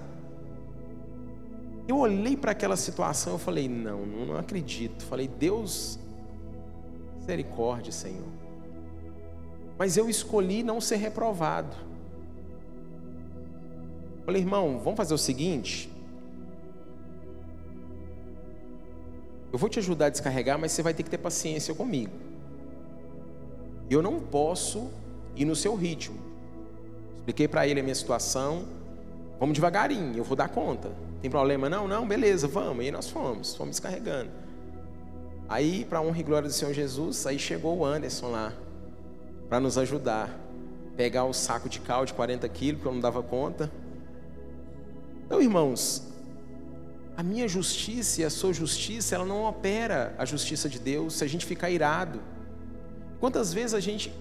Eu 1.87 1.97
olhei 1.97 2.37
para 2.37 2.51
aquela 2.51 2.77
situação 2.77 3.35
e 3.35 3.39
falei: 3.39 3.67
não, 3.67 4.05
não 4.05 4.37
acredito. 4.37 5.03
Falei: 5.03 5.27
Deus, 5.27 5.99
misericórdia, 7.19 7.91
Senhor. 7.91 8.29
Mas 9.77 9.97
eu 9.97 10.09
escolhi 10.09 10.63
não 10.63 10.79
ser 10.79 10.95
reprovado. 10.95 11.75
Falei, 14.25 14.41
irmão, 14.41 14.79
vamos 14.79 14.95
fazer 14.95 15.13
o 15.13 15.17
seguinte. 15.17 15.90
Eu 19.51 19.59
vou 19.59 19.69
te 19.69 19.79
ajudar 19.79 20.07
a 20.07 20.09
descarregar, 20.09 20.57
mas 20.57 20.71
você 20.71 20.81
vai 20.81 20.93
ter 20.93 21.03
que 21.03 21.09
ter 21.09 21.17
paciência 21.17 21.73
comigo. 21.73 22.11
Eu 23.89 24.01
não 24.01 24.19
posso 24.19 24.89
ir 25.35 25.45
no 25.45 25.55
seu 25.55 25.75
ritmo. 25.75 26.17
Expliquei 27.17 27.47
para 27.47 27.67
ele 27.67 27.79
a 27.79 27.83
minha 27.83 27.95
situação. 27.95 28.65
Vamos 29.39 29.53
devagarinho, 29.53 30.17
eu 30.17 30.23
vou 30.23 30.35
dar 30.35 30.47
conta. 30.47 30.91
Tem 31.21 31.29
problema 31.29 31.69
não? 31.69 31.87
Não, 31.87 32.07
beleza, 32.07 32.47
vamos. 32.47 32.85
E 32.85 32.91
nós 32.91 33.09
fomos, 33.09 33.55
fomos 33.55 33.71
descarregando. 33.71 34.29
Aí, 35.49 35.83
para 35.83 36.01
honra 36.01 36.19
e 36.19 36.23
glória 36.23 36.47
do 36.47 36.53
Senhor 36.53 36.73
Jesus, 36.73 37.27
aí 37.27 37.37
chegou 37.37 37.77
o 37.77 37.85
Anderson 37.85 38.29
lá, 38.29 38.53
para 39.49 39.59
nos 39.59 39.77
ajudar. 39.77 40.39
Pegar 40.95 41.25
o 41.25 41.33
saco 41.33 41.67
de 41.67 41.79
cal 41.79 42.05
de 42.05 42.13
40 42.13 42.47
quilos, 42.49 42.81
que 42.81 42.87
eu 42.87 42.93
não 42.93 43.01
dava 43.01 43.21
conta. 43.21 43.69
Então, 45.25 45.41
irmãos, 45.41 46.10
a 47.15 47.23
minha 47.23 47.47
justiça 47.47 48.21
e 48.21 48.23
a 48.23 48.29
sua 48.29 48.53
justiça, 48.53 49.15
ela 49.15 49.25
não 49.25 49.43
opera 49.43 50.15
a 50.17 50.25
justiça 50.25 50.69
de 50.69 50.79
Deus 50.79 51.15
se 51.15 51.23
a 51.23 51.27
gente 51.27 51.45
ficar 51.45 51.69
irado. 51.69 52.21
Quantas 53.19 53.53
vezes 53.53 53.73
a 53.73 53.79
gente 53.79 54.11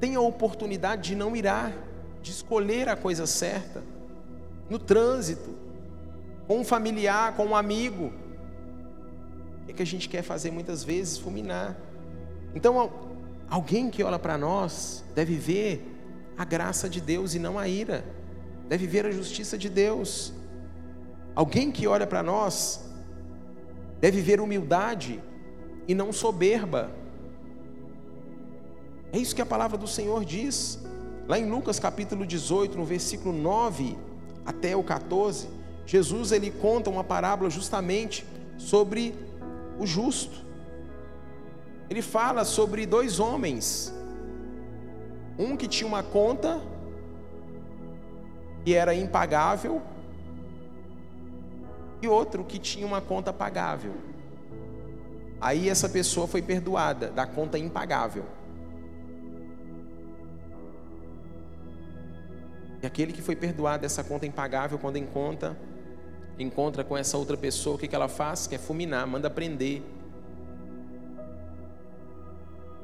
tem 0.00 0.16
a 0.16 0.20
oportunidade 0.20 1.02
de 1.02 1.14
não 1.14 1.34
irar, 1.34 1.72
de 2.22 2.30
escolher 2.30 2.88
a 2.88 2.96
coisa 2.96 3.26
certa, 3.26 3.82
no 4.68 4.78
trânsito, 4.78 5.54
com 6.46 6.60
um 6.60 6.64
familiar, 6.64 7.34
com 7.36 7.46
um 7.46 7.56
amigo. 7.56 8.12
O 9.62 9.72
que 9.72 9.82
a 9.82 9.86
gente 9.86 10.08
quer 10.08 10.22
fazer 10.22 10.50
muitas 10.50 10.84
vezes? 10.84 11.18
Fulminar. 11.18 11.76
Então, 12.54 12.92
alguém 13.48 13.90
que 13.90 14.02
olha 14.02 14.18
para 14.18 14.36
nós 14.38 15.02
deve 15.14 15.36
ver 15.36 15.90
a 16.36 16.44
graça 16.44 16.88
de 16.88 17.00
Deus 17.00 17.34
e 17.34 17.38
não 17.38 17.58
a 17.58 17.66
ira, 17.66 18.04
deve 18.68 18.86
ver 18.86 19.06
a 19.06 19.10
justiça 19.10 19.56
de 19.56 19.68
Deus. 19.68 20.32
Alguém 21.34 21.72
que 21.72 21.86
olha 21.86 22.06
para 22.06 22.22
nós 22.22 22.88
deve 24.00 24.20
ver 24.20 24.40
humildade 24.40 25.20
e 25.88 25.94
não 25.94 26.12
soberba. 26.12 26.90
É 29.12 29.18
isso 29.18 29.34
que 29.34 29.42
a 29.42 29.46
palavra 29.46 29.76
do 29.76 29.86
Senhor 29.86 30.24
diz. 30.24 30.84
Lá 31.26 31.38
em 31.38 31.50
Lucas 31.50 31.80
capítulo 31.80 32.26
18, 32.26 32.76
no 32.76 32.84
versículo 32.84 33.34
9 33.34 33.96
até 34.44 34.76
o 34.76 34.84
14, 34.84 35.48
Jesus 35.86 36.32
ele 36.32 36.50
conta 36.50 36.90
uma 36.90 37.02
parábola 37.02 37.50
justamente 37.50 38.24
sobre 38.56 39.14
o 39.78 39.86
justo. 39.86 40.44
Ele 41.90 42.02
fala 42.02 42.44
sobre 42.44 42.86
dois 42.86 43.18
homens, 43.18 43.92
um 45.38 45.56
que 45.56 45.66
tinha 45.66 45.86
uma 45.86 46.02
conta 46.02 46.60
que 48.64 48.74
era 48.74 48.94
impagável 48.94 49.82
e 52.04 52.08
outro 52.08 52.44
que 52.44 52.58
tinha 52.58 52.86
uma 52.86 53.00
conta 53.00 53.32
pagável. 53.32 53.94
Aí 55.40 55.68
essa 55.68 55.88
pessoa 55.88 56.26
foi 56.26 56.40
perdoada 56.40 57.10
da 57.10 57.26
conta 57.26 57.58
impagável. 57.58 58.24
E 62.82 62.86
aquele 62.86 63.12
que 63.12 63.22
foi 63.22 63.34
perdoado 63.34 63.82
dessa 63.82 64.04
conta 64.04 64.26
impagável, 64.26 64.78
quando 64.78 64.96
encontra 64.96 65.56
encontra 66.38 66.82
com 66.82 66.96
essa 66.96 67.16
outra 67.16 67.36
pessoa, 67.36 67.76
o 67.76 67.78
que, 67.78 67.86
que 67.86 67.94
ela 67.94 68.08
faz? 68.08 68.46
Quer 68.46 68.58
fulminar, 68.58 69.06
manda 69.06 69.30
prender. 69.30 69.82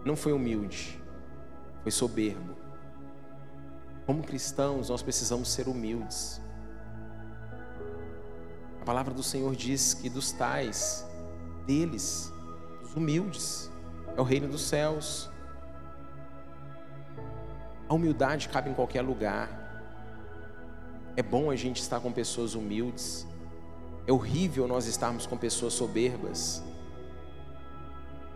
Não 0.05 0.17
foi 0.17 0.33
humilde, 0.33 1.01
foi 1.83 1.91
soberbo. 1.91 2.57
Como 4.07 4.23
cristãos, 4.23 4.89
nós 4.89 5.03
precisamos 5.03 5.51
ser 5.51 5.69
humildes. 5.69 6.41
A 8.81 8.85
palavra 8.85 9.13
do 9.13 9.23
Senhor 9.23 9.55
diz 9.55 9.93
que 9.93 10.09
dos 10.09 10.33
tais, 10.33 11.07
deles, 11.67 12.33
dos 12.81 12.95
humildes, 12.95 13.71
é 14.17 14.21
o 14.21 14.25
reino 14.25 14.49
dos 14.49 14.63
céus. 14.63 15.31
A 17.87 17.93
humildade 17.93 18.49
cabe 18.49 18.71
em 18.71 18.75
qualquer 18.75 19.03
lugar. 19.03 19.59
É 21.15 21.23
bom 21.23 21.51
a 21.51 21.57
gente 21.57 21.83
estar 21.83 22.01
com 22.01 22.11
pessoas 22.11 22.55
humildes. 22.55 23.27
É 24.07 24.13
horrível 24.13 24.67
nós 24.67 24.87
estarmos 24.87 25.27
com 25.27 25.37
pessoas 25.37 25.75
soberbas. 25.75 26.63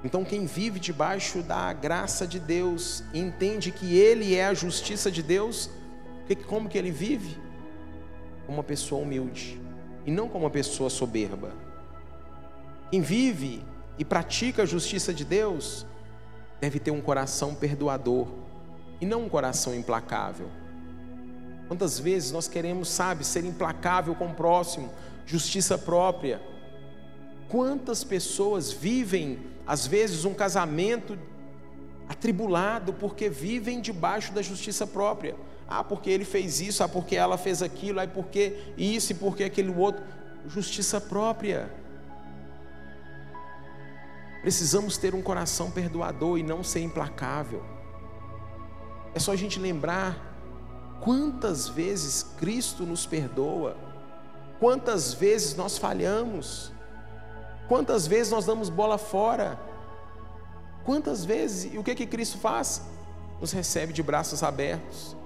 Então, 0.04 0.22
quem 0.26 0.44
vive 0.44 0.78
debaixo 0.78 1.42
da 1.42 1.72
graça 1.72 2.26
de 2.26 2.38
Deus, 2.38 3.02
entende 3.14 3.72
que 3.72 3.96
Ele 3.96 4.34
é 4.34 4.44
a 4.44 4.52
justiça 4.52 5.10
de 5.10 5.22
Deus, 5.22 5.70
como 6.46 6.68
que 6.68 6.76
ele 6.76 6.90
vive? 6.90 7.38
Uma 8.46 8.62
pessoa 8.62 9.00
humilde 9.00 9.63
e 10.06 10.10
não 10.10 10.28
como 10.28 10.44
uma 10.44 10.50
pessoa 10.50 10.90
soberba. 10.90 11.52
Quem 12.90 13.00
vive 13.00 13.62
e 13.98 14.04
pratica 14.04 14.62
a 14.62 14.66
justiça 14.66 15.12
de 15.12 15.24
Deus 15.24 15.86
deve 16.60 16.78
ter 16.78 16.90
um 16.90 17.00
coração 17.00 17.54
perdoador 17.54 18.28
e 19.00 19.06
não 19.06 19.24
um 19.24 19.28
coração 19.28 19.74
implacável. 19.74 20.48
Quantas 21.68 21.98
vezes 21.98 22.30
nós 22.30 22.46
queremos, 22.46 22.88
sabe, 22.88 23.24
ser 23.24 23.44
implacável 23.44 24.14
com 24.14 24.26
o 24.26 24.34
próximo, 24.34 24.90
justiça 25.26 25.78
própria. 25.78 26.40
Quantas 27.48 28.04
pessoas 28.04 28.70
vivem, 28.70 29.38
às 29.66 29.86
vezes, 29.86 30.24
um 30.24 30.34
casamento 30.34 31.18
atribulado 32.08 32.92
porque 32.92 33.28
vivem 33.28 33.80
debaixo 33.80 34.32
da 34.32 34.42
justiça 34.42 34.86
própria. 34.86 35.34
Ah, 35.68 35.82
porque 35.82 36.10
ele 36.10 36.24
fez 36.24 36.60
isso, 36.60 36.82
ah, 36.82 36.88
porque 36.88 37.16
ela 37.16 37.38
fez 37.38 37.62
aquilo, 37.62 38.00
ah, 38.00 38.06
porque 38.06 38.58
isso 38.76 39.12
e 39.12 39.14
porque 39.14 39.44
aquele 39.44 39.74
outro. 39.74 40.04
justiça 40.46 41.00
própria. 41.00 41.70
Precisamos 44.42 44.98
ter 44.98 45.14
um 45.14 45.22
coração 45.22 45.70
perdoador 45.70 46.38
e 46.38 46.42
não 46.42 46.62
ser 46.62 46.80
implacável. 46.80 47.64
É 49.14 49.18
só 49.18 49.32
a 49.32 49.36
gente 49.36 49.58
lembrar 49.58 50.34
quantas 51.00 51.68
vezes 51.68 52.22
Cristo 52.36 52.84
nos 52.84 53.06
perdoa, 53.06 53.76
quantas 54.60 55.14
vezes 55.14 55.56
nós 55.56 55.78
falhamos, 55.78 56.72
quantas 57.68 58.06
vezes 58.06 58.32
nós 58.32 58.44
damos 58.44 58.68
bola 58.68 58.98
fora, 58.98 59.58
quantas 60.84 61.24
vezes, 61.24 61.72
e 61.72 61.78
o 61.78 61.82
que 61.82 61.94
que 61.94 62.06
Cristo 62.06 62.38
faz? 62.38 62.82
Nos 63.40 63.52
recebe 63.52 63.92
de 63.92 64.02
braços 64.02 64.42
abertos. 64.42 65.16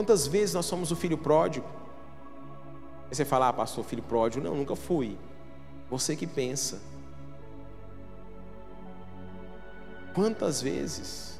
Quantas 0.00 0.26
vezes 0.26 0.54
nós 0.54 0.64
somos 0.64 0.90
o 0.90 0.96
filho 0.96 1.18
pródigo? 1.18 1.66
Aí 3.10 3.14
você 3.14 3.22
fala, 3.22 3.48
ah, 3.48 3.52
pastor, 3.52 3.84
filho 3.84 4.02
pródigo. 4.02 4.42
Não, 4.42 4.56
nunca 4.56 4.74
fui. 4.74 5.18
Você 5.90 6.16
que 6.16 6.26
pensa. 6.26 6.80
Quantas 10.14 10.62
vezes? 10.62 11.38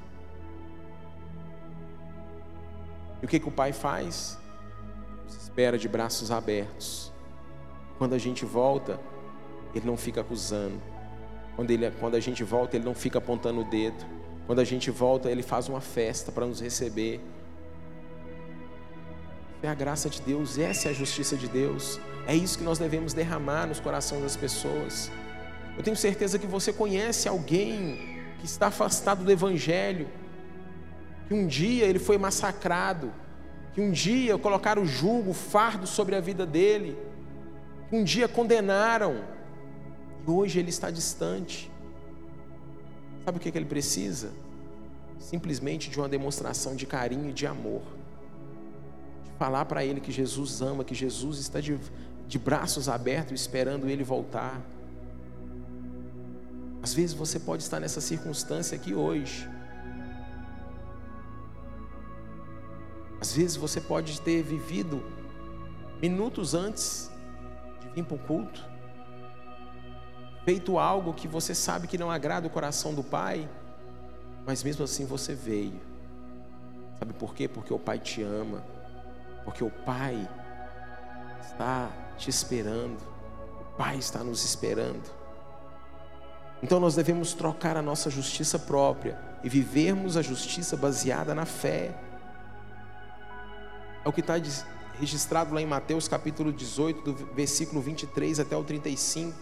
E 3.22 3.24
o 3.24 3.28
que, 3.28 3.40
que 3.40 3.48
o 3.48 3.50
pai 3.50 3.72
faz? 3.72 4.38
Espera 5.26 5.78
de 5.78 5.88
braços 5.88 6.30
abertos. 6.30 7.10
Quando 7.96 8.12
a 8.12 8.18
gente 8.18 8.44
volta, 8.44 9.00
ele 9.74 9.86
não 9.86 9.96
fica 9.96 10.20
acusando. 10.20 10.78
Quando, 11.56 11.70
ele, 11.70 11.90
quando 11.92 12.14
a 12.14 12.20
gente 12.20 12.44
volta, 12.44 12.76
ele 12.76 12.84
não 12.84 12.94
fica 12.94 13.16
apontando 13.16 13.62
o 13.62 13.64
dedo. 13.64 14.04
Quando 14.46 14.58
a 14.58 14.64
gente 14.64 14.90
volta, 14.90 15.30
ele 15.30 15.42
faz 15.42 15.66
uma 15.66 15.80
festa 15.80 16.30
para 16.30 16.44
nos 16.44 16.60
receber. 16.60 17.22
É 19.62 19.68
a 19.68 19.74
graça 19.74 20.08
de 20.08 20.22
Deus, 20.22 20.58
essa 20.58 20.88
é 20.88 20.90
a 20.90 20.94
justiça 20.94 21.36
de 21.36 21.46
Deus. 21.46 22.00
É 22.26 22.34
isso 22.34 22.56
que 22.56 22.64
nós 22.64 22.78
devemos 22.78 23.12
derramar 23.12 23.66
nos 23.66 23.78
corações 23.78 24.22
das 24.22 24.36
pessoas. 24.36 25.10
Eu 25.76 25.82
tenho 25.82 25.96
certeza 25.96 26.38
que 26.38 26.46
você 26.46 26.72
conhece 26.72 27.28
alguém 27.28 28.22
que 28.38 28.46
está 28.46 28.68
afastado 28.68 29.22
do 29.22 29.30
Evangelho, 29.30 30.08
que 31.28 31.34
um 31.34 31.46
dia 31.46 31.84
ele 31.84 31.98
foi 31.98 32.16
massacrado, 32.16 33.12
que 33.74 33.80
um 33.80 33.90
dia 33.90 34.38
colocaram 34.38 34.82
o 34.82 34.86
jugo, 34.86 35.30
o 35.30 35.34
fardo 35.34 35.86
sobre 35.86 36.16
a 36.16 36.20
vida 36.20 36.46
dele, 36.46 36.98
que 37.88 37.96
um 37.96 38.02
dia 38.02 38.26
condenaram, 38.26 39.24
e 40.26 40.30
hoje 40.30 40.58
ele 40.58 40.70
está 40.70 40.90
distante. 40.90 41.70
Sabe 43.24 43.36
o 43.36 43.40
que 43.40 43.50
ele 43.56 43.66
precisa? 43.66 44.30
Simplesmente 45.18 45.90
de 45.90 45.98
uma 45.98 46.08
demonstração 46.08 46.74
de 46.74 46.86
carinho 46.86 47.28
e 47.28 47.32
de 47.32 47.46
amor. 47.46 47.99
Falar 49.40 49.64
para 49.64 49.84
ele 49.84 50.00
que 50.00 50.12
Jesus 50.12 50.62
ama, 50.62 50.84
que 50.84 50.94
Jesus 50.94 51.38
está 51.38 51.60
de, 51.60 51.76
de 52.28 52.38
braços 52.38 52.88
abertos 52.88 53.40
esperando 53.40 53.88
ele 53.88 54.04
voltar 54.04 54.60
às 56.82 56.94
vezes 56.94 57.14
você 57.14 57.38
pode 57.38 57.62
estar 57.62 57.78
nessa 57.78 58.00
circunstância 58.00 58.76
aqui 58.76 58.94
hoje. 58.94 59.48
Às 63.20 63.34
vezes 63.34 63.56
você 63.56 63.80
pode 63.80 64.20
ter 64.22 64.42
vivido 64.42 65.02
minutos 66.00 66.54
antes 66.54 67.10
de 67.82 67.88
vir 67.90 68.04
para 68.04 68.14
o 68.14 68.18
culto, 68.18 68.66
feito 70.44 70.78
algo 70.78 71.12
que 71.12 71.28
você 71.28 71.54
sabe 71.54 71.86
que 71.86 71.98
não 71.98 72.10
agrada 72.10 72.46
o 72.46 72.50
coração 72.50 72.94
do 72.94 73.04
Pai, 73.04 73.46
mas 74.46 74.64
mesmo 74.64 74.82
assim 74.82 75.04
você 75.04 75.34
veio. 75.34 75.78
Sabe 76.98 77.12
por 77.12 77.34
quê? 77.34 77.46
Porque 77.46 77.74
o 77.74 77.78
Pai 77.78 77.98
te 77.98 78.22
ama, 78.22 78.64
porque 79.44 79.64
o 79.64 79.70
Pai 79.70 80.28
está 81.40 81.90
te 82.16 82.30
esperando, 82.30 82.98
o 83.60 83.76
Pai 83.76 83.96
está 83.96 84.22
nos 84.22 84.44
esperando. 84.44 85.20
Então 86.62 86.78
nós 86.78 86.94
devemos 86.94 87.32
trocar 87.32 87.76
a 87.76 87.82
nossa 87.82 88.10
justiça 88.10 88.58
própria 88.58 89.18
e 89.42 89.48
vivermos 89.48 90.16
a 90.16 90.22
justiça 90.22 90.76
baseada 90.76 91.34
na 91.34 91.46
fé. 91.46 91.94
É 94.04 94.08
o 94.08 94.12
que 94.12 94.20
está 94.20 94.34
registrado 94.98 95.54
lá 95.54 95.62
em 95.62 95.66
Mateus 95.66 96.06
capítulo 96.06 96.52
18, 96.52 97.02
do 97.02 97.34
versículo 97.34 97.80
23 97.80 98.40
até 98.40 98.56
o 98.56 98.62
35. 98.62 99.34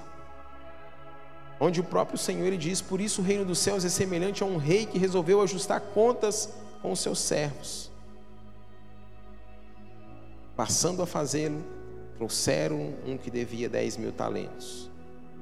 Onde 1.61 1.80
o 1.80 1.84
próprio 1.84 2.16
Senhor 2.16 2.46
ele 2.46 2.57
diz: 2.57 2.80
Por 2.80 3.01
isso 3.01 3.20
o 3.20 3.24
reino 3.24 3.44
dos 3.44 3.59
céus 3.59 3.84
é 3.84 3.88
semelhante 3.88 4.42
a 4.44 4.46
um 4.46 4.57
rei 4.57 4.86
que 4.86 4.99
resolveu 4.99 5.42
ajustar 5.42 5.80
contas 5.80 6.49
com 6.80 6.92
os 6.92 7.01
seus 7.01 7.18
servos. 7.18 7.90
Passando 10.59 11.03
a 11.03 11.07
fazê-lo, 11.07 11.65
trouxeram 12.17 12.93
um 13.07 13.17
que 13.17 13.31
devia 13.31 13.69
10 13.69 13.97
mil 13.97 14.11
talentos. 14.11 14.91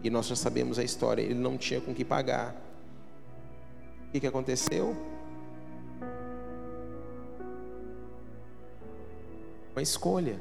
E 0.04 0.10
nós 0.10 0.26
já 0.26 0.36
sabemos 0.36 0.78
a 0.78 0.84
história, 0.84 1.22
ele 1.22 1.32
não 1.32 1.56
tinha 1.56 1.80
com 1.80 1.94
que 1.94 2.04
pagar. 2.04 2.54
O 4.08 4.12
que, 4.12 4.20
que 4.20 4.26
aconteceu? 4.26 4.94
Uma 9.72 9.80
escolha. 9.80 10.38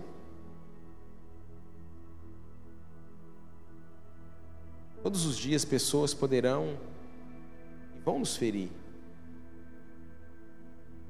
Todos 5.01 5.25
os 5.25 5.37
dias 5.37 5.63
pessoas 5.63 6.13
poderão 6.13 6.77
e 7.95 7.99
vão 8.01 8.19
nos 8.19 8.35
ferir. 8.35 8.69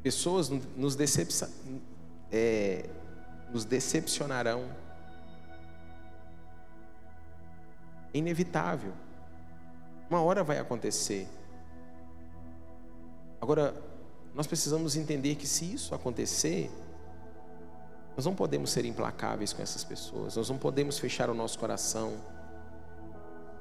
Pessoas 0.04 0.52
nos, 0.78 0.96
decepcion, 0.96 1.50
é, 2.32 2.88
nos 3.56 3.64
decepcionarão 3.64 4.66
É 8.14 8.18
inevitável. 8.18 8.94
Uma 10.10 10.22
hora 10.22 10.42
vai 10.44 10.58
acontecer. 10.58 11.28
Agora, 13.42 13.74
nós 14.34 14.48
precisamos 14.48 14.96
entender 14.96 15.36
que 15.36 15.46
se 15.46 15.74
isso 15.74 15.94
acontecer, 15.94 16.72
nós 18.16 18.26
não 18.26 18.34
podemos 18.34 18.72
ser 18.72 18.86
implacáveis 18.86 19.52
com 19.52 19.62
essas 19.62 19.84
pessoas, 19.84 20.38
nós 20.38 20.50
não 20.50 20.58
podemos 20.58 20.98
fechar 20.98 21.30
o 21.30 21.34
nosso 21.34 21.60
coração, 21.60 22.14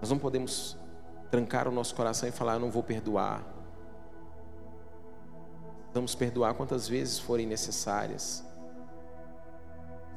nós 0.01 0.09
não 0.11 0.18
podemos 0.18 0.76
trancar 1.32 1.66
o 1.66 1.72
nosso 1.72 1.95
coração 1.97 2.28
e 2.28 2.32
falar: 2.32 2.55
Eu 2.55 2.61
não 2.61 2.70
vou 2.70 2.82
perdoar. 2.82 3.45
Vamos 5.92 6.14
perdoar 6.14 6.55
quantas 6.55 6.86
vezes 6.88 7.18
forem 7.18 7.47
necessárias. 7.47 8.45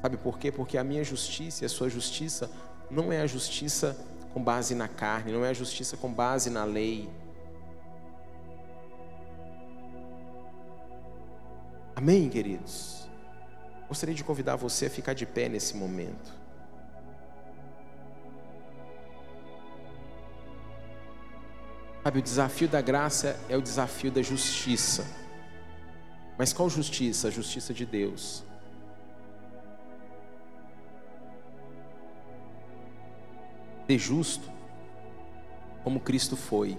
Sabe 0.00 0.16
por 0.16 0.38
quê? 0.38 0.52
Porque 0.52 0.78
a 0.78 0.84
minha 0.84 1.02
justiça 1.02 1.64
e 1.64 1.66
a 1.66 1.68
sua 1.68 1.88
justiça 1.88 2.50
não 2.90 3.12
é 3.12 3.20
a 3.20 3.26
justiça 3.26 3.96
com 4.32 4.42
base 4.42 4.74
na 4.74 4.88
carne, 4.88 5.32
não 5.32 5.44
é 5.44 5.50
a 5.50 5.54
justiça 5.54 5.96
com 5.96 6.12
base 6.12 6.50
na 6.50 6.64
lei. 6.64 7.08
Amém, 11.96 12.28
queridos? 12.28 13.08
Gostaria 13.88 14.14
de 14.14 14.22
convidar 14.22 14.54
você 14.54 14.86
a 14.86 14.90
ficar 14.90 15.14
de 15.14 15.26
pé 15.26 15.48
nesse 15.48 15.76
momento. 15.76 16.38
Sabe, 22.04 22.20
o 22.20 22.22
desafio 22.22 22.68
da 22.68 22.80
graça 22.80 23.38
é 23.48 23.56
o 23.56 23.60
desafio 23.60 24.10
da 24.10 24.22
justiça. 24.22 25.04
Mas 26.38 26.52
qual 26.52 26.70
justiça? 26.70 27.28
A 27.28 27.30
justiça 27.30 27.74
de 27.74 27.84
Deus. 27.84 28.44
Ser 33.88 33.98
justo 33.98 34.50
como 35.82 35.98
Cristo 35.98 36.36
foi. 36.36 36.76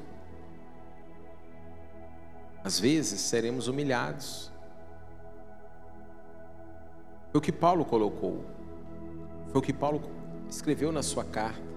Às 2.63 2.79
vezes 2.79 3.19
seremos 3.21 3.67
humilhados. 3.67 4.51
Foi 7.31 7.39
o 7.39 7.41
que 7.41 7.51
Paulo 7.51 7.83
colocou. 7.83 8.45
Foi 9.51 9.59
o 9.59 9.61
que 9.61 9.73
Paulo 9.73 10.03
escreveu 10.47 10.91
na 10.91 11.01
sua 11.01 11.23
carta. 11.23 11.67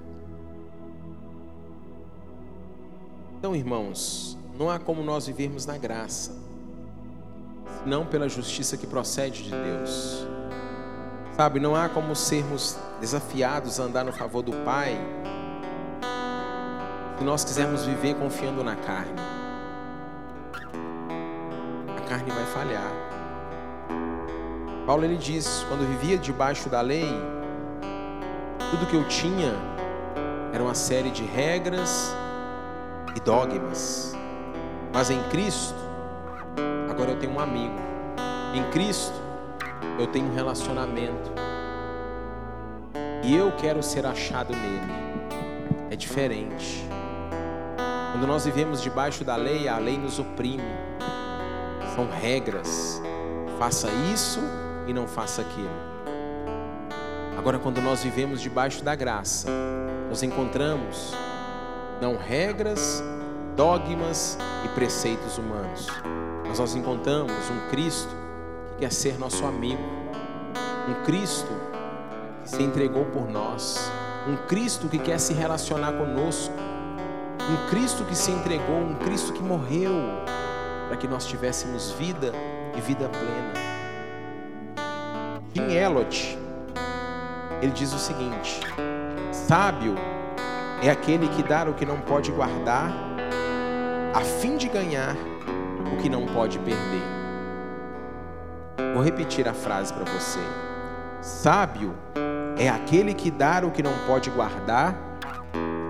Então, 3.38 3.56
irmãos, 3.56 4.36
não 4.58 4.68
há 4.68 4.78
como 4.78 5.02
nós 5.02 5.26
vivermos 5.26 5.64
na 5.64 5.78
graça, 5.78 6.36
senão 7.82 8.06
pela 8.06 8.28
justiça 8.28 8.76
que 8.76 8.86
procede 8.86 9.44
de 9.44 9.50
Deus. 9.50 10.26
Sabe, 11.34 11.58
não 11.58 11.74
há 11.74 11.88
como 11.88 12.14
sermos 12.14 12.76
desafiados 13.02 13.80
a 13.80 13.82
andar 13.82 14.04
no 14.04 14.12
favor 14.12 14.42
do 14.42 14.52
Pai 14.64 14.96
se 17.18 17.24
nós 17.24 17.44
quisermos 17.44 17.84
viver 17.84 18.14
confiando 18.14 18.62
na 18.62 18.76
carne. 18.76 19.20
A 21.96 22.00
carne 22.08 22.30
vai 22.30 22.44
falhar. 22.46 22.92
Paulo 24.86 25.04
ele 25.04 25.16
diz: 25.16 25.66
quando 25.68 25.86
vivia 25.86 26.16
debaixo 26.16 26.68
da 26.68 26.80
lei, 26.80 27.08
tudo 28.70 28.86
que 28.86 28.94
eu 28.94 29.06
tinha 29.08 29.52
era 30.52 30.62
uma 30.62 30.74
série 30.74 31.10
de 31.10 31.24
regras 31.24 32.14
e 33.16 33.20
dogmas. 33.20 34.16
Mas 34.92 35.10
em 35.10 35.20
Cristo, 35.24 35.74
agora 36.88 37.10
eu 37.10 37.18
tenho 37.18 37.32
um 37.32 37.40
amigo. 37.40 37.74
Em 38.54 38.62
Cristo, 38.70 39.14
eu 39.98 40.06
tenho 40.06 40.26
um 40.26 40.34
relacionamento. 40.34 41.41
E 43.22 43.34
eu 43.34 43.52
quero 43.52 43.82
ser 43.82 44.04
achado 44.04 44.52
nele. 44.52 44.92
É 45.90 45.96
diferente. 45.96 46.86
Quando 48.12 48.26
nós 48.26 48.44
vivemos 48.44 48.82
debaixo 48.82 49.24
da 49.24 49.36
lei, 49.36 49.68
a 49.68 49.78
lei 49.78 49.96
nos 49.96 50.18
oprime. 50.18 50.62
São 51.94 52.08
regras. 52.10 53.00
Faça 53.58 53.88
isso 54.12 54.40
e 54.86 54.92
não 54.92 55.06
faça 55.06 55.42
aquilo. 55.42 55.92
Agora, 57.38 57.58
quando 57.58 57.80
nós 57.80 58.02
vivemos 58.02 58.40
debaixo 58.40 58.84
da 58.84 58.94
graça, 58.94 59.48
nós 60.08 60.22
encontramos 60.22 61.12
não 62.00 62.16
regras, 62.16 63.02
dogmas 63.56 64.36
e 64.64 64.68
preceitos 64.68 65.38
humanos, 65.38 65.86
mas 66.46 66.58
nós 66.58 66.74
encontramos 66.74 67.32
um 67.50 67.70
Cristo 67.70 68.14
que 68.70 68.80
quer 68.80 68.92
ser 68.92 69.18
nosso 69.18 69.44
amigo, 69.46 69.82
um 70.88 71.04
Cristo 71.04 71.52
se 72.44 72.62
entregou 72.62 73.04
por 73.06 73.28
nós, 73.28 73.90
um 74.26 74.36
Cristo 74.46 74.88
que 74.88 74.98
quer 74.98 75.18
se 75.18 75.32
relacionar 75.32 75.92
conosco, 75.92 76.54
um 77.40 77.70
Cristo 77.70 78.04
que 78.04 78.14
se 78.14 78.30
entregou, 78.30 78.76
um 78.76 78.94
Cristo 78.94 79.32
que 79.32 79.42
morreu 79.42 79.92
para 80.88 80.96
que 80.96 81.08
nós 81.08 81.26
tivéssemos 81.26 81.90
vida 81.92 82.32
e 82.76 82.80
vida 82.80 83.08
plena. 83.08 83.52
Em 85.54 85.74
Elot, 85.74 86.38
ele 87.60 87.72
diz 87.72 87.92
o 87.92 87.98
seguinte: 87.98 88.60
sábio 89.30 89.94
é 90.82 90.90
aquele 90.90 91.28
que 91.28 91.42
dá 91.42 91.64
o 91.68 91.74
que 91.74 91.86
não 91.86 92.00
pode 92.00 92.30
guardar, 92.32 92.92
a 94.14 94.20
fim 94.20 94.56
de 94.56 94.68
ganhar 94.68 95.16
o 95.92 95.96
que 96.02 96.08
não 96.08 96.26
pode 96.26 96.58
perder. 96.58 97.02
Vou 98.94 99.02
repetir 99.02 99.48
a 99.48 99.54
frase 99.54 99.92
para 99.92 100.04
você. 100.04 100.40
Sábio 101.20 101.94
é 102.62 102.68
aquele 102.68 103.12
que 103.12 103.28
dá 103.28 103.60
o 103.66 103.72
que 103.72 103.82
não 103.82 103.92
pode 104.06 104.30
guardar, 104.30 104.96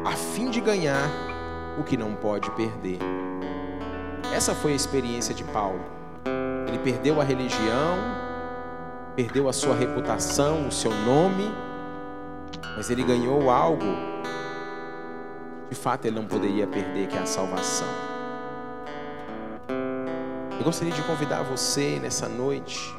a 0.06 0.12
fim 0.12 0.48
de 0.48 0.58
ganhar 0.58 1.06
o 1.78 1.82
que 1.82 1.98
não 1.98 2.14
pode 2.14 2.50
perder. 2.52 2.98
Essa 4.34 4.54
foi 4.54 4.72
a 4.72 4.74
experiência 4.74 5.34
de 5.34 5.44
Paulo. 5.44 5.84
Ele 6.66 6.78
perdeu 6.78 7.20
a 7.20 7.24
religião, 7.24 7.98
perdeu 9.14 9.50
a 9.50 9.52
sua 9.52 9.76
reputação, 9.76 10.66
o 10.66 10.72
seu 10.72 10.90
nome, 10.90 11.52
mas 12.74 12.88
ele 12.88 13.02
ganhou 13.02 13.50
algo 13.50 13.84
de 15.68 15.76
fato 15.76 16.06
ele 16.06 16.16
não 16.16 16.26
poderia 16.26 16.66
perder, 16.66 17.06
que 17.06 17.16
é 17.18 17.20
a 17.20 17.26
salvação. 17.26 17.88
Eu 20.58 20.64
gostaria 20.64 20.92
de 20.92 21.02
convidar 21.02 21.42
você 21.42 21.98
nessa 22.00 22.28
noite 22.28 22.94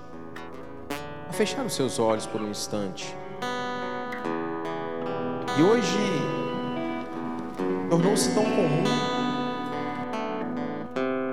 a 1.27 1.33
fechar 1.33 1.65
os 1.65 1.73
seus 1.73 1.97
olhos 1.97 2.27
por 2.27 2.39
um 2.39 2.49
instante. 2.49 3.15
E 5.55 5.61
hoje 5.61 5.99
tornou-se 7.87 8.33
tão 8.33 8.43
comum 8.43 8.83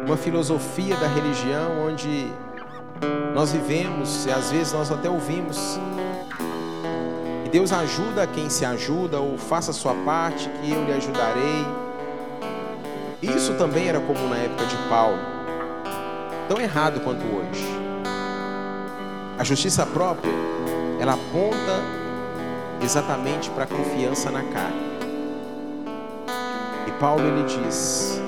uma 0.04 0.16
filosofia 0.16 0.94
da 0.96 1.06
religião 1.06 1.86
onde 1.88 2.30
nós 3.34 3.52
vivemos 3.52 4.26
e 4.26 4.30
às 4.30 4.50
vezes 4.50 4.74
nós 4.74 4.92
até 4.92 5.08
ouvimos 5.08 5.78
que 7.44 7.50
Deus 7.50 7.72
ajuda 7.72 8.26
quem 8.26 8.50
se 8.50 8.62
ajuda 8.64 9.20
ou 9.20 9.38
faça 9.38 9.70
a 9.70 9.74
sua 9.74 9.94
parte 10.04 10.50
que 10.50 10.70
eu 10.70 10.84
lhe 10.84 10.92
ajudarei. 10.92 11.64
Isso 13.22 13.54
também 13.54 13.88
era 13.88 14.00
comum 14.00 14.28
na 14.28 14.36
época 14.36 14.66
de 14.66 14.76
Paulo. 14.88 15.18
Tão 16.46 16.60
errado 16.60 17.00
quanto 17.00 17.24
hoje. 17.24 17.64
A 19.38 19.44
justiça 19.44 19.86
própria, 19.86 20.32
ela 21.00 21.14
aponta 21.14 21.99
exatamente 22.82 23.50
para 23.50 23.64
a 23.64 23.66
confiança 23.66 24.30
na 24.30 24.42
carne. 24.42 24.90
E 26.86 26.90
Paulo 26.92 27.22
ele 27.22 27.44
diz 27.44 28.20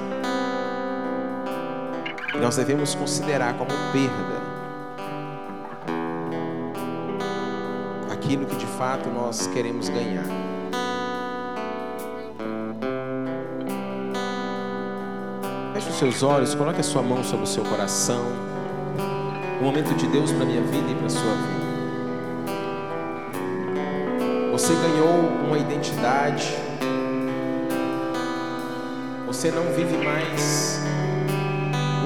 que 2.31 2.39
nós 2.39 2.57
devemos 2.57 2.95
considerar 2.95 3.55
como 3.55 3.71
perda 3.93 4.43
aquilo 8.11 8.47
que 8.47 8.57
de 8.57 8.67
fato 8.67 9.09
nós 9.11 9.47
queremos 9.49 9.89
ganhar. 9.89 10.25
Feche 15.75 15.89
os 15.89 15.97
seus 15.97 16.23
olhos, 16.23 16.55
coloque 16.55 16.81
a 16.81 16.85
sua 16.85 17.03
mão 17.03 17.23
sobre 17.25 17.45
o 17.45 17.49
seu 17.49 17.65
coração. 17.65 18.25
O 19.61 19.65
momento 19.65 19.95
de 19.95 20.07
Deus 20.07 20.33
para 20.33 20.45
minha 20.45 20.63
vida 20.63 20.91
e 20.91 20.95
para 20.95 21.07
a 21.07 21.11
sua 21.11 21.23
vida. 21.23 21.62
Você 24.63 24.75
ganhou 24.75 25.19
uma 25.45 25.59
identidade. 25.59 26.57
Você 29.27 29.51
não 29.51 29.65
vive 29.75 29.97
mais 29.97 30.79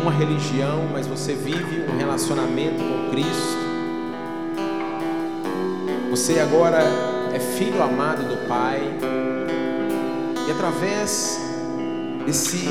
uma 0.01 0.11
religião, 0.11 0.89
mas 0.91 1.07
você 1.07 1.35
vive 1.35 1.85
um 1.87 1.99
relacionamento 1.99 2.77
com 2.79 3.11
Cristo. 3.11 3.59
Você 6.09 6.39
agora 6.41 6.79
é 7.35 7.39
filho 7.39 7.83
amado 7.83 8.27
do 8.27 8.49
Pai. 8.49 8.81
E 10.49 10.51
através 10.51 11.39
desse 12.25 12.67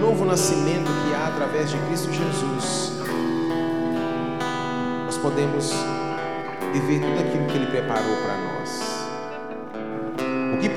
novo 0.00 0.24
nascimento 0.24 0.90
que 1.04 1.14
há 1.14 1.28
através 1.28 1.70
de 1.70 1.78
Cristo 1.86 2.12
Jesus, 2.12 2.92
nós 5.04 5.16
podemos 5.16 5.72
viver 6.72 6.98
tudo 7.02 7.20
aquilo 7.20 7.46
que 7.46 7.56
Ele 7.56 7.66
preparou 7.66 8.16
para 8.16 8.36
nós. 8.36 8.47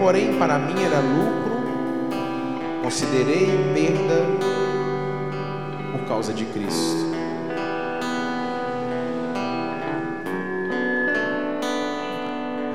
Porém, 0.01 0.35
para 0.39 0.57
mim 0.57 0.73
era 0.83 0.99
lucro, 0.99 1.61
considerei 2.81 3.45
perda 3.71 4.25
por 5.91 6.07
causa 6.07 6.33
de 6.33 6.43
Cristo. 6.45 7.05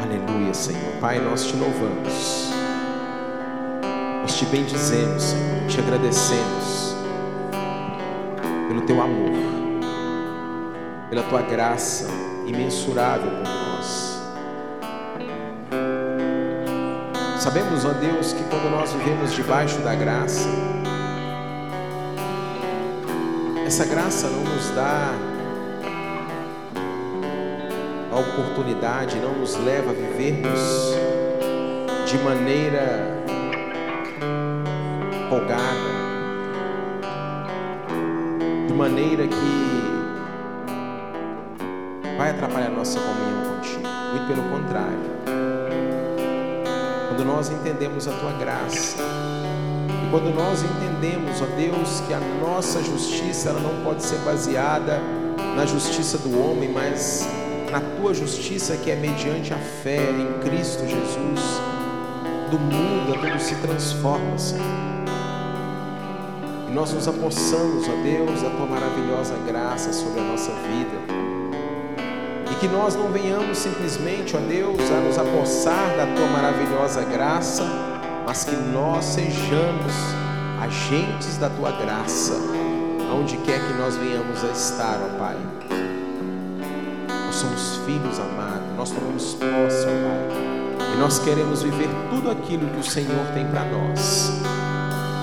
Aleluia, 0.00 0.54
Senhor. 0.54 0.92
Pai, 1.00 1.18
nós 1.18 1.46
te 1.46 1.56
louvamos. 1.56 2.52
Nós 4.22 4.38
te 4.38 4.46
bendizemos, 4.46 5.22
Senhor. 5.24 5.66
Te 5.66 5.80
agradecemos 5.80 6.94
pelo 8.68 8.82
teu 8.82 9.02
amor, 9.02 9.32
pela 11.10 11.24
tua 11.24 11.42
graça 11.42 12.06
imensurável 12.46 13.30
por 13.42 13.50
nós. 13.50 13.65
Sabemos, 17.46 17.84
ó 17.84 17.92
Deus, 17.92 18.32
que 18.32 18.42
quando 18.50 18.68
nós 18.68 18.92
vivemos 18.92 19.32
debaixo 19.32 19.78
da 19.78 19.94
graça, 19.94 20.48
essa 23.64 23.84
graça 23.84 24.26
não 24.26 24.42
nos 24.42 24.68
dá 24.70 25.12
a 28.10 28.18
oportunidade, 28.18 29.20
não 29.20 29.32
nos 29.34 29.54
leva 29.58 29.92
a 29.92 29.94
vivermos 29.94 30.58
de 32.10 32.18
maneira 32.18 33.15
entendemos 47.76 48.08
a 48.08 48.12
tua 48.12 48.32
graça, 48.32 48.96
e 48.96 50.10
quando 50.10 50.34
nós 50.34 50.62
entendemos, 50.62 51.42
ó 51.42 51.46
Deus, 51.56 52.00
que 52.06 52.14
a 52.14 52.20
nossa 52.40 52.82
justiça 52.82 53.50
ela 53.50 53.60
não 53.60 53.84
pode 53.84 54.02
ser 54.02 54.16
baseada 54.20 54.98
na 55.54 55.66
justiça 55.66 56.16
do 56.16 56.40
homem, 56.40 56.70
mas 56.72 57.28
na 57.70 57.80
tua 58.00 58.14
justiça 58.14 58.78
que 58.78 58.90
é 58.90 58.96
mediante 58.96 59.52
a 59.52 59.58
fé 59.58 59.98
em 60.10 60.40
Cristo 60.40 60.86
Jesus, 60.88 61.60
do 62.50 62.58
mundo 62.58 63.20
tudo 63.20 63.38
se 63.38 63.54
transforma, 63.56 64.38
Senhor. 64.38 64.64
E 66.70 66.72
nós 66.72 66.94
nos 66.94 67.06
apossamos, 67.06 67.86
ó 67.86 68.02
Deus, 68.02 68.40
da 68.40 68.48
tua 68.50 68.66
maravilhosa 68.66 69.34
graça 69.46 69.92
sobre 69.92 70.20
a 70.20 70.24
nossa 70.24 70.50
vida 70.50 71.35
que 72.66 72.72
nós 72.72 72.96
não 72.96 73.12
venhamos 73.12 73.58
simplesmente, 73.58 74.36
ó 74.36 74.40
Deus, 74.40 74.90
a 74.90 75.00
nos 75.00 75.16
apossar 75.16 75.96
da 75.96 76.04
tua 76.06 76.26
maravilhosa 76.26 77.04
graça, 77.04 77.62
mas 78.26 78.42
que 78.42 78.56
nós 78.56 79.04
sejamos 79.04 79.92
agentes 80.60 81.38
da 81.38 81.48
tua 81.48 81.70
graça, 81.70 82.34
aonde 83.08 83.36
quer 83.38 83.60
que 83.60 83.72
nós 83.74 83.96
venhamos 83.96 84.42
a 84.42 84.48
estar, 84.48 84.98
ó 85.00 85.16
Pai. 85.16 85.36
Nós 87.26 87.36
somos 87.36 87.80
filhos 87.86 88.18
amados, 88.18 88.76
nós 88.76 88.90
tomamos 88.90 89.34
posse, 89.34 89.86
ó 89.86 90.08
Pai, 90.08 90.92
e 90.92 90.98
nós 90.98 91.20
queremos 91.20 91.62
viver 91.62 91.88
tudo 92.10 92.32
aquilo 92.32 92.68
que 92.70 92.80
o 92.80 92.84
Senhor 92.84 93.26
tem 93.32 93.46
para 93.46 93.64
nós, 93.64 94.32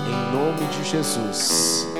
em 0.07 0.33
nome 0.33 0.65
de 0.71 0.89
Jesus. 0.89 1.92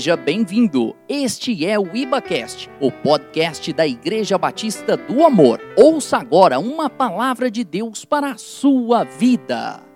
Seja 0.00 0.16
bem-vindo. 0.16 0.96
Este 1.06 1.66
é 1.66 1.78
o 1.78 1.94
IbaCast, 1.94 2.70
o 2.80 2.90
podcast 2.90 3.70
da 3.70 3.86
Igreja 3.86 4.38
Batista 4.38 4.96
do 4.96 5.22
Amor. 5.22 5.60
Ouça 5.76 6.16
agora 6.16 6.58
uma 6.58 6.88
palavra 6.88 7.50
de 7.50 7.62
Deus 7.62 8.02
para 8.06 8.30
a 8.30 8.38
sua 8.38 9.04
vida. 9.04 9.89